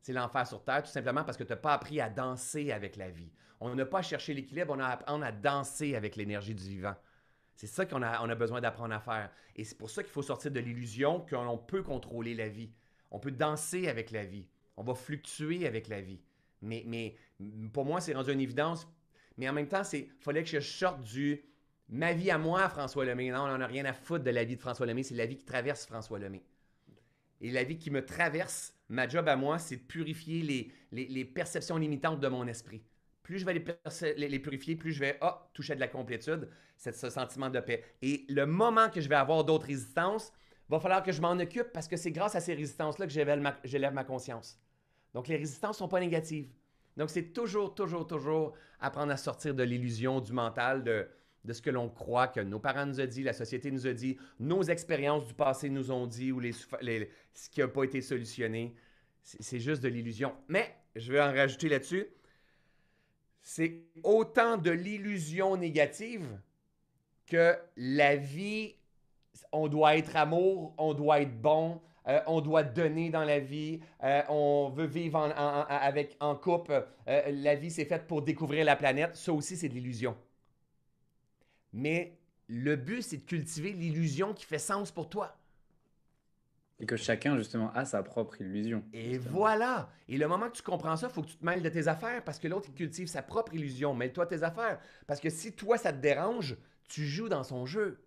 C'est 0.00 0.14
l'enfer 0.14 0.46
sur 0.46 0.64
Terre, 0.64 0.82
tout 0.82 0.90
simplement 0.90 1.24
parce 1.24 1.36
que 1.36 1.44
tu 1.44 1.50
n'as 1.50 1.58
pas 1.58 1.74
appris 1.74 2.00
à 2.00 2.08
danser 2.08 2.72
avec 2.72 2.96
la 2.96 3.10
vie. 3.10 3.30
On 3.60 3.74
n'a 3.74 3.84
pas 3.84 4.00
cherché 4.00 4.32
l'équilibre, 4.32 4.72
on 4.74 4.80
a 4.80 4.86
appris 4.86 5.22
à 5.22 5.32
danser 5.32 5.94
avec 5.94 6.16
l'énergie 6.16 6.54
du 6.54 6.64
vivant. 6.64 6.94
C'est 7.54 7.66
ça 7.66 7.84
qu'on 7.84 8.00
a, 8.00 8.12
a 8.12 8.34
besoin 8.34 8.62
d'apprendre 8.62 8.94
à 8.94 9.00
faire. 9.00 9.30
Et 9.56 9.64
c'est 9.64 9.76
pour 9.76 9.90
ça 9.90 10.02
qu'il 10.02 10.12
faut 10.12 10.22
sortir 10.22 10.52
de 10.52 10.60
l'illusion 10.60 11.20
qu'on 11.28 11.58
peut 11.58 11.82
contrôler 11.82 12.34
la 12.34 12.48
vie. 12.48 12.72
On 13.10 13.18
peut 13.18 13.30
danser 13.30 13.88
avec 13.88 14.10
la 14.10 14.24
vie. 14.24 14.48
On 14.78 14.84
va 14.84 14.94
fluctuer 14.94 15.66
avec 15.66 15.88
la 15.88 16.00
vie. 16.00 16.22
Mais, 16.62 17.16
pour 17.72 17.84
moi, 17.84 18.00
c'est 18.00 18.14
rendu 18.14 18.32
une 18.32 18.40
évidence. 18.40 18.86
Mais 19.36 19.48
en 19.48 19.52
même 19.52 19.68
temps, 19.68 19.82
il 19.92 20.08
fallait 20.20 20.42
que 20.42 20.48
je 20.48 20.60
sorte 20.60 21.02
du 21.02 21.42
ma 21.88 22.12
vie 22.12 22.30
à 22.30 22.38
moi, 22.38 22.68
François 22.68 23.04
Lemay. 23.04 23.30
Non, 23.30 23.42
on 23.42 23.48
n'en 23.48 23.60
a 23.60 23.66
rien 23.66 23.84
à 23.84 23.92
foutre 23.92 24.24
de 24.24 24.30
la 24.30 24.44
vie 24.44 24.56
de 24.56 24.60
François 24.60 24.86
Lemay. 24.86 25.02
C'est 25.02 25.14
la 25.14 25.26
vie 25.26 25.36
qui 25.36 25.44
traverse 25.44 25.86
François 25.86 26.18
Lemay. 26.18 26.42
Et 27.40 27.50
la 27.50 27.64
vie 27.64 27.76
qui 27.76 27.90
me 27.90 28.04
traverse, 28.04 28.74
ma 28.88 29.06
job 29.06 29.28
à 29.28 29.36
moi, 29.36 29.58
c'est 29.58 29.76
de 29.76 29.82
purifier 29.82 30.72
les, 30.90 31.24
perceptions 31.24 31.76
limitantes 31.76 32.20
de 32.20 32.28
mon 32.28 32.46
esprit. 32.46 32.82
Plus 33.22 33.38
je 33.40 33.44
vais 33.44 33.54
les, 33.54 34.38
purifier, 34.38 34.76
plus 34.76 34.92
je 34.92 35.00
vais 35.00 35.18
oh, 35.20 35.32
toucher 35.52 35.74
de 35.74 35.80
la 35.80 35.88
complétude, 35.88 36.48
ce 36.76 37.10
sentiment 37.10 37.50
de 37.50 37.60
paix. 37.60 37.84
Et 38.00 38.24
le 38.28 38.46
moment 38.46 38.88
que 38.88 39.00
je 39.00 39.08
vais 39.08 39.16
avoir 39.16 39.44
d'autres 39.44 39.66
résistances, 39.66 40.32
va 40.68 40.80
falloir 40.80 41.02
que 41.02 41.12
je 41.12 41.20
m'en 41.20 41.32
occupe 41.32 41.72
parce 41.72 41.88
que 41.88 41.96
c'est 41.96 42.10
grâce 42.10 42.34
à 42.34 42.40
ces 42.40 42.54
résistances-là 42.54 43.06
que 43.06 43.12
j'élève 43.12 43.94
ma, 43.94 44.04
conscience. 44.04 44.58
Donc, 45.16 45.28
les 45.28 45.36
résistances 45.36 45.76
ne 45.76 45.78
sont 45.78 45.88
pas 45.88 45.98
négatives. 45.98 46.50
Donc, 46.98 47.08
c'est 47.08 47.32
toujours, 47.32 47.74
toujours, 47.74 48.06
toujours 48.06 48.52
apprendre 48.78 49.10
à 49.10 49.16
sortir 49.16 49.54
de 49.54 49.62
l'illusion 49.62 50.20
du 50.20 50.30
mental, 50.34 50.84
de, 50.84 51.08
ce 51.50 51.62
que 51.62 51.70
l'on 51.70 51.88
croit, 51.88 52.28
que 52.28 52.40
nos 52.40 52.58
parents 52.58 52.84
nous 52.84 53.00
ont 53.00 53.06
dit, 53.06 53.22
la 53.22 53.32
société 53.32 53.70
nous 53.70 53.86
a 53.86 53.94
dit, 53.94 54.18
nos 54.38 54.62
expériences 54.64 55.26
du 55.26 55.32
passé 55.32 55.70
nous 55.70 55.90
ont 55.90 56.06
dit, 56.06 56.32
ou 56.32 56.38
les, 56.38 56.52
ce 56.52 57.48
qui 57.50 57.60
n'a 57.60 57.68
pas 57.68 57.84
été 57.84 58.02
solutionné. 58.02 58.74
C'est 59.22 59.58
juste 59.58 59.82
de 59.82 59.88
l'illusion. 59.88 60.34
Mais, 60.48 60.76
je 60.94 61.10
vais 61.10 61.22
en 61.22 61.32
rajouter 61.32 61.70
là-dessus, 61.70 62.08
c'est 63.40 63.84
autant 64.04 64.58
de 64.58 64.70
l'illusion 64.70 65.56
négative 65.56 66.28
que 67.26 67.56
la 67.78 68.16
vie, 68.16 68.74
on 69.50 69.68
doit 69.68 69.96
être 69.96 70.14
amour, 70.14 70.74
on 70.76 70.92
doit 70.92 71.22
être 71.22 71.40
bon, 71.40 71.80
euh, 72.08 72.20
on 72.26 72.40
doit 72.40 72.62
donner 72.62 73.10
dans 73.10 73.24
la 73.24 73.40
vie, 73.40 73.80
euh, 74.02 74.22
on 74.28 74.70
veut 74.74 74.86
vivre 74.86 75.18
en, 75.18 75.30
avec, 75.68 76.16
en 76.20 76.34
couple, 76.36 76.86
euh, 77.08 77.22
la 77.32 77.54
vie 77.54 77.70
c'est 77.70 77.84
faite 77.84 78.06
pour 78.06 78.22
découvrir 78.22 78.64
la 78.64 78.76
planète, 78.76 79.16
ça 79.16 79.32
aussi 79.32 79.56
c'est 79.56 79.68
de 79.68 79.74
l'illusion. 79.74 80.16
Mais 81.72 82.18
le 82.48 82.76
but 82.76 83.02
c'est 83.02 83.18
de 83.18 83.24
cultiver 83.24 83.72
l'illusion 83.72 84.34
qui 84.34 84.44
fait 84.44 84.58
sens 84.58 84.90
pour 84.92 85.08
toi. 85.08 85.36
Et 86.78 86.84
que 86.84 86.96
chacun, 86.96 87.38
justement, 87.38 87.72
a 87.72 87.86
sa 87.86 88.02
propre 88.02 88.40
illusion. 88.42 88.84
Et 88.92 89.16
voilà. 89.16 89.88
Et 90.08 90.18
le 90.18 90.28
moment 90.28 90.50
que 90.50 90.56
tu 90.56 90.62
comprends 90.62 90.96
ça, 90.96 91.06
il 91.08 91.12
faut 91.12 91.22
que 91.22 91.28
tu 91.28 91.36
te 91.36 91.44
mêles 91.44 91.62
de 91.62 91.68
tes 91.70 91.88
affaires 91.88 92.22
parce 92.22 92.38
que 92.38 92.48
l'autre, 92.48 92.66
il 92.68 92.74
cultive 92.74 93.06
sa 93.06 93.22
propre 93.22 93.54
illusion. 93.54 93.94
Mêle-toi 93.94 94.26
tes 94.26 94.42
affaires. 94.42 94.78
Parce 95.06 95.18
que 95.18 95.30
si 95.30 95.52
toi, 95.52 95.78
ça 95.78 95.90
te 95.90 96.02
dérange, 96.02 96.58
tu 96.86 97.06
joues 97.06 97.30
dans 97.30 97.44
son 97.44 97.64
jeu. 97.64 97.98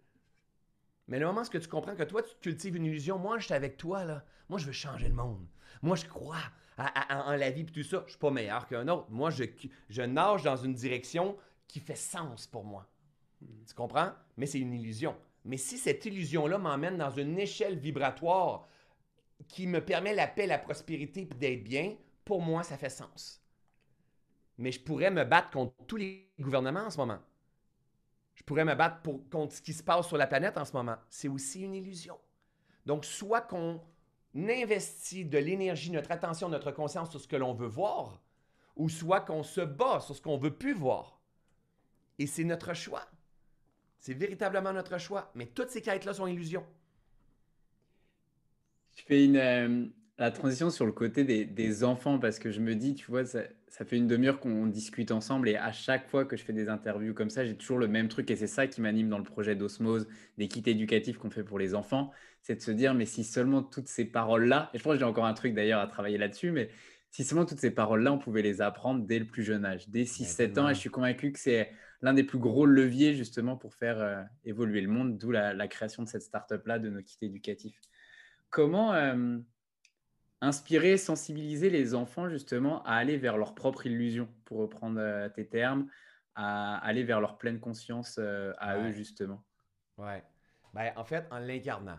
Mais 1.09 1.17
le 1.17 1.25
moment 1.25 1.41
où 1.41 1.57
tu 1.57 1.67
comprends 1.67 1.95
que 1.95 2.03
toi, 2.03 2.21
tu 2.21 2.35
cultives 2.39 2.75
une 2.77 2.85
illusion, 2.85 3.17
moi, 3.17 3.39
je 3.39 3.45
suis 3.45 3.53
avec 3.55 3.77
toi, 3.77 4.05
là. 4.05 4.23
Moi, 4.47 4.59
je 4.59 4.67
veux 4.67 4.71
changer 4.71 5.07
le 5.07 5.15
monde. 5.15 5.45
Moi, 5.81 5.95
je 5.95 6.05
crois 6.05 6.37
en 6.77 7.35
la 7.35 7.49
vie 7.49 7.61
et 7.61 7.65
tout 7.65 7.83
ça. 7.83 8.03
Je 8.05 8.11
suis 8.11 8.19
pas 8.19 8.29
meilleur 8.29 8.67
qu'un 8.67 8.87
autre. 8.87 9.07
Moi, 9.09 9.31
je, 9.31 9.43
je 9.89 10.01
nage 10.03 10.43
dans 10.43 10.55
une 10.55 10.73
direction 10.73 11.35
qui 11.67 11.79
fait 11.79 11.95
sens 11.95 12.45
pour 12.45 12.63
moi. 12.63 12.87
Tu 13.39 13.73
comprends? 13.75 14.11
Mais 14.37 14.45
c'est 14.45 14.59
une 14.59 14.73
illusion. 14.73 15.17
Mais 15.45 15.57
si 15.57 15.79
cette 15.79 16.05
illusion-là 16.05 16.59
m'emmène 16.59 16.97
dans 16.97 17.11
une 17.11 17.39
échelle 17.39 17.79
vibratoire 17.79 18.67
qui 19.47 19.65
me 19.65 19.83
permet 19.83 20.13
la 20.13 20.27
paix, 20.27 20.45
la 20.45 20.59
prospérité 20.59 21.21
et 21.21 21.35
d'être 21.35 21.63
bien, 21.63 21.95
pour 22.23 22.41
moi, 22.41 22.61
ça 22.61 22.77
fait 22.77 22.89
sens. 22.89 23.41
Mais 24.59 24.71
je 24.71 24.79
pourrais 24.79 25.09
me 25.09 25.23
battre 25.23 25.49
contre 25.49 25.73
tous 25.87 25.95
les 25.95 26.29
gouvernements 26.39 26.85
en 26.85 26.89
ce 26.91 26.97
moment. 26.97 27.19
Je 28.39 28.43
pourrais 28.45 28.63
me 28.63 28.73
battre 28.73 29.01
contre 29.29 29.53
ce 29.53 29.61
qui 29.61 29.73
se 29.73 29.83
passe 29.83 30.07
sur 30.07 30.15
la 30.15 30.25
planète 30.25 30.57
en 30.57 30.63
ce 30.63 30.71
moment. 30.71 30.95
C'est 31.09 31.27
aussi 31.27 31.61
une 31.61 31.75
illusion. 31.75 32.17
Donc, 32.85 33.03
soit 33.03 33.41
qu'on 33.41 33.81
investit 34.33 35.25
de 35.25 35.37
l'énergie, 35.37 35.91
notre 35.91 36.11
attention, 36.11 36.47
notre 36.47 36.71
conscience 36.71 37.09
sur 37.09 37.19
ce 37.19 37.27
que 37.27 37.35
l'on 37.35 37.53
veut 37.53 37.67
voir, 37.67 38.23
ou 38.77 38.87
soit 38.87 39.19
qu'on 39.19 39.43
se 39.43 39.59
bat 39.59 39.99
sur 39.99 40.15
ce 40.15 40.21
qu'on 40.21 40.37
veut 40.37 40.55
plus 40.55 40.73
voir. 40.73 41.19
Et 42.17 42.27
c'est 42.27 42.45
notre 42.45 42.73
choix. 42.73 43.05
C'est 43.99 44.13
véritablement 44.13 44.71
notre 44.71 44.97
choix. 44.97 45.31
Mais 45.35 45.47
toutes 45.47 45.69
ces 45.69 45.81
quêtes-là 45.81 46.13
sont 46.13 46.25
illusions. 46.25 46.65
Je 48.95 49.03
fais 49.03 49.25
une, 49.25 49.35
euh, 49.35 49.85
la 50.17 50.31
transition 50.31 50.69
sur 50.69 50.85
le 50.85 50.93
côté 50.93 51.25
des, 51.25 51.83
enfants 51.83 52.19
parce 52.19 52.39
que 52.39 52.51
je 52.51 52.61
me 52.61 52.73
dis, 52.73 52.95
tu 52.95 53.11
vois, 53.11 53.25
ça, 53.25 53.41
fait 53.85 53.97
une 53.97 54.07
demi-heure 54.07 54.39
qu'on 54.39 54.65
discute 54.65 55.11
ensemble 55.11 55.47
et 55.49 55.55
à 55.55 55.71
chaque 55.71 56.07
fois 56.07 56.25
que 56.25 56.35
je 56.35 56.43
fais 56.43 56.53
des 56.53 56.69
interviews 56.69 57.13
comme 57.13 57.29
ça, 57.29 57.45
j'ai 57.45 57.55
toujours 57.55 57.77
le 57.77 57.87
même 57.87 58.07
truc 58.07 58.29
et 58.31 58.35
c'est 58.35 58.47
ça 58.47 58.67
qui 58.67 58.81
m'anime 58.81 59.09
dans 59.09 59.17
le 59.17 59.23
projet 59.23 59.55
d'osmose, 59.55 60.07
des 60.37 60.47
kits 60.47 60.63
éducatifs 60.65 61.17
qu'on 61.17 61.29
fait 61.29 61.43
pour 61.43 61.59
les 61.59 61.75
enfants, 61.75 62.11
c'est 62.41 62.55
de 62.55 62.61
se 62.61 62.71
dire, 62.71 62.93
mais 62.93 63.05
si 63.05 63.23
seulement 63.23 63.61
toutes 63.61 63.87
ces 63.87 64.05
paroles-là, 64.05 64.69
et 64.73 64.77
je 64.77 64.83
crois 64.83 64.95
que 64.95 64.99
j'ai 64.99 65.05
encore 65.05 65.25
un 65.25 65.33
truc 65.33 65.53
d'ailleurs 65.53 65.81
à 65.81 65.87
travailler 65.87 66.17
là-dessus, 66.17 66.51
mais 66.51 66.69
si 67.11 67.23
seulement 67.23 67.45
toutes 67.45 67.59
ces 67.59 67.71
paroles-là, 67.71 68.11
on 68.13 68.19
pouvait 68.19 68.41
les 68.41 68.61
apprendre 68.61 69.05
dès 69.05 69.19
le 69.19 69.25
plus 69.25 69.43
jeune 69.43 69.65
âge, 69.65 69.89
dès 69.89 70.03
6-7 70.03 70.59
ans, 70.59 70.69
et 70.69 70.73
je 70.73 70.79
suis 70.79 70.89
convaincu 70.89 71.31
que 71.31 71.39
c'est 71.39 71.71
l'un 72.01 72.13
des 72.13 72.23
plus 72.23 72.39
gros 72.39 72.65
leviers 72.65 73.13
justement 73.13 73.55
pour 73.55 73.73
faire 73.73 73.99
euh, 73.99 74.21
évoluer 74.45 74.81
le 74.81 74.89
monde, 74.89 75.17
d'où 75.17 75.31
la, 75.31 75.67
création 75.67 76.03
de 76.03 76.07
cette 76.07 76.21
startup-là, 76.23 76.79
de 76.79 76.89
nos 76.89 77.01
kits 77.01 77.17
éducatifs. 77.21 77.79
Comment... 78.49 78.93
Euh, 78.93 79.37
inspirer, 80.41 80.97
sensibiliser 80.97 81.69
les 81.69 81.93
enfants 81.95 82.29
justement 82.29 82.83
à 82.83 82.95
aller 82.95 83.17
vers 83.17 83.37
leur 83.37 83.55
propre 83.55 83.85
illusion, 83.85 84.27
pour 84.45 84.59
reprendre 84.59 84.99
euh, 84.99 85.29
tes 85.29 85.47
termes, 85.47 85.87
à 86.35 86.77
aller 86.77 87.03
vers 87.03 87.19
leur 87.19 87.37
pleine 87.37 87.59
conscience 87.59 88.17
euh, 88.19 88.53
à 88.57 88.77
eux 88.77 88.91
justement. 88.91 89.43
Ouais. 89.97 90.23
Ben, 90.73 90.93
en 90.95 91.03
fait, 91.03 91.25
en 91.31 91.39
l'incarnant. 91.39 91.97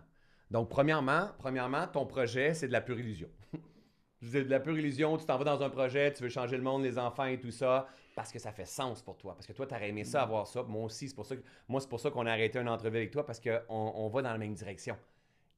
Donc, 0.51 0.69
premièrement, 0.69 1.29
premièrement, 1.39 1.87
ton 1.87 2.07
projet, 2.07 2.55
c'est 2.55 2.69
de 2.69 2.73
la 2.73 2.81
pure 2.81 2.99
illusion. 2.99 3.29
de 4.23 4.41
la 4.41 4.61
pure 4.61 4.79
illusion, 4.79 5.17
tu 5.17 5.27
t'en 5.27 5.37
vas 5.37 5.45
dans 5.45 5.63
un 5.63 5.71
projet, 5.71 6.13
tu 6.13 6.23
veux 6.23 6.29
changer 6.29 6.57
le 6.57 6.63
monde, 6.63 6.83
les 6.83 6.99
enfants 6.99 7.27
et 7.27 7.39
tout 7.39 7.51
ça, 7.51 7.89
parce 8.17 8.33
que 8.33 8.39
ça 8.39 8.53
fait 8.53 8.65
sens 8.65 9.03
pour 9.03 9.17
toi. 9.17 9.35
Parce 9.35 9.47
que 9.47 9.53
toi, 9.53 9.67
tu 9.67 9.75
aurais 9.75 9.91
aimé 9.91 10.05
ça, 10.05 10.23
avoir 10.23 10.47
ça. 10.47 10.63
Moi 10.63 10.85
aussi, 10.85 11.09
c'est 11.09 11.15
pour 11.15 11.27
ça 11.27 11.37
que, 11.37 11.43
moi, 11.69 11.81
c'est 11.81 11.89
pour 11.89 12.01
ça 12.01 12.11
qu'on 12.11 12.27
a 12.27 12.33
arrêté 12.33 12.59
une 12.59 12.69
entrevue 12.69 12.97
avec 12.97 13.11
toi, 13.11 13.25
parce 13.25 13.41
qu'on 13.41 13.61
on 13.69 14.09
va 14.09 14.23
dans 14.23 14.33
la 14.33 14.39
même 14.39 14.55
direction. 14.55 14.97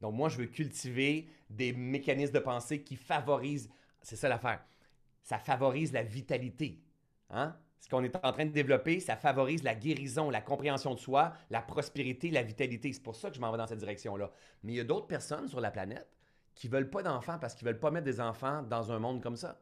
Donc, 0.02 0.14
moi, 0.14 0.28
je 0.28 0.36
veux 0.36 0.46
cultiver 0.46 1.28
des 1.48 1.72
mécanismes 1.72 2.34
de 2.34 2.40
pensée 2.40 2.82
qui 2.82 2.96
favorisent, 2.96 3.70
c'est 4.02 4.16
ça 4.16 4.28
l'affaire, 4.28 4.60
ça 5.22 5.38
favorise 5.38 5.92
la 5.92 6.02
vitalité. 6.02 6.82
Hein? 7.30 7.56
Ce 7.78 7.88
qu'on 7.88 8.02
est 8.02 8.16
en 8.24 8.32
train 8.32 8.44
de 8.44 8.50
développer, 8.50 8.98
ça 8.98 9.16
favorise 9.16 9.62
la 9.62 9.76
guérison, 9.76 10.28
la 10.28 10.40
compréhension 10.40 10.94
de 10.94 10.98
soi, 10.98 11.32
la 11.50 11.62
prospérité, 11.62 12.30
la 12.30 12.42
vitalité. 12.42 12.92
C'est 12.92 13.02
pour 13.02 13.14
ça 13.14 13.30
que 13.30 13.36
je 13.36 13.40
m'en 13.40 13.52
vais 13.52 13.58
dans 13.58 13.66
cette 13.66 13.78
direction-là. 13.78 14.30
Mais 14.64 14.72
il 14.72 14.76
y 14.76 14.80
a 14.80 14.84
d'autres 14.84 15.06
personnes 15.06 15.48
sur 15.48 15.60
la 15.60 15.70
planète 15.70 16.08
qui 16.54 16.68
ne 16.68 16.72
veulent 16.72 16.90
pas 16.90 17.02
d'enfants 17.02 17.38
parce 17.40 17.54
qu'ils 17.54 17.66
ne 17.66 17.72
veulent 17.72 17.80
pas 17.80 17.90
mettre 17.92 18.04
des 18.04 18.20
enfants 18.20 18.62
dans 18.62 18.90
un 18.90 18.98
monde 18.98 19.22
comme 19.22 19.36
ça. 19.36 19.60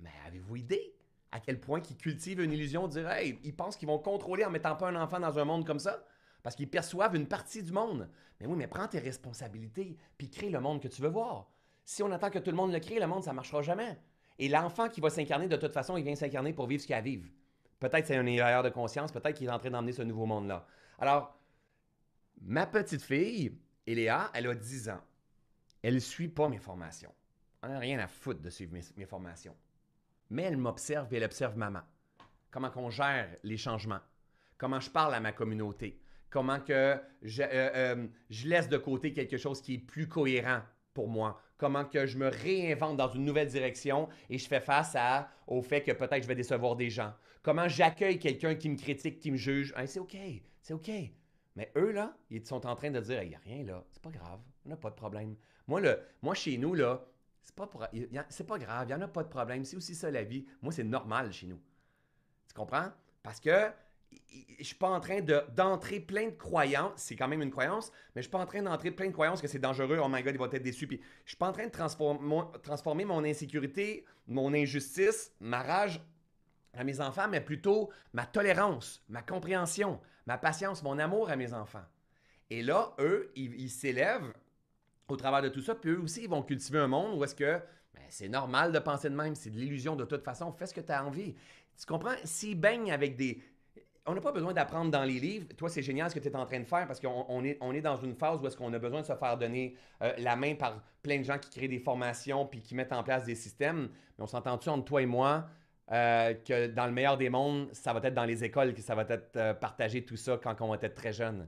Mais 0.00 0.12
avez-vous 0.26 0.56
idée 0.56 0.94
à 1.30 1.38
quel 1.40 1.60
point 1.60 1.80
ils 1.90 1.96
cultivent 1.96 2.40
une 2.40 2.52
illusion 2.52 2.88
de 2.88 2.92
dire 2.92 3.08
Hey, 3.08 3.38
ils 3.44 3.54
pensent 3.54 3.76
qu'ils 3.76 3.88
vont 3.88 3.98
contrôler 3.98 4.44
en 4.44 4.50
mettant 4.50 4.76
pas 4.76 4.88
un 4.88 4.96
enfant 4.96 5.20
dans 5.20 5.38
un 5.38 5.44
monde 5.44 5.64
comme 5.64 5.78
ça? 5.78 6.04
Parce 6.42 6.56
qu'ils 6.56 6.70
perçoivent 6.70 7.16
une 7.16 7.26
partie 7.26 7.62
du 7.62 7.72
monde. 7.72 8.08
Mais 8.40 8.46
oui, 8.46 8.56
mais 8.56 8.66
prends 8.66 8.88
tes 8.88 8.98
responsabilités, 8.98 9.96
puis 10.16 10.30
crée 10.30 10.50
le 10.50 10.60
monde 10.60 10.80
que 10.80 10.88
tu 10.88 11.02
veux 11.02 11.08
voir. 11.08 11.50
Si 11.84 12.02
on 12.02 12.12
attend 12.12 12.30
que 12.30 12.38
tout 12.38 12.50
le 12.50 12.56
monde 12.56 12.72
le 12.72 12.80
crée, 12.80 13.00
le 13.00 13.06
monde, 13.06 13.24
ça 13.24 13.30
ne 13.30 13.36
marchera 13.36 13.62
jamais. 13.62 13.98
Et 14.38 14.48
l'enfant 14.48 14.88
qui 14.88 15.00
va 15.00 15.10
s'incarner, 15.10 15.48
de 15.48 15.56
toute 15.56 15.72
façon, 15.72 15.96
il 15.96 16.04
vient 16.04 16.14
s'incarner 16.14 16.52
pour 16.52 16.66
vivre 16.66 16.80
ce 16.80 16.86
qu'il 16.86 16.94
a 16.94 16.98
à 16.98 17.02
vivre. 17.02 17.28
Peut-être 17.80 18.06
c'est 18.06 18.16
un 18.16 18.26
éveilleur 18.26 18.62
de 18.62 18.70
conscience, 18.70 19.12
peut-être 19.12 19.36
qu'il 19.36 19.48
est 19.48 19.52
en 19.52 19.58
train 19.58 19.70
d'emmener 19.70 19.92
ce 19.92 20.02
nouveau 20.02 20.26
monde-là. 20.26 20.66
Alors, 20.98 21.36
ma 22.42 22.66
petite 22.66 23.02
fille, 23.02 23.56
Eléa, 23.86 24.30
elle 24.34 24.48
a 24.48 24.54
10 24.54 24.90
ans. 24.90 25.00
Elle 25.82 25.94
ne 25.94 26.00
suit 26.00 26.28
pas 26.28 26.48
mes 26.48 26.58
formations. 26.58 27.12
Elle 27.62 27.70
n'a 27.70 27.78
rien 27.78 27.98
à 27.98 28.06
foutre 28.06 28.40
de 28.40 28.50
suivre 28.50 28.72
mes, 28.96 29.06
formations. 29.06 29.56
Mais 30.30 30.42
elle 30.42 30.56
m'observe 30.56 31.12
et 31.12 31.16
elle 31.16 31.24
observe 31.24 31.56
maman. 31.56 31.80
Comment 32.50 32.70
on 32.76 32.90
gère 32.90 33.28
les 33.42 33.56
changements. 33.56 34.00
Comment 34.56 34.80
je 34.80 34.90
parle 34.90 35.14
à 35.14 35.20
ma 35.20 35.32
communauté. 35.32 36.00
Comment 36.30 36.60
que 36.60 37.00
je, 37.22 37.42
euh, 37.42 37.46
euh, 37.52 38.06
je 38.28 38.48
laisse 38.48 38.68
de 38.68 38.76
côté 38.76 39.12
quelque 39.12 39.36
chose 39.36 39.62
qui 39.62 39.74
est 39.74 39.78
plus 39.78 40.08
cohérent 40.08 40.60
pour 40.92 41.08
moi. 41.08 41.40
Comment 41.56 41.84
que 41.84 42.06
je 42.06 42.18
me 42.18 42.28
réinvente 42.28 42.96
dans 42.96 43.08
une 43.08 43.24
nouvelle 43.24 43.48
direction 43.48 44.08
et 44.28 44.38
je 44.38 44.46
fais 44.46 44.60
face 44.60 44.96
au 45.46 45.62
fait 45.62 45.82
que 45.82 45.92
peut-être 45.92 46.22
je 46.22 46.28
vais 46.28 46.34
décevoir 46.34 46.76
des 46.76 46.90
gens. 46.90 47.12
Comment 47.42 47.68
j'accueille 47.68 48.18
quelqu'un 48.18 48.54
qui 48.54 48.68
me 48.68 48.76
critique, 48.76 49.20
qui 49.20 49.30
me 49.30 49.36
juge? 49.36 49.74
c'est 49.86 50.00
OK, 50.00 50.16
c'est 50.60 50.74
OK. 50.74 50.90
Mais 51.56 51.72
eux, 51.76 51.90
là, 51.90 52.16
ils 52.30 52.46
sont 52.46 52.66
en 52.66 52.76
train 52.76 52.90
de 52.90 53.00
dire, 53.00 53.22
il 53.22 53.30
n'y 53.30 53.34
a 53.34 53.40
rien 53.40 53.64
là, 53.64 53.84
c'est 53.90 54.02
pas 54.02 54.10
grave, 54.10 54.40
on 54.64 54.68
n'a 54.68 54.76
pas 54.76 54.90
de 54.90 54.94
problème. 54.94 55.34
Moi, 55.66 55.80
le, 55.80 55.98
moi, 56.22 56.34
chez 56.34 56.56
nous, 56.56 56.74
là, 56.74 57.04
c'est 57.42 57.54
pas, 57.54 57.68
c'est 58.28 58.46
pas 58.46 58.58
grave, 58.58 58.86
il 58.88 58.94
n'y 58.94 59.02
en 59.02 59.04
a 59.04 59.08
pas 59.08 59.24
de 59.24 59.28
problème, 59.28 59.64
c'est 59.64 59.76
aussi 59.76 59.94
ça 59.94 60.10
la 60.10 60.22
vie. 60.22 60.46
Moi, 60.62 60.72
c'est 60.72 60.84
normal 60.84 61.32
chez 61.32 61.46
nous. 61.46 61.60
Tu 62.46 62.54
comprends? 62.54 62.90
Parce 63.22 63.40
que 63.40 63.70
je 64.58 64.64
suis 64.64 64.74
pas 64.74 64.88
en 64.88 65.00
train 65.00 65.20
d'entrer 65.20 66.00
plein 66.00 66.26
de 66.26 66.34
croyances, 66.34 66.92
c'est 66.96 67.16
quand 67.16 67.28
même 67.28 67.42
une 67.42 67.50
croyance, 67.50 67.92
mais 68.14 68.22
je 68.22 68.26
suis 68.26 68.30
pas 68.30 68.40
en 68.40 68.46
train 68.46 68.62
d'entrer 68.62 68.90
plein 68.90 69.06
de 69.06 69.12
croyances 69.12 69.40
que 69.40 69.48
c'est 69.48 69.58
dangereux, 69.58 69.98
oh 70.02 70.08
my 70.08 70.22
god, 70.22 70.34
il 70.34 70.38
va 70.38 70.46
être 70.46 70.62
déçu. 70.62 70.86
Puis 70.86 71.00
je 71.24 71.30
suis 71.30 71.36
pas 71.36 71.48
en 71.48 71.52
train 71.52 71.66
de 71.66 71.70
transformer, 71.70 73.04
mon 73.04 73.24
insécurité, 73.24 74.04
mon 74.26 74.52
injustice, 74.52 75.32
ma 75.40 75.62
rage 75.62 76.00
à 76.74 76.84
mes 76.84 77.00
enfants, 77.00 77.28
mais 77.28 77.40
plutôt 77.40 77.90
ma 78.12 78.26
tolérance, 78.26 79.04
ma 79.08 79.22
compréhension, 79.22 80.00
ma 80.26 80.38
patience, 80.38 80.82
mon 80.82 80.98
amour 80.98 81.30
à 81.30 81.36
mes 81.36 81.52
enfants. 81.52 81.84
Et 82.50 82.62
là, 82.62 82.94
eux, 82.98 83.30
ils 83.36 83.70
s'élèvent 83.70 84.32
au 85.08 85.16
travers 85.16 85.42
de 85.42 85.48
tout 85.48 85.62
ça, 85.62 85.74
puis 85.74 85.90
eux 85.90 86.00
aussi, 86.00 86.24
ils 86.24 86.28
vont 86.28 86.42
cultiver 86.42 86.78
un 86.78 86.88
monde 86.88 87.18
où 87.18 87.24
est-ce 87.24 87.34
que 87.34 87.60
ben, 87.94 88.04
c'est 88.08 88.28
normal 88.28 88.72
de 88.72 88.78
penser 88.78 89.08
de 89.08 89.14
même, 89.14 89.34
c'est 89.34 89.50
de 89.50 89.56
l'illusion 89.56 89.96
de 89.96 90.04
toute 90.04 90.22
façon, 90.22 90.52
fais 90.52 90.66
ce 90.66 90.74
que 90.74 90.80
tu 90.80 90.92
as 90.92 91.04
envie. 91.04 91.34
Tu 91.78 91.86
comprends? 91.86 92.14
S'ils 92.24 92.60
baignent 92.60 92.92
avec 92.92 93.16
des, 93.16 93.42
on 94.08 94.14
n'a 94.14 94.20
pas 94.22 94.32
besoin 94.32 94.54
d'apprendre 94.54 94.90
dans 94.90 95.04
les 95.04 95.20
livres. 95.20 95.46
Toi, 95.56 95.68
c'est 95.68 95.82
génial 95.82 96.08
ce 96.08 96.14
que 96.14 96.20
tu 96.20 96.28
es 96.28 96.36
en 96.36 96.46
train 96.46 96.60
de 96.60 96.64
faire 96.64 96.86
parce 96.86 96.98
qu'on 96.98 97.44
est, 97.44 97.58
on 97.60 97.74
est 97.74 97.82
dans 97.82 97.96
une 97.96 98.14
phase 98.14 98.40
où 98.40 98.46
est-ce 98.46 98.56
qu'on 98.56 98.72
a 98.72 98.78
besoin 98.78 99.02
de 99.02 99.06
se 99.06 99.14
faire 99.14 99.36
donner 99.36 99.76
euh, 100.02 100.12
la 100.18 100.34
main 100.34 100.54
par 100.54 100.82
plein 101.02 101.18
de 101.18 101.24
gens 101.24 101.38
qui 101.38 101.50
créent 101.50 101.68
des 101.68 101.78
formations 101.78 102.46
puis 102.46 102.62
qui 102.62 102.74
mettent 102.74 102.92
en 102.92 103.02
place 103.02 103.24
des 103.24 103.34
systèmes. 103.34 103.90
Mais 104.16 104.24
on 104.24 104.26
s'entend-tu 104.26 104.70
entre 104.70 104.86
toi 104.86 105.02
et 105.02 105.06
moi 105.06 105.46
euh, 105.92 106.32
que 106.32 106.68
dans 106.68 106.86
le 106.86 106.92
meilleur 106.92 107.18
des 107.18 107.28
mondes, 107.28 107.68
ça 107.72 107.92
va 107.92 108.00
être 108.02 108.14
dans 108.14 108.24
les 108.24 108.44
écoles 108.44 108.72
que 108.72 108.80
ça 108.80 108.94
va 108.94 109.04
être 109.10 109.36
euh, 109.36 109.52
partagé 109.52 110.02
tout 110.02 110.16
ça 110.16 110.40
quand 110.42 110.58
on 110.62 110.68
va 110.68 110.78
être 110.80 110.94
très 110.94 111.12
jeune? 111.12 111.46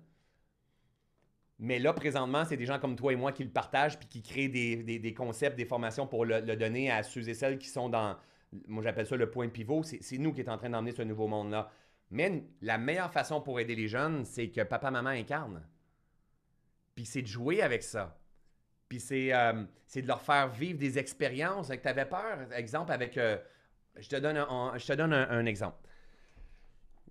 Mais 1.59 1.79
là, 1.79 1.95
présentement, 1.95 2.45
c'est 2.45 2.57
des 2.59 2.67
gens 2.67 2.79
comme 2.79 2.97
toi 2.97 3.13
et 3.13 3.17
moi 3.17 3.33
qui 3.33 3.45
le 3.45 3.51
partagent 3.51 3.99
puis 3.99 4.09
qui 4.09 4.23
créent 4.23 4.49
des, 4.49 5.15
concepts, 5.15 5.57
des 5.57 5.67
formations 5.67 6.07
pour 6.07 6.27
le, 6.27 6.41
le, 6.41 6.57
donner 6.57 6.91
à 6.91 7.03
ceux 7.03 7.27
et 7.29 7.35
celles 7.35 7.59
qui 7.59 7.69
sont 7.69 7.91
dans, 7.91 8.17
moi 8.67 8.83
j'appelle 8.83 9.07
ça 9.07 9.17
le 9.17 9.31
point 9.31 9.49
pivot. 9.49 9.83
C'est 9.83 10.19
nous 10.19 10.33
qui 10.33 10.41
est 10.41 10.49
en 10.49 10.59
train 10.59 10.71
d'emmener 10.71 10.93
ce 10.93 11.03
nouveau 11.03 11.27
monde-là. 11.27 11.71
Mais 12.11 12.45
la 12.61 12.77
meilleure 12.77 13.13
façon 13.13 13.41
pour 13.41 13.61
aider 13.61 13.77
les 13.77 13.89
jeunes, 13.89 14.25
c'est 14.25 14.49
que 14.49 14.63
papa-maman 14.63 15.11
incarne. 15.11 15.63
Puis 16.95 17.05
c'est 17.07 17.23
de 17.23 17.27
jouer 17.27 17.63
avec 17.63 17.83
ça. 17.83 18.19
Puis 18.89 18.99
c'est 18.99 19.33
euh, 19.33 19.53
de 19.95 20.07
leur 20.07 20.21
faire 20.21 20.49
vivre 20.49 20.79
des 20.79 20.99
expériences. 20.99 21.69
Que 21.69 21.75
tu 21.77 21.89
avais 21.89 22.07
peur, 22.07 22.39
exemple, 22.53 22.91
avec. 22.91 23.17
Euh, 23.17 23.39
je 23.97 24.09
te 24.09 24.17
donne, 24.17 24.37
un, 24.37 24.73
je 24.77 24.87
te 24.87 24.93
donne 24.93 25.13
un, 25.13 25.47
exemple. 25.47 25.77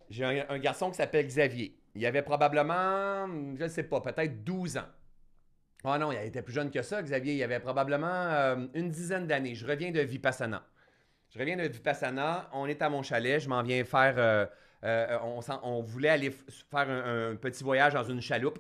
J'ai 0.10 0.26
un, 0.26 0.60
garçon 0.60 0.90
qui 0.90 0.98
s'appelle 0.98 1.26
Xavier. 1.26 1.78
Il 1.96 2.06
avait 2.06 2.22
probablement, 2.22 3.28
je 3.56 3.64
ne 3.64 3.68
sais 3.68 3.84
pas, 3.84 4.02
peut-être 4.02 4.44
12 4.44 4.78
ans. 4.78 4.88
Ah 5.84 5.98
non, 5.98 6.12
il 6.12 6.18
était 6.20 6.42
plus 6.42 6.54
jeune 6.54 6.72
que 6.72 6.82
ça, 6.82 7.02
Xavier. 7.02 7.36
Il 7.36 7.44
avait 7.44 7.60
probablement 7.60 8.08
euh, 8.08 8.68
une 8.74 8.90
dizaine 8.90 9.28
d'années. 9.28 9.56
Je 9.56 9.66
reviens 9.66 9.92
de 9.92 10.02
Vipassana. 10.02 10.66
Je 11.30 11.40
reviens 11.40 11.56
de 11.56 11.64
Vipassana. 11.64 12.50
On 12.54 12.66
est 12.66 12.82
à 12.82 12.90
mon 12.90 13.02
chalet. 13.02 13.40
Je 13.40 13.48
m'en 13.48 13.62
viens 13.62 13.84
faire 13.86 14.50
euh, 14.84 15.18
on, 15.64 15.82
voulait 15.82 16.10
aller 16.10 16.32
faire 16.32 16.90
un, 16.90 17.36
petit 17.36 17.64
voyage 17.64 17.94
dans 17.94 18.04
une 18.04 18.22
chaloupe 18.22 18.60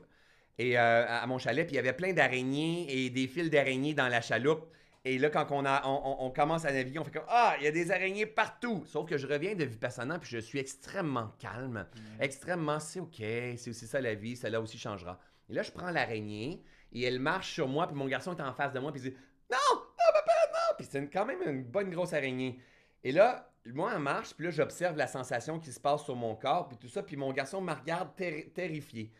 et, 0.57 0.77
euh, 0.77 1.05
à 1.07 1.25
mon 1.27 1.37
chalet, 1.37 1.65
puis 1.65 1.75
il 1.75 1.77
y 1.77 1.79
avait 1.79 1.93
plein 1.93 2.11
d'araignées 2.11 2.87
et 2.89 3.09
des 3.09 3.27
fils 3.27 3.49
d'araignées 3.49 3.93
dans 3.93 4.09
la 4.09 4.21
chaloupe. 4.21 4.67
Et 5.05 5.17
là, 5.17 5.29
quand 5.29 5.47
on, 5.51 5.65
a, 5.65 5.87
on, 5.87 6.29
commence 6.29 6.65
à 6.65 6.73
naviguer, 6.73 6.99
on 6.99 7.05
fait 7.05 7.11
comme 7.11 7.23
Ah, 7.29 7.55
il 7.57 7.63
y 7.63 7.67
a 7.67 7.71
des 7.71 7.89
araignées 7.89 8.25
partout. 8.25 8.83
Sauf 8.85 9.09
que 9.09 9.17
je 9.17 9.25
reviens 9.25 9.55
de 9.55 9.63
Vipassana, 9.63 10.19
puis 10.19 10.29
je 10.29 10.39
suis 10.39 10.59
extrêmement 10.59 11.31
calme, 11.39 11.87
extrêmement 12.19 12.81
c'est 12.81 12.99
OK, 12.99 13.15
c'est 13.17 13.69
aussi 13.69 13.87
ça 13.87 14.01
la 14.01 14.13
vie, 14.13 14.35
celle-là 14.35 14.59
aussi 14.59 14.77
changera. 14.77 15.17
Et 15.49 15.53
là, 15.53 15.63
je 15.63 15.71
prends 15.71 15.89
l'araignée 15.89 16.61
et 16.91 17.03
elle 17.03 17.19
marche 17.19 17.53
sur 17.53 17.69
moi, 17.69 17.87
puis 17.87 17.95
mon 17.95 18.07
garçon 18.07 18.35
est 18.35 18.41
en 18.41 18.53
face 18.53 18.73
de 18.73 18.79
moi, 18.79 18.91
puis 18.91 19.01
il 19.01 19.11
dit 19.11 19.17
Non, 19.49 19.57
non, 19.73 20.11
papa, 20.13 20.33
non. 20.51 20.75
Puis 20.77 20.87
c'est 20.91 21.07
quand 21.07 21.25
même 21.25 21.41
une 21.47 21.63
bonne 21.63 21.89
grosse 21.89 22.11
araignée. 22.11 22.59
Et 23.05 23.13
là, 23.13 23.48
moi, 23.65 23.93
en 23.93 23.99
marche, 23.99 24.33
puis 24.33 24.45
là, 24.45 24.51
j'observe 24.51 24.97
la 24.97 25.07
sensation 25.07 25.59
qui 25.59 25.71
se 25.71 25.79
passe 25.79 26.03
sur 26.03 26.15
mon 26.15 26.35
corps, 26.35 26.67
puis 26.67 26.77
tout 26.77 26.87
ça, 26.87 27.03
puis 27.03 27.15
mon 27.15 27.31
garçon 27.31 27.61
me 27.61 27.73
regarde 27.73 28.09
terrifié. 28.15 29.11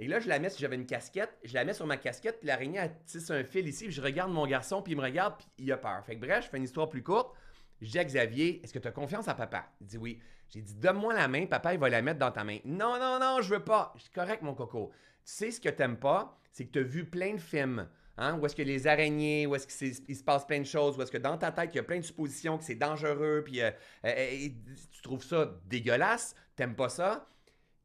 Et 0.00 0.06
là, 0.06 0.20
je 0.20 0.28
la 0.28 0.38
mets, 0.38 0.50
si 0.50 0.60
j'avais 0.60 0.76
une 0.76 0.86
casquette, 0.86 1.36
je 1.42 1.54
la 1.54 1.64
mets 1.64 1.72
sur 1.72 1.86
ma 1.86 1.96
casquette, 1.96 2.38
puis 2.38 2.46
l'araignée, 2.46 2.78
elle 2.78 2.96
tisse 3.04 3.30
un 3.30 3.42
fil 3.42 3.66
ici, 3.66 3.84
puis 3.84 3.92
je 3.92 4.02
regarde 4.02 4.30
mon 4.30 4.46
garçon, 4.46 4.82
puis 4.82 4.92
il 4.92 4.96
me 4.96 5.02
regarde, 5.02 5.36
puis 5.38 5.48
il 5.58 5.72
a 5.72 5.76
peur. 5.76 6.04
Fait 6.04 6.14
que 6.14 6.20
bref, 6.20 6.44
je 6.44 6.50
fais 6.50 6.56
une 6.56 6.64
histoire 6.64 6.88
plus 6.88 7.02
courte. 7.02 7.34
Je 7.80 7.90
dis 7.90 7.98
à 7.98 8.04
Xavier, 8.04 8.60
est-ce 8.62 8.72
que 8.72 8.78
tu 8.78 8.88
as 8.88 8.92
confiance 8.92 9.28
à 9.28 9.34
papa? 9.34 9.66
Il 9.80 9.86
dit 9.86 9.98
oui. 9.98 10.20
J'ai 10.50 10.62
dit, 10.62 10.74
donne-moi 10.76 11.12
la 11.12 11.28
main, 11.28 11.46
papa, 11.46 11.74
il 11.74 11.80
va 11.80 11.90
la 11.90 12.00
mettre 12.00 12.18
dans 12.18 12.30
ta 12.30 12.42
main. 12.42 12.58
Non, 12.64 12.98
non, 12.98 13.18
non, 13.20 13.42
je 13.42 13.54
veux 13.54 13.64
pas. 13.64 13.92
Je 13.96 14.02
suis 14.02 14.10
correct, 14.10 14.42
mon 14.42 14.54
coco. 14.54 14.90
Tu 15.24 15.32
sais 15.32 15.50
ce 15.50 15.60
que 15.60 15.68
t'aimes 15.68 15.98
pas, 15.98 16.38
c'est 16.52 16.64
que 16.64 16.72
tu 16.72 16.78
as 16.78 16.82
vu 16.82 17.04
plein 17.04 17.34
de 17.34 17.40
films 17.40 17.86
Hein? 18.18 18.36
Où 18.38 18.46
est-ce 18.46 18.56
que 18.56 18.62
les 18.62 18.88
araignées, 18.88 19.46
où 19.46 19.54
est-ce 19.54 19.66
qu'il 19.66 20.16
se 20.16 20.24
passe 20.24 20.44
plein 20.44 20.58
de 20.58 20.66
choses, 20.66 20.98
où 20.98 21.02
est-ce 21.02 21.12
que 21.12 21.18
dans 21.18 21.38
ta 21.38 21.52
tête, 21.52 21.70
il 21.72 21.76
y 21.76 21.80
a 21.80 21.84
plein 21.84 21.98
de 21.98 22.04
suppositions 22.04 22.58
que 22.58 22.64
c'est 22.64 22.74
dangereux, 22.74 23.42
puis 23.44 23.62
euh, 23.62 23.70
euh, 24.04 24.08
euh, 24.08 24.48
tu 24.90 25.02
trouves 25.02 25.22
ça 25.22 25.54
dégueulasse, 25.66 26.34
t'aimes 26.56 26.74
pas 26.74 26.88
ça. 26.88 27.28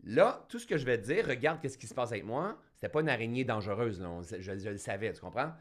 Là, 0.04 0.44
tout 0.50 0.58
ce 0.58 0.66
que 0.66 0.76
je 0.76 0.86
vais 0.86 0.98
te 1.00 1.06
dire, 1.06 1.28
regarde 1.28 1.62
qu'est-ce 1.62 1.78
qui 1.78 1.86
se 1.86 1.94
passe 1.94 2.12
avec 2.12 2.26
moi. 2.26 2.60
C'était 2.74 2.90
pas 2.90 3.02
une 3.02 3.10
araignée 3.10 3.46
dangereuse, 3.46 4.04
je, 4.40 4.70
le 4.70 4.78
savais, 4.78 5.14
tu 5.14 5.22
comprends? 5.22 5.54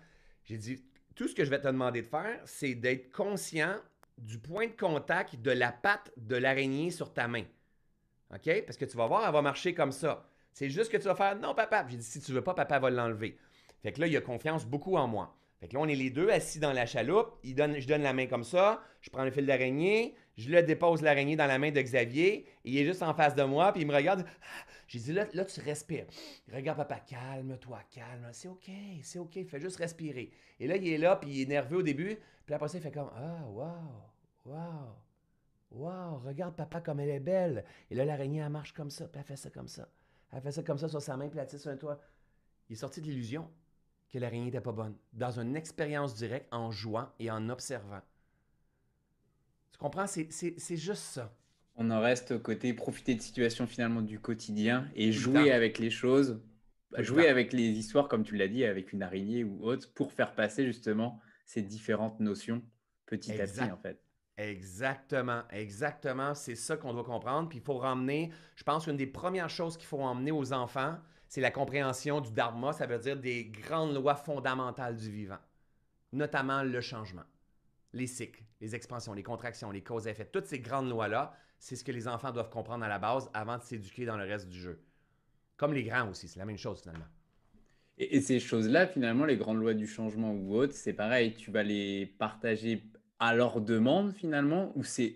J'ai 0.44 0.56
dit, 0.56 0.82
tout 1.14 1.28
ce 1.28 1.34
que 1.34 1.44
je 1.44 1.50
vais 1.50 1.60
te 1.60 1.68
demander 1.68 2.00
de 2.00 2.08
faire, 2.08 2.40
c'est 2.46 2.74
d'être 2.74 3.12
conscient 3.12 3.76
du 4.16 4.38
point 4.38 4.66
de 4.66 4.72
contact 4.72 5.36
de 5.36 5.50
la 5.50 5.70
patte 5.70 6.10
de 6.16 6.36
l'araignée 6.36 6.90
sur 6.90 7.12
ta 7.12 7.28
main. 7.28 7.44
OK? 8.34 8.64
Parce 8.64 8.78
que 8.78 8.86
tu 8.86 8.96
vas 8.96 9.06
voir, 9.06 9.26
elle 9.26 9.32
va 9.32 9.42
marcher 9.42 9.74
comme 9.74 9.92
ça. 9.92 10.26
C'est 10.54 10.70
juste 10.70 10.90
que 10.90 10.96
tu 10.96 11.04
vas 11.04 11.14
faire 11.14 11.36
non, 11.36 11.54
papa. 11.54 11.86
J'ai 11.88 11.98
dit, 11.98 12.04
si 12.04 12.20
tu 12.20 12.32
veux 12.32 12.42
pas, 12.42 12.54
papa 12.54 12.78
va 12.78 12.90
l'enlever. 12.90 13.38
Fait 13.82 13.92
que 13.92 14.00
là, 14.00 14.06
il 14.06 14.16
a 14.16 14.20
confiance 14.20 14.66
beaucoup 14.66 14.96
en 14.96 15.08
moi. 15.08 15.36
Fait 15.62 15.68
que 15.68 15.74
là, 15.74 15.80
on 15.80 15.86
est 15.86 15.94
les 15.94 16.10
deux 16.10 16.28
assis 16.28 16.58
dans 16.58 16.72
la 16.72 16.86
chaloupe. 16.86 17.38
Il 17.44 17.54
donne, 17.54 17.78
je 17.78 17.86
donne 17.86 18.02
la 18.02 18.12
main 18.12 18.26
comme 18.26 18.42
ça. 18.42 18.82
Je 19.00 19.10
prends 19.10 19.22
le 19.24 19.30
fil 19.30 19.46
d'araignée. 19.46 20.16
Je 20.36 20.50
le 20.50 20.60
dépose 20.62 21.02
l'araignée 21.02 21.36
dans 21.36 21.46
la 21.46 21.56
main 21.56 21.70
de 21.70 21.80
Xavier. 21.80 22.46
il 22.64 22.76
est 22.76 22.84
juste 22.84 23.00
en 23.00 23.14
face 23.14 23.36
de 23.36 23.44
moi. 23.44 23.72
Puis 23.72 23.82
il 23.82 23.86
me 23.86 23.94
regarde. 23.94 24.26
J'ai 24.88 24.98
dit, 24.98 25.12
là, 25.12 25.24
là, 25.32 25.44
tu 25.44 25.60
respires. 25.60 26.06
Regarde, 26.52 26.78
papa, 26.78 26.98
calme-toi, 26.98 27.78
calme. 27.90 28.28
C'est 28.32 28.48
OK, 28.48 28.68
c'est 29.02 29.20
OK. 29.20 29.38
Fais 29.46 29.60
juste 29.60 29.76
respirer. 29.76 30.32
Et 30.58 30.66
là, 30.66 30.74
il 30.74 30.88
est 30.88 30.98
là. 30.98 31.14
Puis 31.14 31.30
il 31.30 31.42
est 31.42 31.46
nerveux 31.46 31.78
au 31.78 31.82
début. 31.82 32.18
Puis 32.44 32.54
après 32.56 32.66
ça, 32.66 32.78
il 32.78 32.82
fait 32.82 32.90
comme 32.90 33.10
Ah, 33.14 33.46
wow, 33.48 33.66
wow, 34.46 34.96
wow. 35.70 36.18
Regarde, 36.18 36.56
papa, 36.56 36.80
comme 36.80 36.98
elle 36.98 37.10
est 37.10 37.20
belle. 37.20 37.64
Et 37.88 37.94
là, 37.94 38.04
l'araignée, 38.04 38.40
elle 38.40 38.48
marche 38.48 38.72
comme 38.72 38.90
ça. 38.90 39.06
Puis 39.06 39.20
elle 39.20 39.26
fait 39.26 39.36
ça 39.36 39.50
comme 39.50 39.68
ça. 39.68 39.88
Elle 40.32 40.40
fait 40.40 40.50
ça 40.50 40.64
comme 40.64 40.78
ça 40.78 40.88
sur 40.88 41.00
sa 41.00 41.16
main. 41.16 41.28
Puis 41.28 41.38
elle 41.38 41.48
sur 41.48 41.70
un 41.70 41.76
toit. 41.76 42.00
Il 42.68 42.72
est 42.72 42.80
sorti 42.80 43.00
de 43.00 43.06
l'illusion 43.06 43.48
que 44.12 44.18
l'araignée 44.18 44.44
n'était 44.44 44.60
pas 44.60 44.72
bonne. 44.72 44.94
Dans 45.14 45.40
une 45.40 45.56
expérience 45.56 46.14
directe, 46.14 46.46
en 46.52 46.70
jouant 46.70 47.08
et 47.18 47.30
en 47.30 47.48
observant. 47.48 48.02
Tu 49.72 49.78
comprends? 49.78 50.06
C'est 50.06 50.76
juste 50.76 51.02
ça. 51.02 51.34
On 51.74 51.90
en 51.90 52.00
reste 52.00 52.32
au 52.32 52.38
côté 52.38 52.74
profiter 52.74 53.14
de 53.14 53.22
situations 53.22 53.66
finalement 53.66 54.02
du 54.02 54.20
quotidien 54.20 54.90
et 54.94 55.10
jouer 55.10 55.50
avec 55.50 55.78
les 55.78 55.88
choses, 55.88 56.42
jouer 56.98 57.28
avec 57.28 57.54
les 57.54 57.70
histoires, 57.70 58.08
comme 58.08 58.22
tu 58.22 58.36
l'as 58.36 58.48
dit, 58.48 58.66
avec 58.66 58.92
une 58.92 59.02
araignée 59.02 59.42
ou 59.44 59.64
autre, 59.64 59.90
pour 59.94 60.12
faire 60.12 60.34
passer 60.34 60.66
justement 60.66 61.18
ces 61.46 61.62
différentes 61.62 62.20
notions 62.20 62.62
petit 63.06 63.32
à 63.40 63.46
petit 63.46 63.62
en 63.62 63.78
fait. 63.78 63.98
Exactement, 64.36 65.42
exactement. 65.50 66.34
C'est 66.34 66.54
ça 66.54 66.76
qu'on 66.76 66.92
doit 66.92 67.04
comprendre. 67.04 67.48
Puis 67.48 67.58
il 67.58 67.64
faut 67.64 67.78
ramener, 67.78 68.30
je 68.56 68.64
pense, 68.64 68.86
une 68.86 68.96
des 68.96 69.06
premières 69.06 69.50
choses 69.50 69.76
qu'il 69.76 69.86
faut 69.86 70.00
emmener 70.00 70.32
aux 70.32 70.52
enfants, 70.52 70.98
c'est 71.32 71.40
la 71.40 71.50
compréhension 71.50 72.20
du 72.20 72.30
dharma, 72.30 72.74
ça 72.74 72.84
veut 72.84 72.98
dire 72.98 73.16
des 73.16 73.46
grandes 73.46 73.94
lois 73.94 74.16
fondamentales 74.16 74.96
du 74.96 75.10
vivant, 75.10 75.38
notamment 76.12 76.62
le 76.62 76.78
changement, 76.82 77.22
les 77.94 78.06
cycles, 78.06 78.42
les 78.60 78.74
expansions, 78.74 79.14
les 79.14 79.22
contractions, 79.22 79.70
les 79.70 79.82
causes 79.82 80.06
et 80.06 80.10
effets. 80.10 80.26
Toutes 80.26 80.44
ces 80.44 80.60
grandes 80.60 80.90
lois-là, 80.90 81.34
c'est 81.58 81.74
ce 81.74 81.84
que 81.84 81.90
les 81.90 82.06
enfants 82.06 82.32
doivent 82.32 82.50
comprendre 82.50 82.84
à 82.84 82.88
la 82.88 82.98
base 82.98 83.30
avant 83.32 83.56
de 83.56 83.62
s'éduquer 83.62 84.04
dans 84.04 84.18
le 84.18 84.24
reste 84.24 84.50
du 84.50 84.60
jeu. 84.60 84.82
Comme 85.56 85.72
les 85.72 85.84
grands 85.84 86.10
aussi, 86.10 86.28
c'est 86.28 86.38
la 86.38 86.44
même 86.44 86.58
chose 86.58 86.82
finalement. 86.82 87.06
Et, 87.96 88.20
ces 88.20 88.38
choses-là, 88.38 88.86
finalement, 88.86 89.24
les 89.24 89.38
grandes 89.38 89.58
lois 89.58 89.72
du 89.72 89.86
changement 89.86 90.34
ou 90.34 90.54
autres, 90.54 90.74
c'est 90.74 90.92
pareil, 90.92 91.32
tu 91.32 91.50
vas 91.50 91.62
les 91.62 92.04
partager 92.04 92.84
à 93.18 93.34
leur 93.34 93.62
demande 93.62 94.12
finalement, 94.12 94.70
ou 94.74 94.84
c'est 94.84 95.14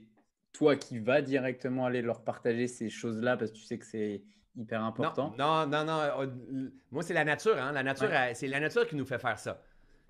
toi 0.54 0.76
qui 0.76 0.98
vas 0.98 1.20
directement 1.20 1.84
aller 1.84 2.00
leur 2.00 2.24
partager 2.24 2.68
ces 2.68 2.88
choses-là 2.88 3.36
parce 3.36 3.50
que 3.50 3.56
tu 3.56 3.64
sais 3.64 3.78
que 3.78 3.84
c'est 3.84 4.22
hyper 4.56 4.82
important. 4.82 5.34
Non, 5.38 5.66
non, 5.66 5.84
non. 5.84 6.00
Euh, 6.00 6.70
moi, 6.90 7.02
c'est 7.02 7.14
la 7.14 7.24
nature. 7.24 7.56
Hein? 7.58 7.72
La 7.72 7.82
nature, 7.82 8.10
c'est 8.34 8.48
la 8.48 8.60
nature 8.60 8.86
qui 8.86 8.96
nous 8.96 9.06
fait 9.06 9.18
faire 9.18 9.38
ça. 9.38 9.60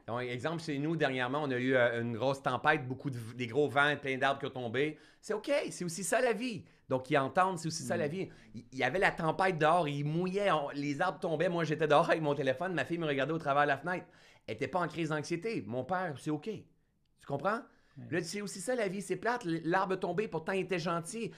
Donc, 0.07 0.20
exemple, 0.22 0.62
chez 0.62 0.78
nous, 0.78 0.94
dernièrement, 0.94 1.42
on 1.42 1.51
a 1.51 1.57
eu 1.57 1.74
euh, 1.74 2.01
une 2.01 2.16
grosse 2.16 2.40
tempête, 2.40 2.86
beaucoup 2.86 3.11
de 3.11 3.18
des 3.34 3.49
gros 3.49 3.68
vents, 3.68 3.97
plein 3.97 4.16
d'arbres 4.16 4.38
qui 4.38 4.47
ont 4.47 4.51
tombé. 4.51 4.99
C'est 5.20 5.34
OK, 5.34 5.51
c'est 5.70 5.84
aussi 5.84 6.05
ça 6.05 6.20
la 6.20 6.32
vie. 6.32 6.64
Donc, 6.88 7.11
ils 7.11 7.18
entendent, 7.18 7.59
c'est 7.59 7.66
aussi 7.66 7.82
ça 7.82 7.97
la 7.97 8.07
mm. 8.07 8.11
vie. 8.11 8.28
Il 8.55 8.78
y 8.78 8.84
avait 8.84 9.01
la 9.01 9.11
tempête 9.11 9.59
dehors, 9.59 9.88
il 9.88 10.05
mouillait, 10.05 10.51
les 10.74 11.01
arbres 11.01 11.18
tombaient. 11.18 11.49
Moi, 11.49 11.64
j'étais 11.64 11.88
dehors 11.88 12.09
avec 12.09 12.22
mon 12.22 12.34
téléphone, 12.34 12.72
ma 12.72 12.84
fille 12.84 12.99
me 12.99 13.07
regardait 13.07 13.32
au 13.32 13.38
travers 13.38 13.64
de 13.64 13.68
la 13.68 13.78
fenêtre. 13.78 14.07
Elle 14.47 14.55
n'était 14.55 14.68
pas 14.68 14.78
en 14.78 14.86
crise 14.86 15.09
d'anxiété. 15.09 15.64
Mon 15.66 15.82
père, 15.82 16.14
c'est 16.18 16.30
OK. 16.30 16.44
Tu 16.44 17.26
comprends? 17.26 17.59
Là, 18.11 18.22
c'est 18.22 18.42
aussi 18.42 18.61
ça 18.61 18.74
la 18.74 18.88
vie, 18.88 19.01
c'est 19.01 19.16
plate. 19.16 19.44
L'arbre 19.44 19.97
tombé, 19.97 20.28
pourtant 20.28 20.53
il 20.53 20.61
était 20.61 20.78
gentil. 20.78 21.32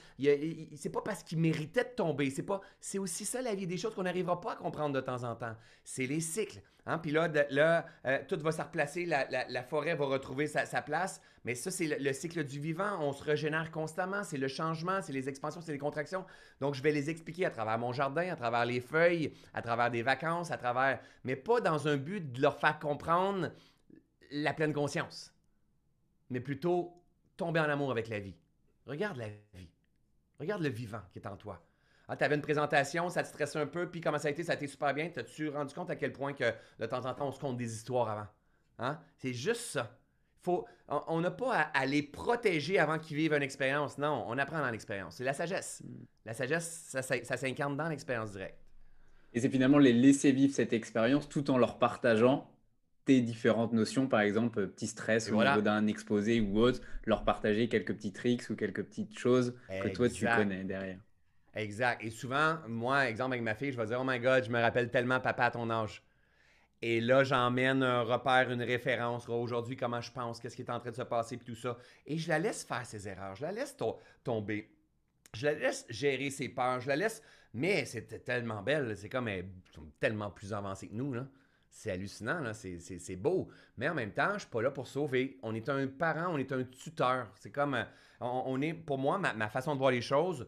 C'est 0.74 0.90
pas 0.90 1.02
parce 1.02 1.22
qu'il 1.22 1.38
méritait 1.38 1.84
de 1.84 1.94
tomber. 1.94 2.30
C'est 2.30 2.42
pas. 2.42 2.60
C'est 2.80 2.98
aussi 2.98 3.24
ça 3.24 3.40
la 3.40 3.54
vie, 3.54 3.66
des 3.66 3.76
choses 3.76 3.94
qu'on 3.94 4.02
n'arrivera 4.02 4.40
pas 4.40 4.52
à 4.52 4.56
comprendre 4.56 4.94
de 4.94 5.00
temps 5.00 5.22
en 5.22 5.36
temps. 5.36 5.54
C'est 5.84 6.06
les 6.06 6.20
cycles. 6.20 6.60
Hein? 6.86 6.98
Puis 6.98 7.12
là, 7.12 7.28
là 7.50 7.86
euh, 8.06 8.18
tout 8.26 8.38
va 8.40 8.50
se 8.50 8.60
replacer, 8.60 9.06
la, 9.06 9.62
forêt 9.62 9.94
va 9.94 10.06
retrouver 10.06 10.48
sa, 10.48 10.82
place. 10.82 11.20
Mais 11.44 11.54
ça, 11.54 11.70
c'est 11.70 11.98
le, 11.98 12.12
cycle 12.12 12.42
du 12.44 12.58
vivant. 12.58 12.98
On 13.00 13.12
se 13.12 13.22
régénère 13.22 13.70
constamment. 13.70 14.24
C'est 14.24 14.36
le 14.38 14.48
changement, 14.48 15.00
c'est 15.00 15.12
les 15.12 15.28
expansions, 15.28 15.60
c'est 15.60 15.72
les 15.72 15.78
contractions. 15.78 16.24
Donc, 16.60 16.74
je 16.74 16.82
vais 16.82 16.92
les 16.92 17.08
expliquer 17.08 17.46
à 17.46 17.50
travers 17.50 17.78
mon 17.78 17.92
jardin, 17.92 18.32
à 18.32 18.36
travers 18.36 18.66
les 18.66 18.80
feuilles, 18.80 19.32
à 19.54 19.62
travers 19.62 19.92
des 19.92 20.02
vacances, 20.02 20.50
à 20.50 20.56
travers. 20.56 20.98
Mais 21.22 21.36
pas 21.36 21.60
dans 21.60 21.86
un 21.86 21.96
but 21.96 22.32
de 22.32 22.42
leur 22.42 22.58
faire 22.58 22.80
comprendre 22.80 23.52
la 24.32 24.52
pleine 24.52 24.72
conscience 24.72 25.32
mais 26.30 26.40
plutôt 26.40 26.92
tomber 27.36 27.60
en 27.60 27.68
amour 27.68 27.90
avec 27.90 28.08
la 28.08 28.20
vie. 28.20 28.36
Regarde 28.86 29.16
la 29.16 29.28
vie. 29.28 29.70
Regarde 30.38 30.62
le 30.62 30.68
vivant 30.68 31.02
qui 31.12 31.18
est 31.18 31.26
en 31.26 31.36
toi. 31.36 31.62
Ah, 32.08 32.16
tu 32.16 32.24
avais 32.24 32.36
une 32.36 32.42
présentation, 32.42 33.10
ça 33.10 33.22
te 33.22 33.28
stressait 33.28 33.58
un 33.58 33.66
peu, 33.66 33.90
puis 33.90 34.00
comment 34.00 34.18
ça 34.18 34.28
a 34.28 34.30
été, 34.30 34.42
ça 34.42 34.52
a 34.52 34.54
été 34.54 34.66
super 34.66 34.94
bien. 34.94 35.10
T'as-tu 35.10 35.50
rendu 35.50 35.74
compte 35.74 35.90
à 35.90 35.96
quel 35.96 36.12
point 36.12 36.32
que 36.32 36.54
de 36.78 36.86
temps 36.86 37.04
en 37.04 37.12
temps, 37.12 37.28
on 37.28 37.32
se 37.32 37.38
compte 37.38 37.58
des 37.58 37.74
histoires 37.74 38.08
avant? 38.08 38.26
Hein? 38.78 38.98
C'est 39.18 39.34
juste 39.34 39.60
ça. 39.60 39.98
Faut, 40.40 40.66
on 40.88 41.20
n'a 41.20 41.30
pas 41.30 41.52
à, 41.74 41.84
les 41.84 42.02
protéger 42.02 42.78
avant 42.78 42.98
qu'ils 42.98 43.16
vivent 43.16 43.34
une 43.34 43.42
expérience. 43.42 43.98
Non, 43.98 44.24
on 44.26 44.38
apprend 44.38 44.60
dans 44.60 44.70
l'expérience. 44.70 45.16
C'est 45.16 45.24
la 45.24 45.34
sagesse. 45.34 45.82
Hmm. 45.84 46.04
La 46.24 46.32
sagesse, 46.32 46.84
ça, 46.88 47.02
ça 47.02 47.36
s'incarne 47.36 47.76
dans 47.76 47.88
l'expérience 47.88 48.32
directe. 48.32 48.64
Et 49.34 49.40
c'est 49.40 49.50
finalement 49.50 49.78
les 49.78 49.92
laisser 49.92 50.32
vivre 50.32 50.54
cette 50.54 50.72
expérience 50.72 51.28
tout 51.28 51.50
en 51.50 51.58
leur 51.58 51.78
partageant 51.78 52.50
différentes 53.20 53.72
notions, 53.72 54.06
par 54.06 54.20
exemple, 54.20 54.66
petit 54.68 54.86
stress 54.86 55.30
au 55.30 55.42
niveau 55.42 55.60
d'un 55.60 55.86
exposé 55.86 56.40
ou 56.40 56.58
autre, 56.58 56.80
leur 57.04 57.24
partager 57.24 57.68
quelques 57.68 57.94
petits 57.94 58.12
tricks 58.12 58.48
ou 58.50 58.56
quelques 58.56 58.84
petites 58.84 59.18
choses 59.18 59.54
que 59.68 59.88
toi 59.88 60.08
tu 60.08 60.26
connais 60.26 60.64
derrière. 60.64 60.98
Exact. 61.54 62.04
Et 62.04 62.10
souvent, 62.10 62.58
moi, 62.68 63.08
exemple 63.08 63.32
avec 63.32 63.42
ma 63.42 63.54
fille, 63.54 63.72
je 63.72 63.76
vais 63.76 63.86
dire 63.86 63.98
Oh 64.00 64.04
my 64.06 64.20
God, 64.20 64.44
je 64.44 64.50
me 64.50 64.60
rappelle 64.60 64.90
tellement 64.90 65.18
papa 65.20 65.46
à 65.46 65.50
ton 65.50 65.68
âge. 65.70 66.02
Et 66.80 67.00
là, 67.00 67.24
j'emmène 67.24 67.82
un 67.82 68.02
repère, 68.02 68.52
une 68.52 68.62
référence. 68.62 69.28
Aujourd'hui, 69.28 69.76
comment 69.76 70.00
je 70.00 70.12
pense, 70.12 70.38
qu'est-ce 70.38 70.54
qui 70.54 70.62
est 70.62 70.70
en 70.70 70.78
train 70.78 70.90
de 70.90 70.96
se 70.96 71.02
passer, 71.02 71.36
puis 71.36 71.46
tout 71.46 71.60
ça. 71.60 71.76
Et 72.06 72.16
je 72.16 72.28
la 72.28 72.38
laisse 72.38 72.62
faire 72.62 72.86
ses 72.86 73.08
erreurs. 73.08 73.34
Je 73.34 73.42
la 73.42 73.50
laisse 73.50 73.76
tomber. 74.22 74.70
Je 75.34 75.46
la 75.46 75.54
laisse 75.54 75.84
gérer 75.88 76.30
ses 76.30 76.48
peurs. 76.48 76.80
Je 76.80 76.88
la 76.88 76.94
laisse. 76.94 77.22
Mais 77.54 77.84
c'était 77.86 78.20
tellement 78.20 78.62
belle. 78.62 78.96
C'est 78.96 79.08
comme 79.08 79.26
elle 79.26 79.48
tellement 79.98 80.30
plus 80.30 80.52
avancée 80.52 80.86
que 80.86 80.94
nous. 80.94 81.12
Là 81.12 81.26
c'est 81.70 81.90
hallucinant, 81.90 82.42
c'est 82.52 83.16
beau. 83.16 83.48
Mais 83.76 83.88
en 83.88 83.94
même 83.94 84.12
temps, 84.12 84.30
je 84.30 84.34
ne 84.34 84.38
suis 84.40 84.48
pas 84.48 84.62
là 84.62 84.70
pour 84.70 84.86
sauver. 84.86 85.38
On 85.42 85.54
est 85.54 85.68
un 85.68 85.86
parent, 85.86 86.34
on 86.34 86.38
est 86.38 86.52
un 86.52 86.64
tuteur. 86.64 87.28
C'est 87.36 87.50
comme, 87.50 87.74
euh, 87.74 87.84
on, 88.20 88.60
est, 88.60 88.74
pour 88.74 88.98
moi, 88.98 89.18
ma, 89.18 89.48
façon 89.48 89.74
de 89.74 89.78
voir 89.78 89.90
les 89.90 90.00
choses, 90.00 90.46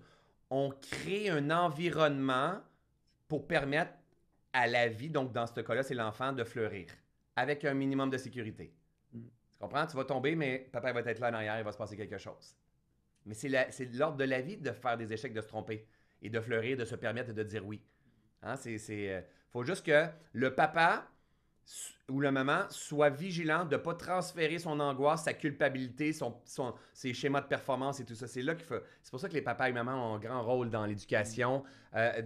on 0.51 0.71
crée 0.71 1.29
un 1.31 1.51
environnement 1.51 2.61
pour 3.29 3.47
permettre 3.47 3.93
à 4.53 4.67
la 4.67 4.89
vie, 4.89 5.11
donc 5.11 5.33
dans 5.33 5.47
ce 5.47 5.61
cas-là, 5.61 5.83
c'est 5.83 5.95
l'enfant, 5.95 6.33
de 6.33 6.43
fleurir 6.43 6.89
avec 7.37 7.65
un 7.65 7.75
minimum 7.75 8.11
de 8.11 8.19
sécurité. 8.19 8.75
Mm. 9.13 9.21
Tu 9.53 9.59
comprends? 9.59 9.87
Tu 9.87 9.97
vas 9.97 10.05
tomber, 10.05 10.35
mais 10.35 10.69
papa 10.73 10.93
va 10.93 11.01
être 11.01 11.21
là 11.21 11.31
en 11.31 11.35
arrière, 11.35 11.59
il 11.59 11.65
va 11.65 11.73
se 11.73 11.79
passer 11.79 11.97
quelque 11.97 12.19
chose. 12.19 12.57
Mais 13.27 13.35
c'est 13.35 13.95
l'ordre 13.95 14.17
de 14.17 14.25
la 14.25 14.41
vie 14.41 14.57
de 14.57 14.73
faire 14.73 14.97
des 14.97 15.13
échecs, 15.13 15.33
de 15.33 15.41
se 15.41 15.47
tromper 15.47 15.87
et 16.23 16.31
de 16.31 16.41
fleurir, 16.41 16.77
de 16.77 16.85
se 16.85 16.97
permettre 16.97 17.33
de 17.33 17.43
dire 17.43 17.65
oui. 17.65 17.81
Hein? 18.43 18.57
C'est, 18.57 18.79
euh, 18.91 19.21
faut 19.53 19.65
juste 19.65 19.85
que 19.85 20.07
le 20.33 20.55
papa 20.55 21.07
ou 22.09 22.21
le 22.21 22.31
maman 22.33 22.63
soit 22.71 23.11
vigilant 23.11 23.65
de 23.65 23.77
ne 23.77 23.81
pas 23.81 23.95
transférer 23.95 24.59
son 24.59 24.81
angoisse, 24.81 25.25
sa 25.25 25.33
culpabilité, 25.33 26.13
son, 26.13 26.35
ses 26.93 27.15
schémas 27.15 27.41
de 27.41 27.47
performance 27.47 28.01
et 28.01 28.05
tout 28.05 28.15
ça. 28.15 28.27
C'est 28.27 28.43
là. 28.43 28.55
C'est 29.03 29.11
pour 29.11 29.21
ça 29.21 29.29
que 29.29 29.35
les 29.35 29.43
papas 29.43 29.69
et 29.69 29.73
mamans 29.73 30.13
ont 30.13 30.17
un 30.17 30.19
grand 30.19 30.43
rôle 30.43 30.71
dans 30.71 30.85
l'éducation. 30.87 31.63
Euh, 31.95 32.23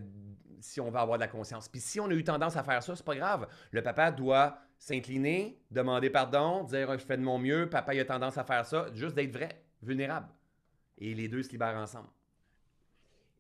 si 0.65 0.81
on 0.81 0.91
veut 0.91 0.99
avoir 0.99 1.19
de 1.19 1.21
la 1.23 1.29
conscience. 1.29 1.69
Puis 1.69 1.81
si 1.81 2.01
on 2.01 2.07
a 2.07 2.15
eu 2.15 2.25
tendance 2.25 2.57
à 2.57 2.63
faire 2.63 2.83
ça, 2.83 2.97
c'est 2.97 3.05
pas 3.05 3.15
grave. 3.15 3.47
Le 3.71 3.83
papa 3.83 4.11
doit 4.11 4.59
s'incliner, 4.79 5.61
demander 5.71 6.09
pardon, 6.09 6.65
dire 6.65 6.91
je 6.99 7.05
fais 7.05 7.19
de 7.19 7.23
mon 7.23 7.39
mieux, 7.39 7.69
papa 7.69 7.95
il 7.95 8.01
a 8.01 8.05
tendance 8.05 8.39
à 8.39 8.45
faire 8.45 8.65
ça, 8.65 8.87
juste 8.95 9.15
d'être 9.15 9.33
vrai, 9.33 9.63
vulnérable. 9.83 10.29
Et 10.99 11.15
les 11.15 11.29
deux 11.29 11.43
se 11.43 11.51
libèrent 11.51 11.77
ensemble. 11.77 12.09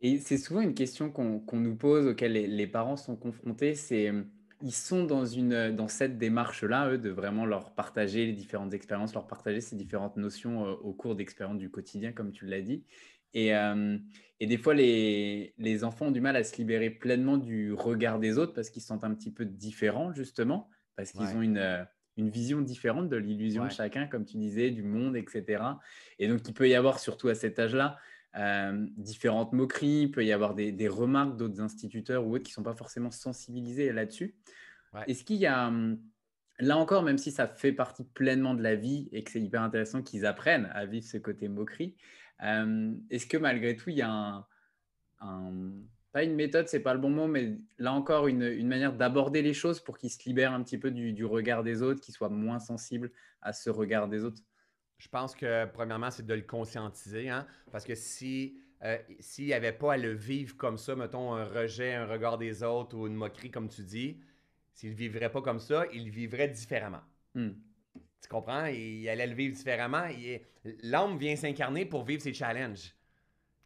Et 0.06 0.18
c'est 0.18 0.36
souvent 0.36 0.60
une 0.60 0.74
question 0.74 1.10
qu'on 1.10 1.58
nous 1.58 1.76
pose, 1.76 2.06
auquel 2.06 2.32
les, 2.32 2.66
parents 2.66 2.98
sont 2.98 3.16
confrontés, 3.16 3.74
c'est 3.74 4.12
ils 4.60 4.74
sont 4.74 5.04
dans, 5.04 5.24
une, 5.24 5.74
dans 5.74 5.88
cette 5.88 6.18
démarche-là, 6.18 6.90
eux, 6.90 6.98
de 6.98 7.08
vraiment 7.08 7.46
leur 7.46 7.74
partager 7.74 8.26
les 8.26 8.34
différentes 8.34 8.74
expériences, 8.74 9.14
leur 9.14 9.26
partager 9.26 9.62
ces 9.62 9.76
différentes 9.76 10.18
notions 10.18 10.66
euh, 10.66 10.72
au 10.72 10.92
cours 10.92 11.16
d'expériences 11.16 11.56
du 11.56 11.70
quotidien, 11.70 12.12
comme 12.12 12.32
tu 12.32 12.44
l'as 12.44 12.60
dit. 12.60 12.84
Et, 13.32 13.56
euh, 13.56 13.96
et, 14.40 14.46
des 14.46 14.58
fois, 14.58 14.74
les, 14.74 15.54
les, 15.56 15.84
enfants 15.84 16.08
ont 16.08 16.10
du 16.10 16.20
mal 16.20 16.36
à 16.36 16.44
se 16.44 16.54
libérer 16.58 16.90
pleinement 16.90 17.38
du 17.38 17.72
regard 17.72 18.18
des 18.18 18.36
autres 18.36 18.52
parce 18.52 18.68
qu'ils 18.68 18.82
se 18.82 18.88
sentent 18.88 19.04
un 19.04 19.14
petit 19.14 19.32
peu 19.32 19.46
différents, 19.46 20.12
justement, 20.12 20.68
parce 20.96 21.12
qu'ils 21.12 21.34
ont 21.34 21.40
une, 21.40 21.86
une 22.18 22.28
vision 22.28 22.60
différente 22.60 23.08
de 23.08 23.16
l'illusion 23.16 23.64
de 23.64 23.70
chacun, 23.70 24.06
comme 24.06 24.26
tu 24.26 24.36
disais, 24.36 24.70
du 24.70 24.82
monde, 24.82 25.16
etc. 25.16 25.62
Et 26.18 26.28
donc, 26.28 26.46
il 26.46 26.52
peut 26.52 26.68
y 26.68 26.74
avoir, 26.74 27.00
surtout 27.00 27.28
à 27.28 27.34
cet 27.34 27.58
âge-là, 27.58 27.96
euh, 28.36 28.86
différentes 28.96 29.52
moqueries, 29.52 30.02
il 30.02 30.10
peut 30.10 30.24
y 30.24 30.32
avoir 30.32 30.54
des, 30.54 30.88
remarques 30.88 31.36
d'autres 31.36 31.60
instituteurs 31.60 32.26
ou 32.26 32.34
autres 32.34 32.44
qui 32.44 32.50
ne 32.50 32.54
sont 32.54 32.62
pas 32.62 32.74
forcément 32.74 33.10
sensibilisés 33.10 33.92
là-dessus. 33.92 34.34
Est-ce 35.06 35.24
qu'il 35.24 35.36
y 35.36 35.46
a, 35.46 35.68
hum, 35.68 36.00
là 36.58 36.76
encore, 36.76 37.02
même 37.02 37.18
si 37.18 37.30
ça 37.32 37.48
fait 37.48 37.72
partie 37.72 38.04
pleinement 38.04 38.54
de 38.54 38.62
la 38.62 38.76
vie 38.76 39.08
et 39.12 39.24
que 39.24 39.30
c'est 39.30 39.40
hyper 39.40 39.62
intéressant 39.62 40.02
qu'ils 40.02 40.24
apprennent 40.26 40.70
à 40.72 40.86
vivre 40.86 41.06
ce 41.06 41.18
côté 41.18 41.48
moquerie, 41.48 41.96
euh, 42.42 42.92
est-ce 43.10 43.26
que 43.26 43.36
malgré 43.36 43.76
tout, 43.76 43.90
il 43.90 43.96
y 43.96 44.02
a 44.02 44.46
un, 45.20 45.72
pas 46.12 46.22
une 46.22 46.34
méthode, 46.34 46.68
c'est 46.68 46.80
pas 46.80 46.94
le 46.94 47.00
bon 47.00 47.10
mot, 47.10 47.26
mais 47.26 47.58
là 47.78 47.92
encore, 47.92 48.28
une, 48.28 48.66
manière 48.66 48.92
d'aborder 48.92 49.42
les 49.42 49.54
choses 49.54 49.80
pour 49.80 49.98
qu'ils 49.98 50.10
se 50.10 50.22
libèrent 50.26 50.52
un 50.52 50.62
petit 50.62 50.78
peu 50.78 50.90
du, 50.92 51.12
du 51.12 51.24
regard 51.24 51.64
des 51.64 51.82
autres, 51.82 52.00
qu'ils 52.00 52.14
soient 52.14 52.28
moins 52.28 52.60
sensibles 52.60 53.10
à 53.42 53.52
ce 53.52 53.68
regard 53.68 54.08
des 54.08 54.22
autres? 54.22 54.40
Je 54.98 55.08
pense 55.08 55.34
que, 55.34 55.66
premièrement, 55.66 56.10
c'est 56.10 56.26
de 56.26 56.34
le 56.34 56.42
conscientiser, 56.42 57.28
hein, 57.28 57.46
parce 57.70 57.84
que 57.84 57.94
si 57.94 58.58
euh, 58.84 58.98
s'il 59.18 59.46
n'y 59.46 59.54
avait 59.54 59.72
pas 59.72 59.94
à 59.94 59.96
le 59.96 60.12
vivre 60.12 60.56
comme 60.56 60.76
ça, 60.76 60.94
mettons 60.94 61.32
un 61.32 61.44
rejet, 61.44 61.94
un 61.94 62.06
regard 62.06 62.36
des 62.36 62.62
autres 62.62 62.96
ou 62.96 63.06
une 63.06 63.14
moquerie, 63.14 63.50
comme 63.50 63.68
tu 63.68 63.82
dis, 63.82 64.20
s'il 64.74 64.90
ne 64.90 64.94
vivrait 64.94 65.30
pas 65.30 65.40
comme 65.40 65.58
ça, 65.58 65.84
il 65.92 66.10
vivrait 66.10 66.48
différemment. 66.48 67.00
Hmm. 67.34 67.52
Tu 68.20 68.28
comprends? 68.28 68.66
Il 68.66 69.08
allait 69.08 69.26
le 69.26 69.34
vivre 69.34 69.54
différemment. 69.54 70.06
L'homme 70.82 71.18
vient 71.18 71.36
s'incarner 71.36 71.86
pour 71.86 72.04
vivre 72.04 72.22
ses 72.22 72.34
challenges. 72.34 72.94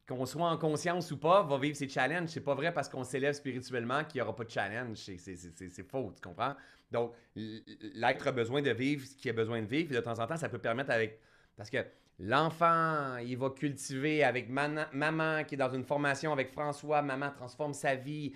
Qu'on 0.06 0.24
soit 0.24 0.48
en 0.48 0.56
conscience 0.56 1.10
ou 1.10 1.18
pas, 1.18 1.42
va 1.42 1.58
vivre 1.58 1.76
ses 1.76 1.88
challenges. 1.88 2.28
C'est 2.28 2.40
pas 2.40 2.54
vrai 2.54 2.72
parce 2.72 2.88
qu'on 2.88 3.04
s'élève 3.04 3.34
spirituellement 3.34 4.04
qu'il 4.04 4.18
n'y 4.18 4.22
aura 4.22 4.34
pas 4.34 4.44
de 4.44 4.50
challenge. 4.50 4.96
C'est 4.96 5.88
faux, 5.88 6.12
tu 6.14 6.20
comprends? 6.20 6.54
Donc, 6.90 7.12
l'être 7.34 8.26
a 8.26 8.32
besoin 8.32 8.62
de 8.62 8.70
vivre 8.70 9.06
ce 9.06 9.14
qu'il 9.14 9.30
a 9.30 9.34
besoin 9.34 9.60
de 9.60 9.66
vivre. 9.66 9.92
Et 9.92 9.96
de 9.96 10.00
temps 10.00 10.18
en 10.18 10.26
temps, 10.26 10.36
ça 10.36 10.48
peut 10.48 10.58
permettre 10.58 10.90
avec. 10.90 11.20
Parce 11.56 11.70
que 11.70 11.78
l'enfant, 12.20 13.16
il 13.18 13.36
va 13.36 13.50
cultiver 13.50 14.24
avec 14.24 14.48
maman 14.48 15.44
qui 15.44 15.54
est 15.54 15.58
dans 15.58 15.72
une 15.72 15.84
formation 15.84 16.32
avec 16.32 16.50
François. 16.50 17.02
Maman 17.02 17.30
transforme 17.30 17.74
sa 17.74 17.94
vie. 17.94 18.32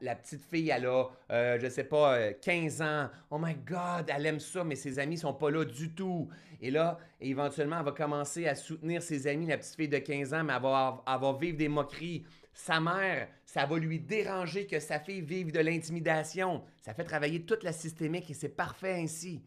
la 0.00 0.14
petite 0.14 0.42
fille, 0.42 0.70
elle 0.70 0.86
a, 0.86 1.06
euh, 1.30 1.58
je 1.60 1.68
sais 1.68 1.84
pas, 1.84 2.32
15 2.32 2.80
euh, 2.80 2.84
ans. 2.84 3.10
Oh 3.30 3.38
my 3.38 3.54
God, 3.54 4.06
elle 4.08 4.26
aime 4.26 4.40
ça, 4.40 4.64
mais 4.64 4.76
ses 4.76 4.98
amis 4.98 5.18
sont 5.18 5.34
pas 5.34 5.50
là 5.50 5.64
du 5.64 5.94
tout. 5.94 6.28
Et 6.62 6.70
là, 6.70 6.98
éventuellement, 7.20 7.78
elle 7.78 7.84
va 7.84 7.92
commencer 7.92 8.46
à 8.46 8.54
soutenir 8.54 9.02
ses 9.02 9.26
amis, 9.26 9.46
la 9.46 9.58
petite 9.58 9.76
fille 9.76 9.88
de 9.88 9.98
15 9.98 10.34
ans, 10.34 10.44
mais 10.44 10.52
elle 10.54 10.62
va, 10.62 11.02
elle 11.06 11.20
va 11.20 11.32
vivre 11.32 11.56
des 11.56 11.68
moqueries. 11.68 12.24
Sa 12.62 12.78
mère, 12.78 13.26
ça 13.46 13.64
va 13.64 13.78
lui 13.78 13.98
déranger 13.98 14.66
que 14.66 14.80
sa 14.80 15.00
fille 15.00 15.22
vive 15.22 15.50
de 15.50 15.60
l'intimidation. 15.60 16.62
Ça 16.82 16.92
fait 16.92 17.04
travailler 17.04 17.46
toute 17.46 17.62
la 17.62 17.72
systémique 17.72 18.30
et 18.30 18.34
c'est 18.34 18.50
parfait 18.50 19.00
ainsi. 19.00 19.42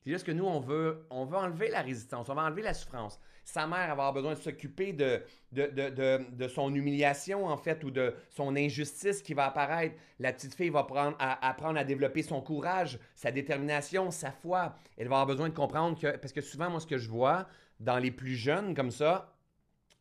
C'est 0.00 0.10
juste 0.10 0.24
que 0.24 0.30
nous, 0.30 0.44
on 0.44 0.60
veut, 0.60 1.04
on 1.10 1.24
veut 1.24 1.38
enlever 1.38 1.70
la 1.70 1.80
résistance, 1.80 2.28
on 2.28 2.34
veut 2.34 2.40
enlever 2.40 2.62
la 2.62 2.72
souffrance. 2.72 3.18
Sa 3.44 3.66
mère 3.66 3.88
va 3.88 3.90
avoir 3.90 4.12
besoin 4.12 4.34
de 4.34 4.38
s'occuper 4.38 4.92
de 4.92 6.48
son 6.48 6.72
humiliation, 6.72 7.46
en 7.46 7.56
fait, 7.56 7.82
ou 7.82 7.90
de 7.90 8.14
son 8.30 8.54
injustice 8.54 9.22
qui 9.22 9.34
va 9.34 9.46
apparaître. 9.46 9.96
La 10.20 10.32
petite 10.32 10.54
fille 10.54 10.70
va 10.70 10.86
apprendre 11.18 11.78
à 11.80 11.84
développer 11.84 12.22
son 12.22 12.40
courage, 12.40 13.00
sa 13.16 13.32
détermination, 13.32 14.12
sa 14.12 14.30
foi. 14.30 14.76
Elle 14.96 15.08
va 15.08 15.16
avoir 15.16 15.26
besoin 15.26 15.48
de 15.48 15.54
comprendre 15.54 15.98
que, 15.98 16.16
parce 16.16 16.32
que 16.32 16.40
souvent, 16.40 16.70
moi, 16.70 16.78
ce 16.78 16.86
que 16.86 16.98
je 16.98 17.08
vois 17.08 17.48
dans 17.80 17.98
les 17.98 18.12
plus 18.12 18.36
jeunes 18.36 18.76
comme 18.76 18.92
ça, 18.92 19.34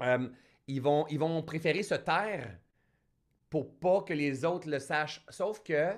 euh, 0.03 0.29
ils, 0.71 0.81
vont, 0.81 1.05
ils 1.09 1.45
préférer 1.45 1.83
se 1.83 1.95
taire 1.95 2.57
pour 3.49 3.79
pas 3.79 4.01
que 4.01 4.13
les 4.13 4.45
autres 4.45 4.69
le 4.69 4.79
sachent. 4.79 5.23
Sauf 5.29 5.61
que 5.63 5.95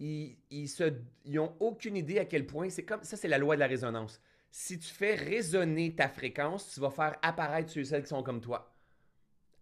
ils, 0.00 0.36
ils, 0.50 0.68
se, 0.68 0.92
ils 1.24 1.38
ont 1.38 1.54
aucune 1.60 1.96
idée 1.96 2.18
à 2.18 2.24
quel 2.24 2.46
point 2.46 2.70
c'est 2.70 2.84
comme 2.84 3.02
ça, 3.04 3.16
c'est 3.16 3.28
la 3.28 3.38
loi 3.38 3.54
de 3.54 3.60
la 3.60 3.66
résonance. 3.66 4.20
Si 4.50 4.78
tu 4.78 4.88
fais 4.88 5.14
résonner 5.14 5.94
ta 5.94 6.08
fréquence, 6.08 6.72
tu 6.72 6.80
vas 6.80 6.90
faire 6.90 7.16
apparaître 7.22 7.70
ceux 7.70 7.80
et 7.80 7.84
celles 7.84 8.02
qui 8.02 8.08
sont 8.08 8.22
comme 8.22 8.40
toi 8.40 8.74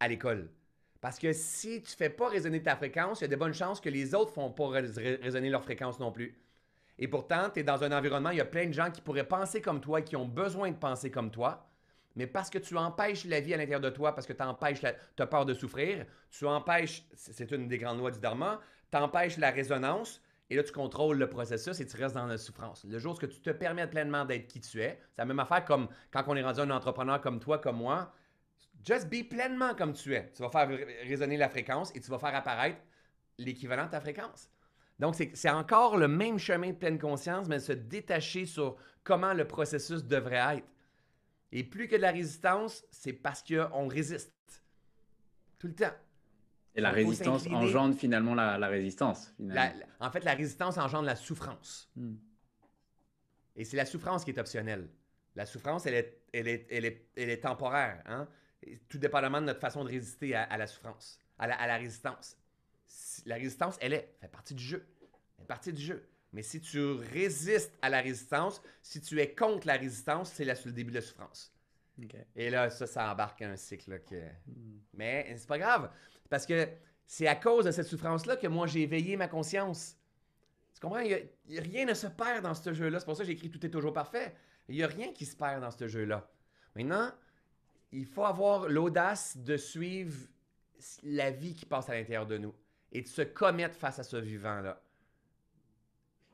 à 0.00 0.08
l'école. 0.08 0.50
Parce 1.00 1.18
que 1.18 1.32
si 1.32 1.82
tu 1.82 1.96
fais 1.96 2.10
pas 2.10 2.28
résonner 2.28 2.62
ta 2.62 2.76
fréquence, 2.76 3.20
il 3.20 3.22
y 3.22 3.24
a 3.24 3.28
de 3.28 3.36
bonnes 3.36 3.54
chances 3.54 3.80
que 3.80 3.88
les 3.88 4.14
autres 4.14 4.32
font 4.32 4.50
pas 4.50 4.68
résonner 4.68 5.50
leur 5.50 5.64
fréquence 5.64 5.98
non 5.98 6.12
plus. 6.12 6.38
Et 6.98 7.08
pourtant, 7.08 7.50
tu 7.50 7.60
es 7.60 7.62
dans 7.64 7.82
un 7.82 7.90
environnement, 7.90 8.30
il 8.30 8.38
y 8.38 8.40
a 8.40 8.44
plein 8.44 8.66
de 8.66 8.72
gens 8.72 8.90
qui 8.90 9.00
pourraient 9.00 9.26
penser 9.26 9.60
comme 9.60 9.80
toi 9.80 10.02
qui 10.02 10.14
ont 10.14 10.26
besoin 10.26 10.70
de 10.70 10.76
penser 10.76 11.10
comme 11.10 11.30
toi. 11.30 11.71
Mais 12.16 12.26
parce 12.26 12.50
que 12.50 12.58
tu 12.58 12.76
empêches 12.76 13.24
la 13.24 13.40
vie 13.40 13.54
à 13.54 13.56
l'intérieur 13.56 13.80
de 13.80 13.90
toi, 13.90 14.14
parce 14.14 14.26
que 14.26 14.32
tu 14.32 14.42
empêches, 14.42 14.82
as 14.84 15.26
peur 15.26 15.46
de 15.46 15.54
souffrir, 15.54 16.04
tu 16.30 16.46
empêches, 16.46 17.04
c'est 17.14 17.50
une 17.50 17.68
des 17.68 17.78
grandes 17.78 17.98
lois 17.98 18.10
du 18.10 18.20
Dharma, 18.20 18.60
tu 18.90 18.98
empêches 18.98 19.38
la 19.38 19.50
résonance, 19.50 20.20
et 20.52 20.56
là, 20.56 20.62
tu 20.62 20.72
contrôles 20.72 21.16
le 21.16 21.30
processus 21.30 21.80
et 21.80 21.86
tu 21.86 21.96
restes 21.96 22.14
dans 22.14 22.26
la 22.26 22.36
souffrance. 22.36 22.84
Le 22.84 22.98
jour 22.98 23.14
où 23.14 23.26
tu 23.26 23.40
te 23.40 23.50
permets 23.50 23.86
pleinement 23.86 24.26
d'être 24.26 24.48
qui 24.48 24.60
tu 24.60 24.82
es, 24.82 25.00
c'est 25.10 25.22
la 25.22 25.24
même 25.24 25.38
affaire 25.38 25.64
comme 25.64 25.88
quand 26.10 26.24
on 26.26 26.36
est 26.36 26.42
rendu 26.42 26.60
un 26.60 26.70
entrepreneur 26.70 27.22
comme 27.22 27.40
toi, 27.40 27.56
comme 27.58 27.78
moi. 27.78 28.12
Just 28.84 29.08
be 29.08 29.26
pleinement 29.26 29.74
comme 29.74 29.94
tu 29.94 30.14
es. 30.14 30.30
Tu 30.34 30.42
vas 30.42 30.50
faire 30.50 30.68
résonner 31.08 31.38
la 31.38 31.48
fréquence 31.48 31.90
et 31.94 32.00
tu 32.00 32.10
vas 32.10 32.18
faire 32.18 32.34
apparaître 32.34 32.76
l'équivalent 33.38 33.86
de 33.86 33.92
ta 33.92 34.00
fréquence. 34.00 34.50
Donc, 34.98 35.14
c'est 35.14 35.50
encore 35.50 35.96
le 35.96 36.06
même 36.06 36.38
chemin 36.38 36.68
de 36.68 36.76
pleine 36.76 36.98
conscience, 36.98 37.48
mais 37.48 37.58
se 37.58 37.72
détacher 37.72 38.44
sur 38.44 38.76
comment 39.04 39.32
le 39.32 39.46
processus 39.46 40.04
devrait 40.04 40.58
être. 40.58 40.66
Et 41.52 41.64
plus 41.64 41.86
que 41.86 41.96
de 41.96 42.00
la 42.00 42.10
résistance, 42.10 42.84
c'est 42.90 43.12
parce 43.12 43.42
qu'on 43.42 43.86
résiste. 43.86 44.32
Tout 45.58 45.68
le 45.68 45.74
temps. 45.74 45.92
Et 46.74 46.80
la 46.80 46.90
résistance 46.90 47.46
engendre 47.48 47.94
finalement 47.94 48.34
la, 48.34 48.56
résistance. 48.66 49.34
en 50.00 50.10
fait, 50.10 50.24
la 50.24 50.34
résistance 50.34 50.78
engendre 50.78 51.04
la 51.04 51.16
souffrance. 51.16 51.90
Hmm. 51.94 52.14
Et 53.54 53.66
c'est 53.66 53.76
la 53.76 53.84
souffrance 53.84 54.24
qui 54.24 54.30
est 54.30 54.38
optionnelle. 54.38 54.88
La 55.34 55.44
souffrance, 55.44 55.84
elle 55.84 55.94
est, 55.94 56.22
elle 56.32 56.48
est, 56.48 56.66
elle 56.70 56.86
est, 56.86 57.08
elle 57.16 57.28
est 57.28 57.40
temporaire, 57.40 58.02
hein? 58.06 58.26
tout 58.88 58.98
dépendamment 58.98 59.40
de 59.40 59.46
notre 59.46 59.60
façon 59.60 59.84
de 59.84 59.90
résister 59.90 60.34
à, 60.34 60.56
la 60.56 60.66
souffrance, 60.66 61.18
à 61.38 61.46
la, 61.46 61.54
à 61.56 61.66
la, 61.66 61.76
résistance. 61.76 62.38
La 63.26 63.34
résistance, 63.34 63.76
elle 63.80 63.92
est, 63.92 64.14
fait 64.20 64.28
partie 64.28 64.54
du 64.54 64.62
jeu. 64.62 64.86
Elle 65.38 65.44
fait 65.44 65.48
partie 65.48 65.72
du 65.72 65.82
jeu. 65.82 66.08
Mais 66.32 66.42
si 66.42 66.60
tu 66.60 66.80
résistes 66.80 67.76
à 67.82 67.90
la 67.90 68.00
résistance, 68.00 68.62
si 68.82 69.00
tu 69.00 69.20
es 69.20 69.34
contre 69.34 69.66
la 69.66 69.76
résistance, 69.76 70.32
c'est 70.32 70.44
le 70.44 70.72
début 70.72 70.90
de 70.90 70.96
la 70.96 71.02
souffrance. 71.02 71.52
Et 72.34 72.50
là, 72.50 72.70
ça, 72.70 72.86
ça 72.86 73.12
embarque 73.12 73.42
un 73.42 73.56
cycle. 73.56 74.00
Que... 74.00 74.16
Hmm. 74.46 74.80
Mais 74.94 75.34
c'est 75.36 75.46
pas 75.46 75.58
grave. 75.58 75.90
Parce 76.30 76.46
que 76.46 76.68
c'est 77.06 77.26
à 77.26 77.36
cause 77.36 77.66
de 77.66 77.70
cette 77.70 77.86
souffrance-là 77.86 78.36
que 78.36 78.46
moi, 78.46 78.66
j'ai 78.66 78.82
éveillé 78.82 79.16
ma 79.16 79.28
conscience. 79.28 79.96
Tu 80.74 80.80
comprends? 80.80 81.00
Il 81.00 81.28
y 81.48 81.58
a, 81.58 81.62
rien 81.62 81.84
ne 81.84 81.94
se 81.94 82.06
perd 82.06 82.42
dans 82.42 82.54
ce 82.54 82.72
jeu-là. 82.72 82.98
C'est 82.98 83.04
pour 83.04 83.16
ça 83.16 83.22
que 83.22 83.26
j'ai 83.26 83.34
écrit 83.34 83.50
Tout 83.50 83.64
est 83.64 83.70
toujours 83.70 83.92
parfait. 83.92 84.34
Il 84.68 84.76
n'y 84.76 84.82
a 84.82 84.86
rien 84.86 85.12
qui 85.12 85.26
se 85.26 85.36
perd 85.36 85.60
dans 85.60 85.70
ce 85.70 85.86
jeu-là. 85.86 86.30
Maintenant, 86.74 87.10
il 87.92 88.06
faut 88.06 88.24
avoir 88.24 88.68
l'audace 88.68 89.36
de 89.36 89.56
suivre 89.56 90.16
la 91.02 91.30
vie 91.30 91.54
qui 91.54 91.66
passe 91.66 91.88
à 91.90 91.94
l'intérieur 91.94 92.26
de 92.26 92.38
nous 92.38 92.54
et 92.90 93.02
de 93.02 93.08
se 93.08 93.22
commettre 93.22 93.76
face 93.76 93.98
à 93.98 94.02
ce 94.02 94.16
vivant-là. 94.16 94.80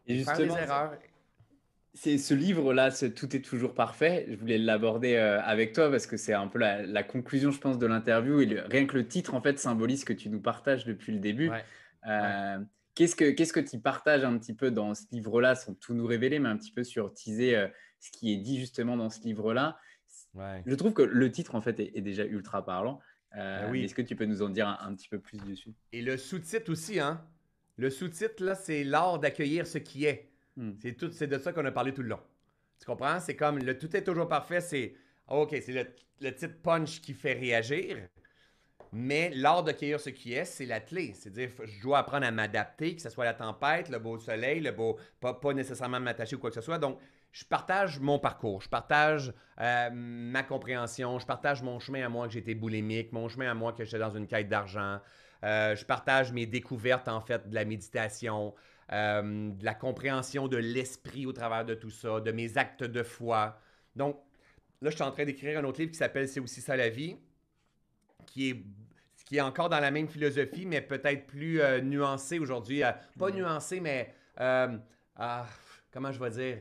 Et 0.08 0.16
justement, 0.16 0.36
faire 0.36 0.56
des 0.56 0.62
erreurs. 0.62 0.98
C'est 1.94 2.18
ce 2.18 2.32
livre-là, 2.32 2.90
Tout 2.92 3.34
est 3.34 3.40
toujours 3.40 3.74
parfait. 3.74 4.26
Je 4.28 4.36
voulais 4.36 4.58
l'aborder 4.58 5.14
euh, 5.14 5.40
avec 5.42 5.72
toi 5.72 5.90
parce 5.90 6.06
que 6.06 6.16
c'est 6.16 6.32
un 6.32 6.46
peu 6.46 6.58
la, 6.58 7.02
conclusion, 7.02 7.50
je 7.50 7.58
pense, 7.58 7.78
de 7.78 7.86
l'interview. 7.86 8.40
Et 8.40 8.60
rien 8.60 8.86
que 8.86 8.96
le 8.96 9.06
titre, 9.06 9.34
en 9.34 9.40
fait, 9.40 9.58
symbolise 9.58 10.00
ce 10.00 10.04
que 10.04 10.12
tu 10.12 10.28
nous 10.28 10.40
partages 10.40 10.84
depuis 10.84 11.12
le 11.12 11.18
début. 11.18 11.50
Euh, 12.06 12.58
qu'est-ce 12.94 13.16
que 13.16 13.30
qu'est-ce 13.30 13.52
que 13.52 13.60
tu 13.60 13.80
partages 13.80 14.24
un 14.24 14.38
petit 14.38 14.54
peu 14.54 14.70
dans 14.70 14.94
ce 14.94 15.04
livre-là, 15.10 15.56
sans 15.56 15.74
tout 15.74 15.92
nous 15.92 16.06
révéler, 16.06 16.38
mais 16.38 16.48
un 16.48 16.56
petit 16.56 16.70
peu 16.70 16.84
sur 16.84 17.12
teaser 17.12 17.56
euh, 17.56 17.68
ce 17.98 18.12
qui 18.12 18.32
est 18.32 18.36
dit 18.36 18.60
justement 18.60 18.96
dans 18.96 19.10
ce 19.10 19.20
livre-là? 19.22 19.76
Je 20.66 20.74
trouve 20.76 20.92
que 20.92 21.02
le 21.02 21.32
titre, 21.32 21.56
en 21.56 21.60
fait, 21.60 21.80
est, 21.80 22.00
déjà 22.00 22.24
ultra 22.24 22.64
parlant. 22.64 23.00
Ben 23.34 23.70
oui. 23.70 23.84
Est-ce 23.84 23.94
que 23.94 24.02
tu 24.02 24.14
peux 24.14 24.24
nous 24.24 24.42
en 24.42 24.50
dire 24.50 24.68
un, 24.68 24.78
un 24.80 24.94
petit 24.94 25.08
peu 25.08 25.18
plus 25.18 25.38
dessus? 25.38 25.74
Et 25.92 26.00
le 26.00 26.16
sous-titre 26.16 26.70
aussi, 26.70 27.00
hein 27.00 27.26
Le 27.78 27.90
sous-titre, 27.90 28.44
là, 28.44 28.54
c'est 28.54 28.84
l'art 28.84 29.18
d'accueillir 29.18 29.66
ce 29.66 29.78
qui 29.78 30.04
est. 30.04 30.28
Hmm. 30.56 30.72
C'est 30.82 30.92
tout, 30.94 31.10
c'est 31.12 31.28
de 31.28 31.38
ça 31.38 31.52
qu'on 31.52 31.64
a 31.64 31.70
parlé 31.70 31.94
tout 31.94 32.02
le 32.02 32.08
long. 32.08 32.20
Tu 32.80 32.86
comprends? 32.86 33.20
C'est 33.20 33.36
comme 33.36 33.58
le 33.58 33.78
tout 33.78 33.96
est 33.96 34.02
toujours 34.02 34.28
parfait, 34.28 34.60
c'est 34.60 34.94
OK, 35.28 35.50
c'est 35.50 35.72
le, 35.72 35.86
le 36.20 36.30
petit 36.32 36.48
punch 36.48 37.00
qui 37.00 37.14
fait 37.14 37.34
réagir. 37.34 37.96
Mais 38.92 39.30
l'art 39.34 39.62
d'accueillir 39.62 40.00
ce 40.00 40.10
qui 40.10 40.32
est, 40.32 40.44
c'est 40.44 40.66
la 40.66 40.80
clé. 40.80 41.12
C'est-à-dire, 41.14 41.50
je 41.62 41.82
dois 41.82 41.98
apprendre 41.98 42.26
à 42.26 42.30
m'adapter, 42.30 42.96
que 42.96 43.02
ce 43.02 43.10
soit 43.10 43.24
la 43.24 43.34
tempête, 43.34 43.90
le 43.90 43.98
beau 43.98 44.18
soleil, 44.18 44.60
le 44.60 44.72
beau. 44.72 44.98
Pas, 45.20 45.34
pas 45.34 45.52
nécessairement 45.52 46.00
m'attacher 46.00 46.36
ou 46.36 46.38
quoi 46.38 46.50
que 46.50 46.54
ce 46.54 46.62
soit. 46.62 46.78
Donc, 46.78 46.98
je 47.30 47.44
partage 47.44 48.00
mon 48.00 48.18
parcours, 48.18 48.62
je 48.62 48.68
partage 48.68 49.32
euh, 49.60 49.90
ma 49.92 50.42
compréhension, 50.42 51.18
je 51.18 51.26
partage 51.26 51.62
mon 51.62 51.78
chemin 51.78 52.04
à 52.04 52.08
moi 52.08 52.26
que 52.26 52.32
j'étais 52.32 52.54
boulimique, 52.54 53.12
mon 53.12 53.28
chemin 53.28 53.50
à 53.50 53.54
moi 53.54 53.72
que 53.72 53.84
j'étais 53.84 53.98
dans 53.98 54.10
une 54.10 54.26
quête 54.26 54.48
d'argent. 54.48 55.00
Euh, 55.44 55.76
je 55.76 55.84
partage 55.84 56.32
mes 56.32 56.46
découvertes, 56.46 57.08
en 57.08 57.20
fait, 57.20 57.48
de 57.48 57.54
la 57.54 57.64
méditation, 57.64 58.54
euh, 58.92 59.50
de 59.50 59.64
la 59.64 59.74
compréhension 59.74 60.48
de 60.48 60.56
l'esprit 60.56 61.26
au 61.26 61.32
travers 61.32 61.64
de 61.64 61.74
tout 61.74 61.90
ça, 61.90 62.20
de 62.20 62.32
mes 62.32 62.56
actes 62.56 62.84
de 62.84 63.02
foi. 63.02 63.60
Donc, 63.94 64.16
là, 64.80 64.90
je 64.90 64.96
suis 64.96 65.04
en 65.04 65.10
train 65.10 65.24
d'écrire 65.24 65.58
un 65.58 65.64
autre 65.64 65.80
livre 65.80 65.92
qui 65.92 65.98
s'appelle 65.98 66.28
C'est 66.28 66.40
aussi 66.40 66.60
ça 66.60 66.76
la 66.76 66.88
vie, 66.88 67.16
qui 68.26 68.50
est, 68.50 68.64
qui 69.26 69.36
est 69.36 69.40
encore 69.42 69.68
dans 69.68 69.80
la 69.80 69.90
même 69.90 70.08
philosophie, 70.08 70.66
mais 70.66 70.80
peut-être 70.80 71.26
plus 71.26 71.60
euh, 71.60 71.80
nuancé 71.80 72.38
aujourd'hui. 72.38 72.82
Euh, 72.82 72.92
pas 73.18 73.30
mm. 73.30 73.34
nuancé, 73.34 73.80
mais 73.80 74.14
ah, 74.36 75.46
comment 75.92 76.10
je 76.10 76.20
vais 76.20 76.30
dire? 76.30 76.58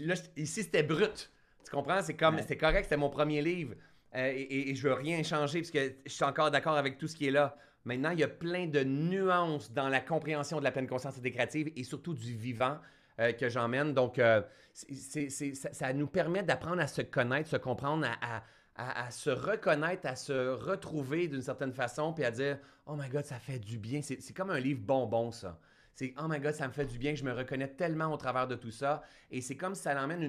Là, 0.00 0.14
ici, 0.36 0.62
c'était 0.64 0.82
brut. 0.82 1.30
Tu 1.64 1.70
comprends? 1.70 2.02
C'est 2.02 2.16
comme, 2.16 2.38
c'était 2.38 2.56
correct, 2.56 2.84
c'était 2.84 2.96
mon 2.96 3.10
premier 3.10 3.40
livre. 3.40 3.74
et, 4.14 4.70
et, 4.70 4.74
je 4.74 4.88
veux 4.88 4.94
rien 4.94 5.22
changer 5.22 5.60
parce 5.60 5.70
que 5.70 5.94
je 6.06 6.10
suis 6.10 6.24
encore 6.24 6.50
d'accord 6.50 6.76
avec 6.76 6.98
tout 6.98 7.06
ce 7.06 7.14
qui 7.14 7.28
est 7.28 7.30
là. 7.30 7.56
Maintenant, 7.84 8.10
il 8.10 8.18
y 8.18 8.24
a 8.24 8.28
plein 8.28 8.66
de 8.66 8.84
nuances 8.84 9.72
dans 9.72 9.88
la 9.88 10.00
compréhension 10.00 10.58
de 10.58 10.64
la 10.64 10.72
pleine 10.72 10.86
conscience 10.86 11.16
intégrative 11.16 11.72
et 11.76 11.84
surtout 11.84 12.14
du 12.14 12.34
vivant 12.34 12.78
euh, 13.20 13.32
que 13.32 13.48
j'emmène. 13.48 13.94
Donc, 13.94 14.18
euh, 14.18 14.42
ça, 14.72 15.92
nous 15.92 16.06
permet 16.06 16.42
d'apprendre 16.42 16.80
à 16.80 16.86
se 16.86 17.02
connaître, 17.02 17.48
se 17.48 17.56
comprendre, 17.56 18.06
à, 18.20 19.10
se 19.10 19.30
reconnaître, 19.30 20.06
à 20.06 20.14
se 20.14 20.50
retrouver 20.50 21.26
d'une 21.26 21.42
certaine 21.42 21.72
façon, 21.72 22.12
puis 22.12 22.24
à 22.24 22.30
dire 22.30 22.58
Oh 22.86 22.94
my 22.94 23.08
God, 23.08 23.24
ça 23.24 23.38
fait 23.38 23.58
du 23.58 23.78
bien. 23.78 24.02
C'est 24.02 24.32
comme 24.36 24.50
un 24.50 24.60
livre 24.60 24.80
bonbon, 24.82 25.32
ça. 25.32 25.58
C'est 25.94 26.14
Oh 26.16 26.28
my 26.28 26.38
God, 26.38 26.54
ça 26.54 26.68
me 26.68 26.72
fait 26.72 26.84
du 26.84 26.96
bien, 26.96 27.16
je 27.16 27.24
me 27.24 27.32
reconnais 27.32 27.66
tellement 27.66 28.12
au 28.12 28.16
travers 28.16 28.46
de 28.46 28.54
tout 28.54 28.70
ça. 28.70 29.02
Et 29.32 29.40
c'est 29.40 29.56
comme 29.56 29.74
ça 29.74 30.00
emmène 30.00 30.22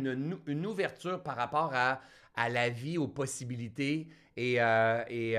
une, 0.47 0.65
ouverture 0.65 1.21
par 1.21 1.35
rapport 1.35 1.71
à, 1.75 1.99
la 2.49 2.69
vie, 2.69 2.97
aux 2.97 3.07
possibilités 3.07 4.07
et. 4.35 4.61
Euh, 4.61 5.03
et 5.09 5.37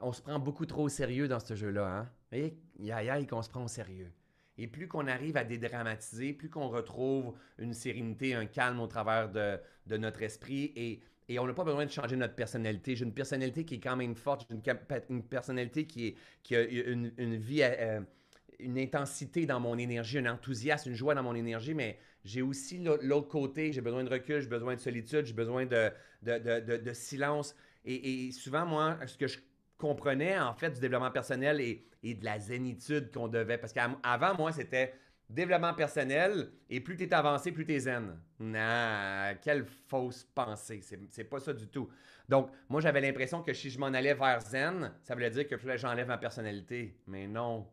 on 0.00 0.12
se 0.12 0.22
prend 0.22 0.38
beaucoup 0.38 0.66
trop 0.66 0.84
au 0.84 0.88
sérieux 0.88 1.28
dans 1.28 1.40
ce 1.40 1.54
jeu-là. 1.54 1.86
Hein? 1.86 2.08
Et 2.32 2.56
aïe 2.92 3.26
qu'on 3.26 3.42
se 3.42 3.50
prend 3.50 3.64
au 3.64 3.68
sérieux. 3.68 4.10
Et 4.58 4.66
plus 4.66 4.88
qu'on 4.88 5.06
arrive 5.06 5.36
à 5.36 5.44
dédramatiser, 5.44 6.32
plus 6.32 6.50
qu'on 6.50 6.68
retrouve 6.68 7.34
une 7.58 7.72
sérénité, 7.72 8.34
un 8.34 8.46
calme 8.46 8.80
au 8.80 8.88
travers 8.88 9.30
de, 9.30 9.96
notre 9.96 10.22
esprit 10.22 10.72
et, 10.76 11.00
on 11.38 11.46
n'a 11.46 11.52
pas 11.52 11.64
besoin 11.64 11.84
de 11.84 11.90
changer 11.90 12.16
notre 12.16 12.34
personnalité. 12.34 12.96
J'ai 12.96 13.04
une 13.04 13.12
personnalité 13.12 13.64
qui 13.64 13.74
est 13.74 13.80
quand 13.80 13.96
même 13.96 14.16
forte, 14.16 14.46
j'ai 14.48 14.56
une, 15.10 15.22
personnalité 15.22 15.86
qui, 15.86 16.16
est, 16.50 16.56
a 16.56 16.62
une, 16.62 17.36
vie, 17.36 17.62
euh, 17.62 17.68
euh, 17.78 18.00
une 18.58 18.78
intensité 18.78 19.44
dans 19.44 19.60
mon 19.60 19.76
énergie, 19.76 20.18
un 20.18 20.32
enthousiasme, 20.32 20.88
une 20.88 20.96
joie 20.96 21.14
dans 21.14 21.22
mon 21.22 21.34
énergie, 21.34 21.74
mais 21.74 21.98
j'ai 22.24 22.40
aussi 22.40 22.78
l'autre 23.02 23.28
côté, 23.28 23.72
j'ai 23.72 23.82
besoin 23.82 24.04
de 24.04 24.08
recul, 24.08 24.40
j'ai 24.40 24.48
besoin 24.48 24.74
de 24.74 24.80
solitude, 24.80 25.26
j'ai 25.26 25.34
besoin 25.34 25.66
de, 25.66 25.92
de, 26.22 26.92
silence. 26.94 27.54
Et, 27.84 28.26
et, 28.26 28.32
souvent, 28.32 28.64
moi, 28.64 28.98
ce 29.06 29.18
que 29.18 29.26
je 29.26 29.38
comprenais 29.78 30.38
en 30.38 30.52
fait 30.52 30.70
du 30.70 30.80
développement 30.80 31.10
personnel 31.10 31.60
et, 31.60 32.14
de 32.14 32.24
la 32.24 32.38
zénitude 32.38 33.10
qu'on 33.12 33.28
devait. 33.28 33.58
Parce 33.58 33.72
qu'avant, 33.72 34.34
moi, 34.36 34.52
c'était 34.52 34.94
développement 35.30 35.74
personnel 35.74 36.50
et 36.68 36.80
plus 36.80 36.96
tu 36.96 37.04
es 37.04 37.14
avancé, 37.14 37.52
plus 37.52 37.64
tu 37.64 37.74
es 37.74 37.80
zen. 37.80 38.18
Non, 38.40 39.36
quelle 39.42 39.64
fausse 39.64 40.24
pensée. 40.34 40.80
C'est 41.10 41.24
pas 41.24 41.40
ça 41.40 41.52
du 41.52 41.68
tout. 41.68 41.88
Donc, 42.28 42.50
moi, 42.68 42.80
j'avais 42.80 43.00
l'impression 43.00 43.42
que 43.42 43.52
si 43.54 43.70
je 43.70 43.78
m'en 43.78 43.86
allais 43.86 44.14
vers 44.14 44.40
zen, 44.40 44.92
ça 45.02 45.14
voulait 45.14 45.30
dire 45.30 45.48
que 45.48 45.56
j'enlève 45.76 46.08
ma 46.08 46.18
personnalité. 46.18 47.00
Mais 47.06 47.26
non. 47.26 47.66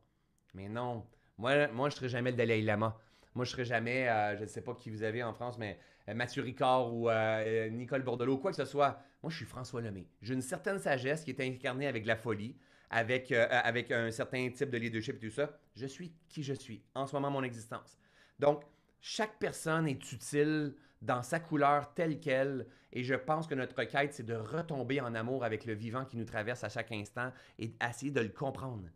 Mais 0.53 0.69
non. 0.69 1.05
Moi, 1.37 1.67
moi 1.67 1.89
je 1.89 1.95
serais 1.95 2.09
jamais 2.09 2.31
le 2.31 2.37
Dalai 2.37 2.61
Lama. 2.61 2.97
Moi, 3.35 3.43
je 3.43 3.51
serais 3.51 3.65
jamais, 3.65 4.07
euh, 4.07 4.37
je 4.37 4.43
ne 4.43 4.47
sais 4.47 4.61
pas 4.61 4.73
qui 4.73 4.89
vous 4.89 5.03
avez 5.03 5.21
en 5.21 5.33
France, 5.33 5.57
mais 5.57 5.77
euh, 6.07 6.13
Mathieu 6.13 6.41
Ricard 6.41 6.93
ou 6.93 7.09
euh, 7.09 7.69
Nicole 7.69 8.01
Bordelot, 8.01 8.37
quoi 8.37 8.51
que 8.51 8.57
ce 8.57 8.63
soit. 8.63 8.97
Moi, 9.25 9.31
je 9.31 9.37
suis 9.37 9.45
François 9.47 9.81
Lemay. 9.81 10.05
J'ai 10.21 10.35
une 10.35 10.41
certaine 10.43 10.77
sagesse 10.77 11.23
qui 11.23 11.31
est 11.31 11.41
incarnée 11.41 11.87
avec 11.87 12.05
la 12.05 12.15
folie, 12.15 12.55
avec, 12.91 13.31
euh, 13.31 13.47
avec 13.49 13.89
un 13.89 14.11
certain 14.11 14.47
type 14.51 14.69
de 14.69 14.77
leadership 14.77 15.15
et 15.15 15.19
tout 15.27 15.33
ça. 15.33 15.57
Je 15.75 15.87
suis 15.87 16.13
qui 16.29 16.43
je 16.43 16.53
suis, 16.53 16.83
en 16.93 17.07
ce 17.07 17.15
moment, 17.15 17.31
mon 17.31 17.41
existence. 17.41 17.97
Donc, 18.37 18.61
chaque 19.01 19.39
personne 19.39 19.87
est 19.87 20.11
utile 20.11 20.75
dans 21.01 21.23
sa 21.23 21.39
couleur 21.39 21.91
telle 21.95 22.19
qu'elle. 22.19 22.67
Et 22.93 23.03
je 23.03 23.15
pense 23.15 23.47
que 23.47 23.55
notre 23.55 23.83
quête, 23.85 24.13
c'est 24.13 24.27
de 24.27 24.35
retomber 24.35 25.01
en 25.01 25.15
amour 25.15 25.43
avec 25.43 25.65
le 25.65 25.73
vivant 25.73 26.05
qui 26.05 26.17
nous 26.17 26.25
traverse 26.25 26.63
à 26.63 26.69
chaque 26.69 26.91
instant 26.91 27.31
et 27.57 27.73
essayer 27.83 28.11
de 28.11 28.21
le 28.21 28.29
comprendre 28.29 28.87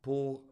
pour 0.00 0.42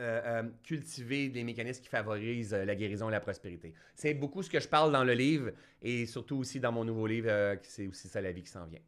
euh, 0.00 0.20
euh, 0.24 0.42
cultiver 0.62 1.28
des 1.28 1.44
mécanismes 1.44 1.82
qui 1.82 1.88
favorisent 1.90 2.54
euh, 2.54 2.64
la 2.64 2.74
guérison 2.74 3.10
et 3.10 3.12
la 3.12 3.20
prospérité. 3.20 3.74
C'est 3.94 4.14
beaucoup 4.14 4.42
ce 4.42 4.48
que 4.48 4.58
je 4.58 4.66
parle 4.66 4.92
dans 4.92 5.04
le 5.04 5.12
livre 5.12 5.50
et 5.82 6.06
surtout 6.06 6.36
aussi 6.36 6.58
dans 6.58 6.72
mon 6.72 6.86
nouveau 6.86 7.06
livre, 7.06 7.30
c'est 7.62 7.86
aussi 7.86 8.08
ça 8.08 8.22
la 8.22 8.32
vie 8.32 8.42
qui 8.42 8.48
s'en 8.48 8.64
vient. 8.64 8.80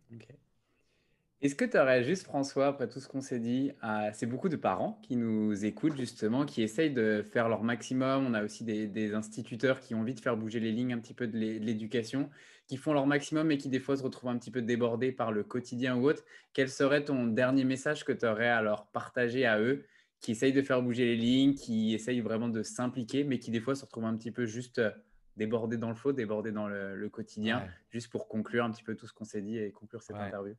Est-ce 1.42 1.54
que 1.54 1.66
tu 1.66 1.76
aurais 1.76 2.02
juste, 2.02 2.24
François, 2.24 2.68
après 2.68 2.88
tout 2.88 2.98
ce 2.98 3.08
qu'on 3.08 3.20
s'est 3.20 3.40
dit, 3.40 3.72
c'est 4.14 4.26
beaucoup 4.26 4.48
de 4.48 4.56
parents 4.56 5.00
qui 5.02 5.16
nous 5.16 5.64
écoutent 5.66 5.96
justement, 5.96 6.46
qui 6.46 6.62
essayent 6.62 6.92
de 6.92 7.22
faire 7.22 7.48
leur 7.48 7.62
maximum. 7.62 8.24
On 8.26 8.32
a 8.32 8.44
aussi 8.44 8.64
des, 8.64 9.12
instituteurs 9.12 9.80
qui 9.80 9.94
ont 9.94 10.00
envie 10.00 10.14
de 10.14 10.20
faire 10.20 10.36
bouger 10.36 10.60
les 10.60 10.72
lignes 10.72 10.94
un 10.94 10.98
petit 10.98 11.14
peu 11.14 11.26
de 11.26 11.36
l'éducation, 11.36 12.30
qui 12.68 12.76
font 12.76 12.92
leur 12.92 13.06
maximum 13.06 13.50
et 13.50 13.58
qui 13.58 13.68
des 13.68 13.80
fois 13.80 13.96
se 13.96 14.02
retrouvent 14.02 14.30
un 14.30 14.38
petit 14.38 14.52
peu 14.52 14.62
débordés 14.62 15.12
par 15.12 15.32
le 15.32 15.42
quotidien 15.42 15.96
ou 15.96 16.08
autre. 16.08 16.22
Quel 16.52 16.70
serait 16.70 17.04
ton 17.04 17.26
dernier 17.26 17.64
message 17.64 18.04
que 18.04 18.12
tu 18.12 18.24
aurais 18.24 18.48
à 18.48 18.62
leur 18.62 18.86
partager 18.86 19.44
à 19.44 19.60
eux, 19.60 19.84
qui 20.22 20.30
essayent 20.30 20.52
de 20.52 20.62
faire 20.62 20.80
bouger 20.80 21.04
les 21.04 21.16
lignes, 21.16 21.54
qui 21.54 21.92
essayent 21.94 22.20
vraiment 22.20 22.48
de 22.48 22.62
s'impliquer, 22.62 23.24
mais 23.24 23.40
qui 23.40 23.50
des 23.50 23.60
fois 23.60 23.74
se 23.74 23.84
retrouvent 23.84 24.04
un 24.04 24.16
petit 24.16 24.30
peu 24.30 24.46
juste 24.46 24.78
euh, 24.78 24.92
débordés 25.36 25.76
dans 25.76 25.88
le 25.88 25.96
faux, 25.96 26.12
débordés 26.12 26.52
dans 26.52 26.68
le, 26.68 27.08
quotidien, 27.08 27.68
juste 27.90 28.08
pour 28.08 28.28
conclure 28.28 28.64
un 28.64 28.70
petit 28.70 28.84
peu 28.84 28.94
tout 28.94 29.08
ce 29.08 29.12
qu'on 29.12 29.24
s'est 29.24 29.42
dit 29.42 29.58
et 29.58 29.72
conclure 29.72 30.00
cette 30.00 30.16
interview 30.16 30.54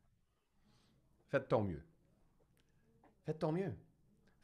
Faites 1.28 1.48
ton 1.48 1.62
mieux. 1.64 1.82
Faites 3.24 3.38
ton 3.38 3.52
mieux. 3.52 3.72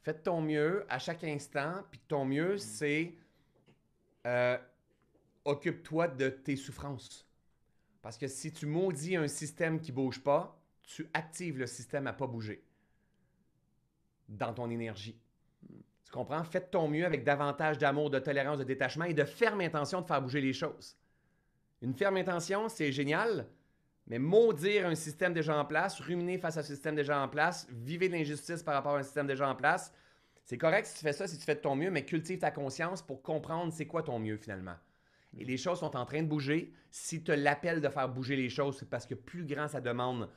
Faites 0.01 0.23
ton 0.23 0.41
mieux 0.41 0.85
à 0.89 0.97
chaque 0.97 1.23
instant. 1.23 1.83
Puis 1.91 2.01
ton 2.07 2.25
mieux, 2.25 2.55
mm. 2.55 2.57
c'est 2.57 3.13
euh, 4.25 4.57
occupe-toi 5.45 6.07
de 6.07 6.29
tes 6.29 6.55
souffrances. 6.55 7.29
Parce 8.01 8.17
que 8.17 8.27
si 8.27 8.51
tu 8.51 8.65
maudis 8.65 9.15
un 9.15 9.27
système 9.27 9.79
qui 9.79 9.91
ne 9.91 9.97
bouge 9.97 10.23
pas, 10.23 10.59
tu 10.81 11.07
actives 11.13 11.59
le 11.59 11.67
système 11.67 12.07
à 12.07 12.11
ne 12.11 12.17
pas 12.17 12.25
bouger 12.25 12.63
dans 14.31 14.53
ton 14.53 14.69
énergie. 14.69 15.19
Tu 16.03 16.11
comprends? 16.11 16.43
Faites 16.43 16.71
ton 16.71 16.87
mieux 16.87 17.05
avec 17.05 17.23
davantage 17.23 17.77
d'amour, 17.77 18.09
de 18.09 18.19
tolérance, 18.19 18.57
de 18.59 18.63
détachement 18.63 19.05
et 19.05 19.13
de 19.13 19.23
ferme 19.23 19.61
intention 19.61 20.01
de 20.01 20.07
faire 20.07 20.21
bouger 20.21 20.41
les 20.41 20.53
choses. 20.53 20.97
Une 21.81 21.93
ferme 21.93 22.17
intention, 22.17 22.69
c'est 22.69 22.91
génial, 22.91 23.47
mais 24.07 24.19
maudire 24.19 24.87
un 24.87 24.95
système 24.95 25.33
déjà 25.33 25.57
en 25.57 25.65
place, 25.65 25.99
ruminer 25.99 26.37
face 26.37 26.57
à 26.57 26.59
un 26.61 26.63
système 26.63 26.95
déjà 26.95 27.19
en 27.19 27.27
place, 27.27 27.67
vivre 27.71 28.07
l'injustice 28.07 28.61
par 28.61 28.73
rapport 28.75 28.95
à 28.95 28.99
un 28.99 29.03
système 29.03 29.27
déjà 29.27 29.47
en 29.47 29.55
place, 29.55 29.93
c'est 30.43 30.57
correct 30.57 30.85
si 30.85 30.95
tu 30.95 31.01
fais 31.01 31.13
ça, 31.13 31.27
si 31.27 31.37
tu 31.37 31.45
fais 31.45 31.55
de 31.55 31.61
ton 31.61 31.75
mieux, 31.75 31.91
mais 31.91 32.03
cultive 32.03 32.39
ta 32.39 32.51
conscience 32.51 33.01
pour 33.01 33.21
comprendre 33.21 33.71
c'est 33.71 33.85
quoi 33.85 34.03
ton 34.03 34.19
mieux 34.19 34.37
finalement. 34.37 34.75
Et 35.37 35.45
les 35.45 35.57
choses 35.57 35.79
sont 35.79 35.95
en 35.95 36.05
train 36.05 36.23
de 36.23 36.27
bouger. 36.27 36.73
Si 36.89 37.23
tu 37.23 37.33
l'appelles 37.35 37.79
de 37.79 37.87
faire 37.87 38.09
bouger 38.09 38.35
les 38.35 38.49
choses, 38.49 38.77
c'est 38.77 38.89
parce 38.89 39.05
que 39.05 39.15
plus 39.15 39.45
grand 39.45 39.67
ça 39.67 39.79
demande 39.79 40.29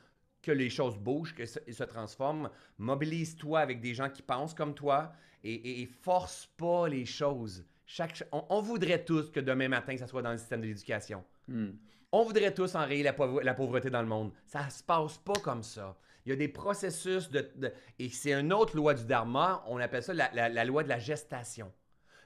que 0.45 0.51
les 0.51 0.69
choses 0.69 0.97
bougent, 0.97 1.33
que 1.33 1.45
se, 1.45 1.59
se 1.67 1.83
transforment. 1.83 2.49
Mobilise-toi 2.77 3.59
avec 3.59 3.81
des 3.81 3.95
gens 3.95 4.09
qui 4.09 4.21
pensent 4.21 4.53
comme 4.53 4.75
toi 4.75 5.11
et, 5.43 5.87
force 6.01 6.47
pas 6.57 6.87
les 6.87 7.05
choses. 7.05 7.65
Chaque, 7.85 8.23
on, 8.31 8.61
voudrait 8.61 9.03
tous 9.03 9.29
que 9.29 9.39
demain 9.39 9.67
matin, 9.67 9.95
ça 9.97 10.07
soit 10.07 10.21
dans 10.21 10.31
le 10.31 10.37
système 10.37 10.61
de 10.61 10.67
l'éducation. 10.67 11.23
Hmm. 11.47 11.71
On 12.11 12.23
voudrait 12.23 12.53
tous 12.53 12.75
enrayer 12.75 13.03
la, 13.03 13.15
la, 13.43 13.53
pauvreté 13.53 13.89
dans 13.89 14.01
le 14.01 14.07
monde. 14.07 14.31
Ça 14.45 14.69
se 14.69 14.81
passe 14.81 15.17
pas 15.17 15.39
comme 15.43 15.61
ça. 15.61 15.97
Il 16.25 16.29
y 16.29 16.33
a 16.33 16.35
des 16.35 16.47
processus 16.47 17.29
de... 17.29 17.51
et 17.99 18.09
c'est 18.09 18.33
une 18.33 18.53
autre 18.53 18.75
loi 18.75 18.95
du 18.95 19.05
Dharma, 19.05 19.63
on 19.67 19.79
appelle 19.79 20.01
ça 20.01 20.13
la, 20.13 20.65
loi 20.65 20.83
de 20.83 20.89
la 20.89 20.97
gestation. 20.97 21.71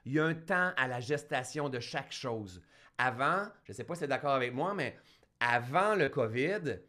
Il 0.06 0.14
y 0.14 0.20
a 0.20 0.26
un 0.26 0.36
temps 0.36 0.72
à 0.78 0.88
la 0.88 1.02
gestation 1.02 1.68
de 1.68 1.80
chaque 1.80 2.14
chose. 2.14 2.62
Avant, 2.98 3.48
je 3.66 3.72
ne 3.72 3.76
sais 3.76 3.84
pas 3.84 3.96
si 3.96 4.00
tu 4.00 4.06
es 4.06 4.08
d'accord 4.08 4.36
avec 4.36 4.54
moi, 4.54 4.74
mais 4.74 4.96
avant 5.42 5.96
le 5.96 6.08
COVID, 6.08 6.80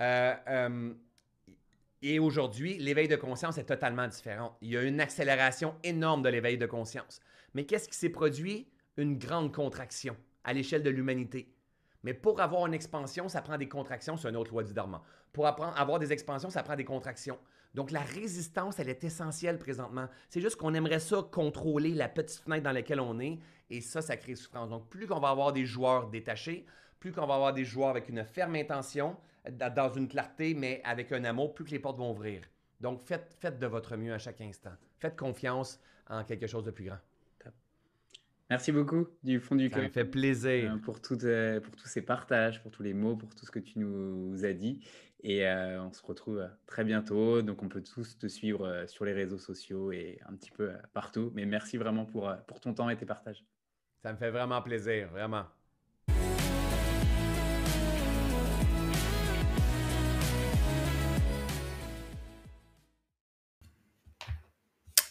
euh, 0.00 0.34
euh, 0.48 0.94
et 2.02 2.18
aujourd'hui, 2.18 2.78
l'éveil 2.78 3.08
de 3.08 3.16
conscience 3.16 3.58
est 3.58 3.64
totalement 3.64 4.08
différent. 4.08 4.56
Il 4.62 4.70
y 4.70 4.76
a 4.76 4.82
une 4.82 5.00
accélération 5.00 5.74
énorme 5.82 6.22
de 6.22 6.28
l'éveil 6.28 6.56
de 6.56 6.66
conscience. 6.66 7.20
Mais 7.54 7.64
qu'est-ce 7.64 7.88
qui 7.88 7.96
s'est 7.96 8.08
produit? 8.10 8.68
Une 8.96 9.18
grande 9.18 9.54
contraction 9.54 10.16
à 10.44 10.52
l'échelle 10.52 10.82
de 10.82 10.90
l'humanité. 10.90 11.54
Mais 12.02 12.14
pour 12.14 12.40
avoir 12.40 12.66
une 12.66 12.74
expansion, 12.74 13.28
ça 13.28 13.42
prend 13.42 13.58
des 13.58 13.68
contractions, 13.68 14.16
c'est 14.16 14.28
une 14.28 14.36
autre 14.36 14.50
loi 14.50 14.62
du 14.62 14.72
Dharma. 14.72 15.02
Pour 15.32 15.46
avoir 15.46 15.98
des 15.98 16.12
expansions, 16.12 16.50
ça 16.50 16.62
prend 16.62 16.76
des 16.76 16.84
contractions. 16.84 17.38
Donc 17.74 17.90
la 17.90 18.00
résistance, 18.00 18.78
elle 18.78 18.88
est 18.88 19.04
essentielle 19.04 19.58
présentement. 19.58 20.08
C'est 20.28 20.40
juste 20.40 20.56
qu'on 20.56 20.74
aimerait 20.74 20.98
ça 20.98 21.22
contrôler 21.30 21.90
la 21.90 22.08
petite 22.08 22.40
fenêtre 22.40 22.64
dans 22.64 22.72
laquelle 22.72 23.00
on 23.00 23.20
est, 23.20 23.38
et 23.68 23.80
ça, 23.80 24.02
ça 24.02 24.16
crée 24.16 24.34
souffrance. 24.34 24.70
Donc 24.70 24.88
plus 24.88 25.06
qu'on 25.06 25.20
va 25.20 25.28
avoir 25.28 25.52
des 25.52 25.66
joueurs 25.66 26.08
détachés, 26.08 26.66
plus 26.98 27.12
qu'on 27.12 27.26
va 27.26 27.34
avoir 27.34 27.52
des 27.52 27.64
joueurs 27.64 27.90
avec 27.90 28.08
une 28.08 28.24
ferme 28.24 28.56
intention, 28.56 29.16
dans 29.48 29.92
une 29.92 30.08
clarté, 30.08 30.54
mais 30.54 30.80
avec 30.84 31.12
un 31.12 31.24
amour, 31.24 31.54
plus 31.54 31.64
que 31.64 31.70
les 31.70 31.78
portes 31.78 31.98
vont 31.98 32.10
ouvrir. 32.10 32.42
Donc 32.80 33.00
faites, 33.02 33.36
faites 33.40 33.58
de 33.58 33.66
votre 33.66 33.96
mieux 33.96 34.12
à 34.12 34.18
chaque 34.18 34.40
instant. 34.40 34.72
Faites 34.98 35.16
confiance 35.16 35.80
en 36.08 36.24
quelque 36.24 36.46
chose 36.46 36.64
de 36.64 36.70
plus 36.70 36.84
grand. 36.84 36.98
Merci 38.50 38.72
beaucoup 38.72 39.06
du 39.22 39.38
fond 39.38 39.54
du 39.54 39.70
cœur. 39.70 39.78
Ça 39.78 39.86
me 39.86 39.92
fait 39.92 40.04
plaisir. 40.04 40.72
Euh, 40.72 40.78
pour, 40.78 40.98
euh, 41.22 41.60
pour 41.60 41.76
tous 41.76 41.86
ces 41.86 42.02
partages, 42.02 42.60
pour 42.60 42.72
tous 42.72 42.82
les 42.82 42.94
mots, 42.94 43.14
pour 43.14 43.32
tout 43.32 43.46
ce 43.46 43.50
que 43.52 43.60
tu 43.60 43.78
nous 43.78 44.44
as 44.44 44.52
dit. 44.52 44.80
Et 45.22 45.46
euh, 45.46 45.80
on 45.80 45.92
se 45.92 46.04
retrouve 46.04 46.44
très 46.66 46.82
bientôt. 46.82 47.42
Donc, 47.42 47.62
on 47.62 47.68
peut 47.68 47.82
tous 47.82 48.18
te 48.18 48.26
suivre 48.26 48.86
sur 48.88 49.04
les 49.04 49.12
réseaux 49.12 49.38
sociaux 49.38 49.92
et 49.92 50.18
un 50.26 50.34
petit 50.34 50.50
peu 50.50 50.72
partout. 50.92 51.30
Mais 51.34 51.46
merci 51.46 51.76
vraiment 51.76 52.06
pour, 52.06 52.34
pour 52.48 52.58
ton 52.58 52.74
temps 52.74 52.90
et 52.90 52.96
tes 52.96 53.06
partages. 53.06 53.44
Ça 54.02 54.12
me 54.12 54.18
fait 54.18 54.30
vraiment 54.30 54.60
plaisir, 54.62 55.10
vraiment. 55.10 55.44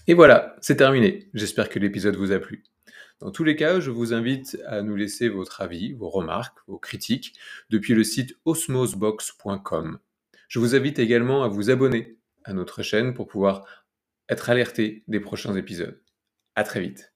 Et 0.10 0.16
voilà, 0.16 0.55
c'est 0.60 0.78
terminé. 0.78 1.30
J'espère 1.36 1.70
que 1.70 1.78
l'épisode 1.78 2.16
vous 2.16 2.32
a 2.32 2.39
plu. 2.39 2.64
Dans 3.20 3.30
tous 3.30 3.43
les 3.43 3.55
cas, 3.55 3.80
je 3.80 3.91
vous 3.91 4.12
invite 4.12 4.57
à 4.66 4.82
nous 4.82 4.95
laisser 4.95 5.30
votre 5.30 5.62
avis, 5.62 5.93
vos 5.93 6.10
remarques, 6.10 6.57
vos 6.66 6.80
critiques 6.80 7.36
depuis 7.70 7.93
le 7.93 8.03
site 8.03 8.36
osmosbox.com. 8.45 9.99
Je 10.47 10.57
vous 10.57 10.74
invite 10.74 10.97
également 10.97 11.43
à 11.43 11.47
vous 11.47 11.70
abonner 11.70 12.18
à 12.43 12.53
notre 12.53 12.82
chaîne 12.82 13.14
pour 13.14 13.28
pouvoir 13.28 13.68
être 14.30 14.49
alerté 14.49 15.03
des 15.07 15.20
prochains 15.20 15.55
épisodes. 15.55 16.01
À 16.55 16.64
très 16.64 16.80
vite. 16.80 17.14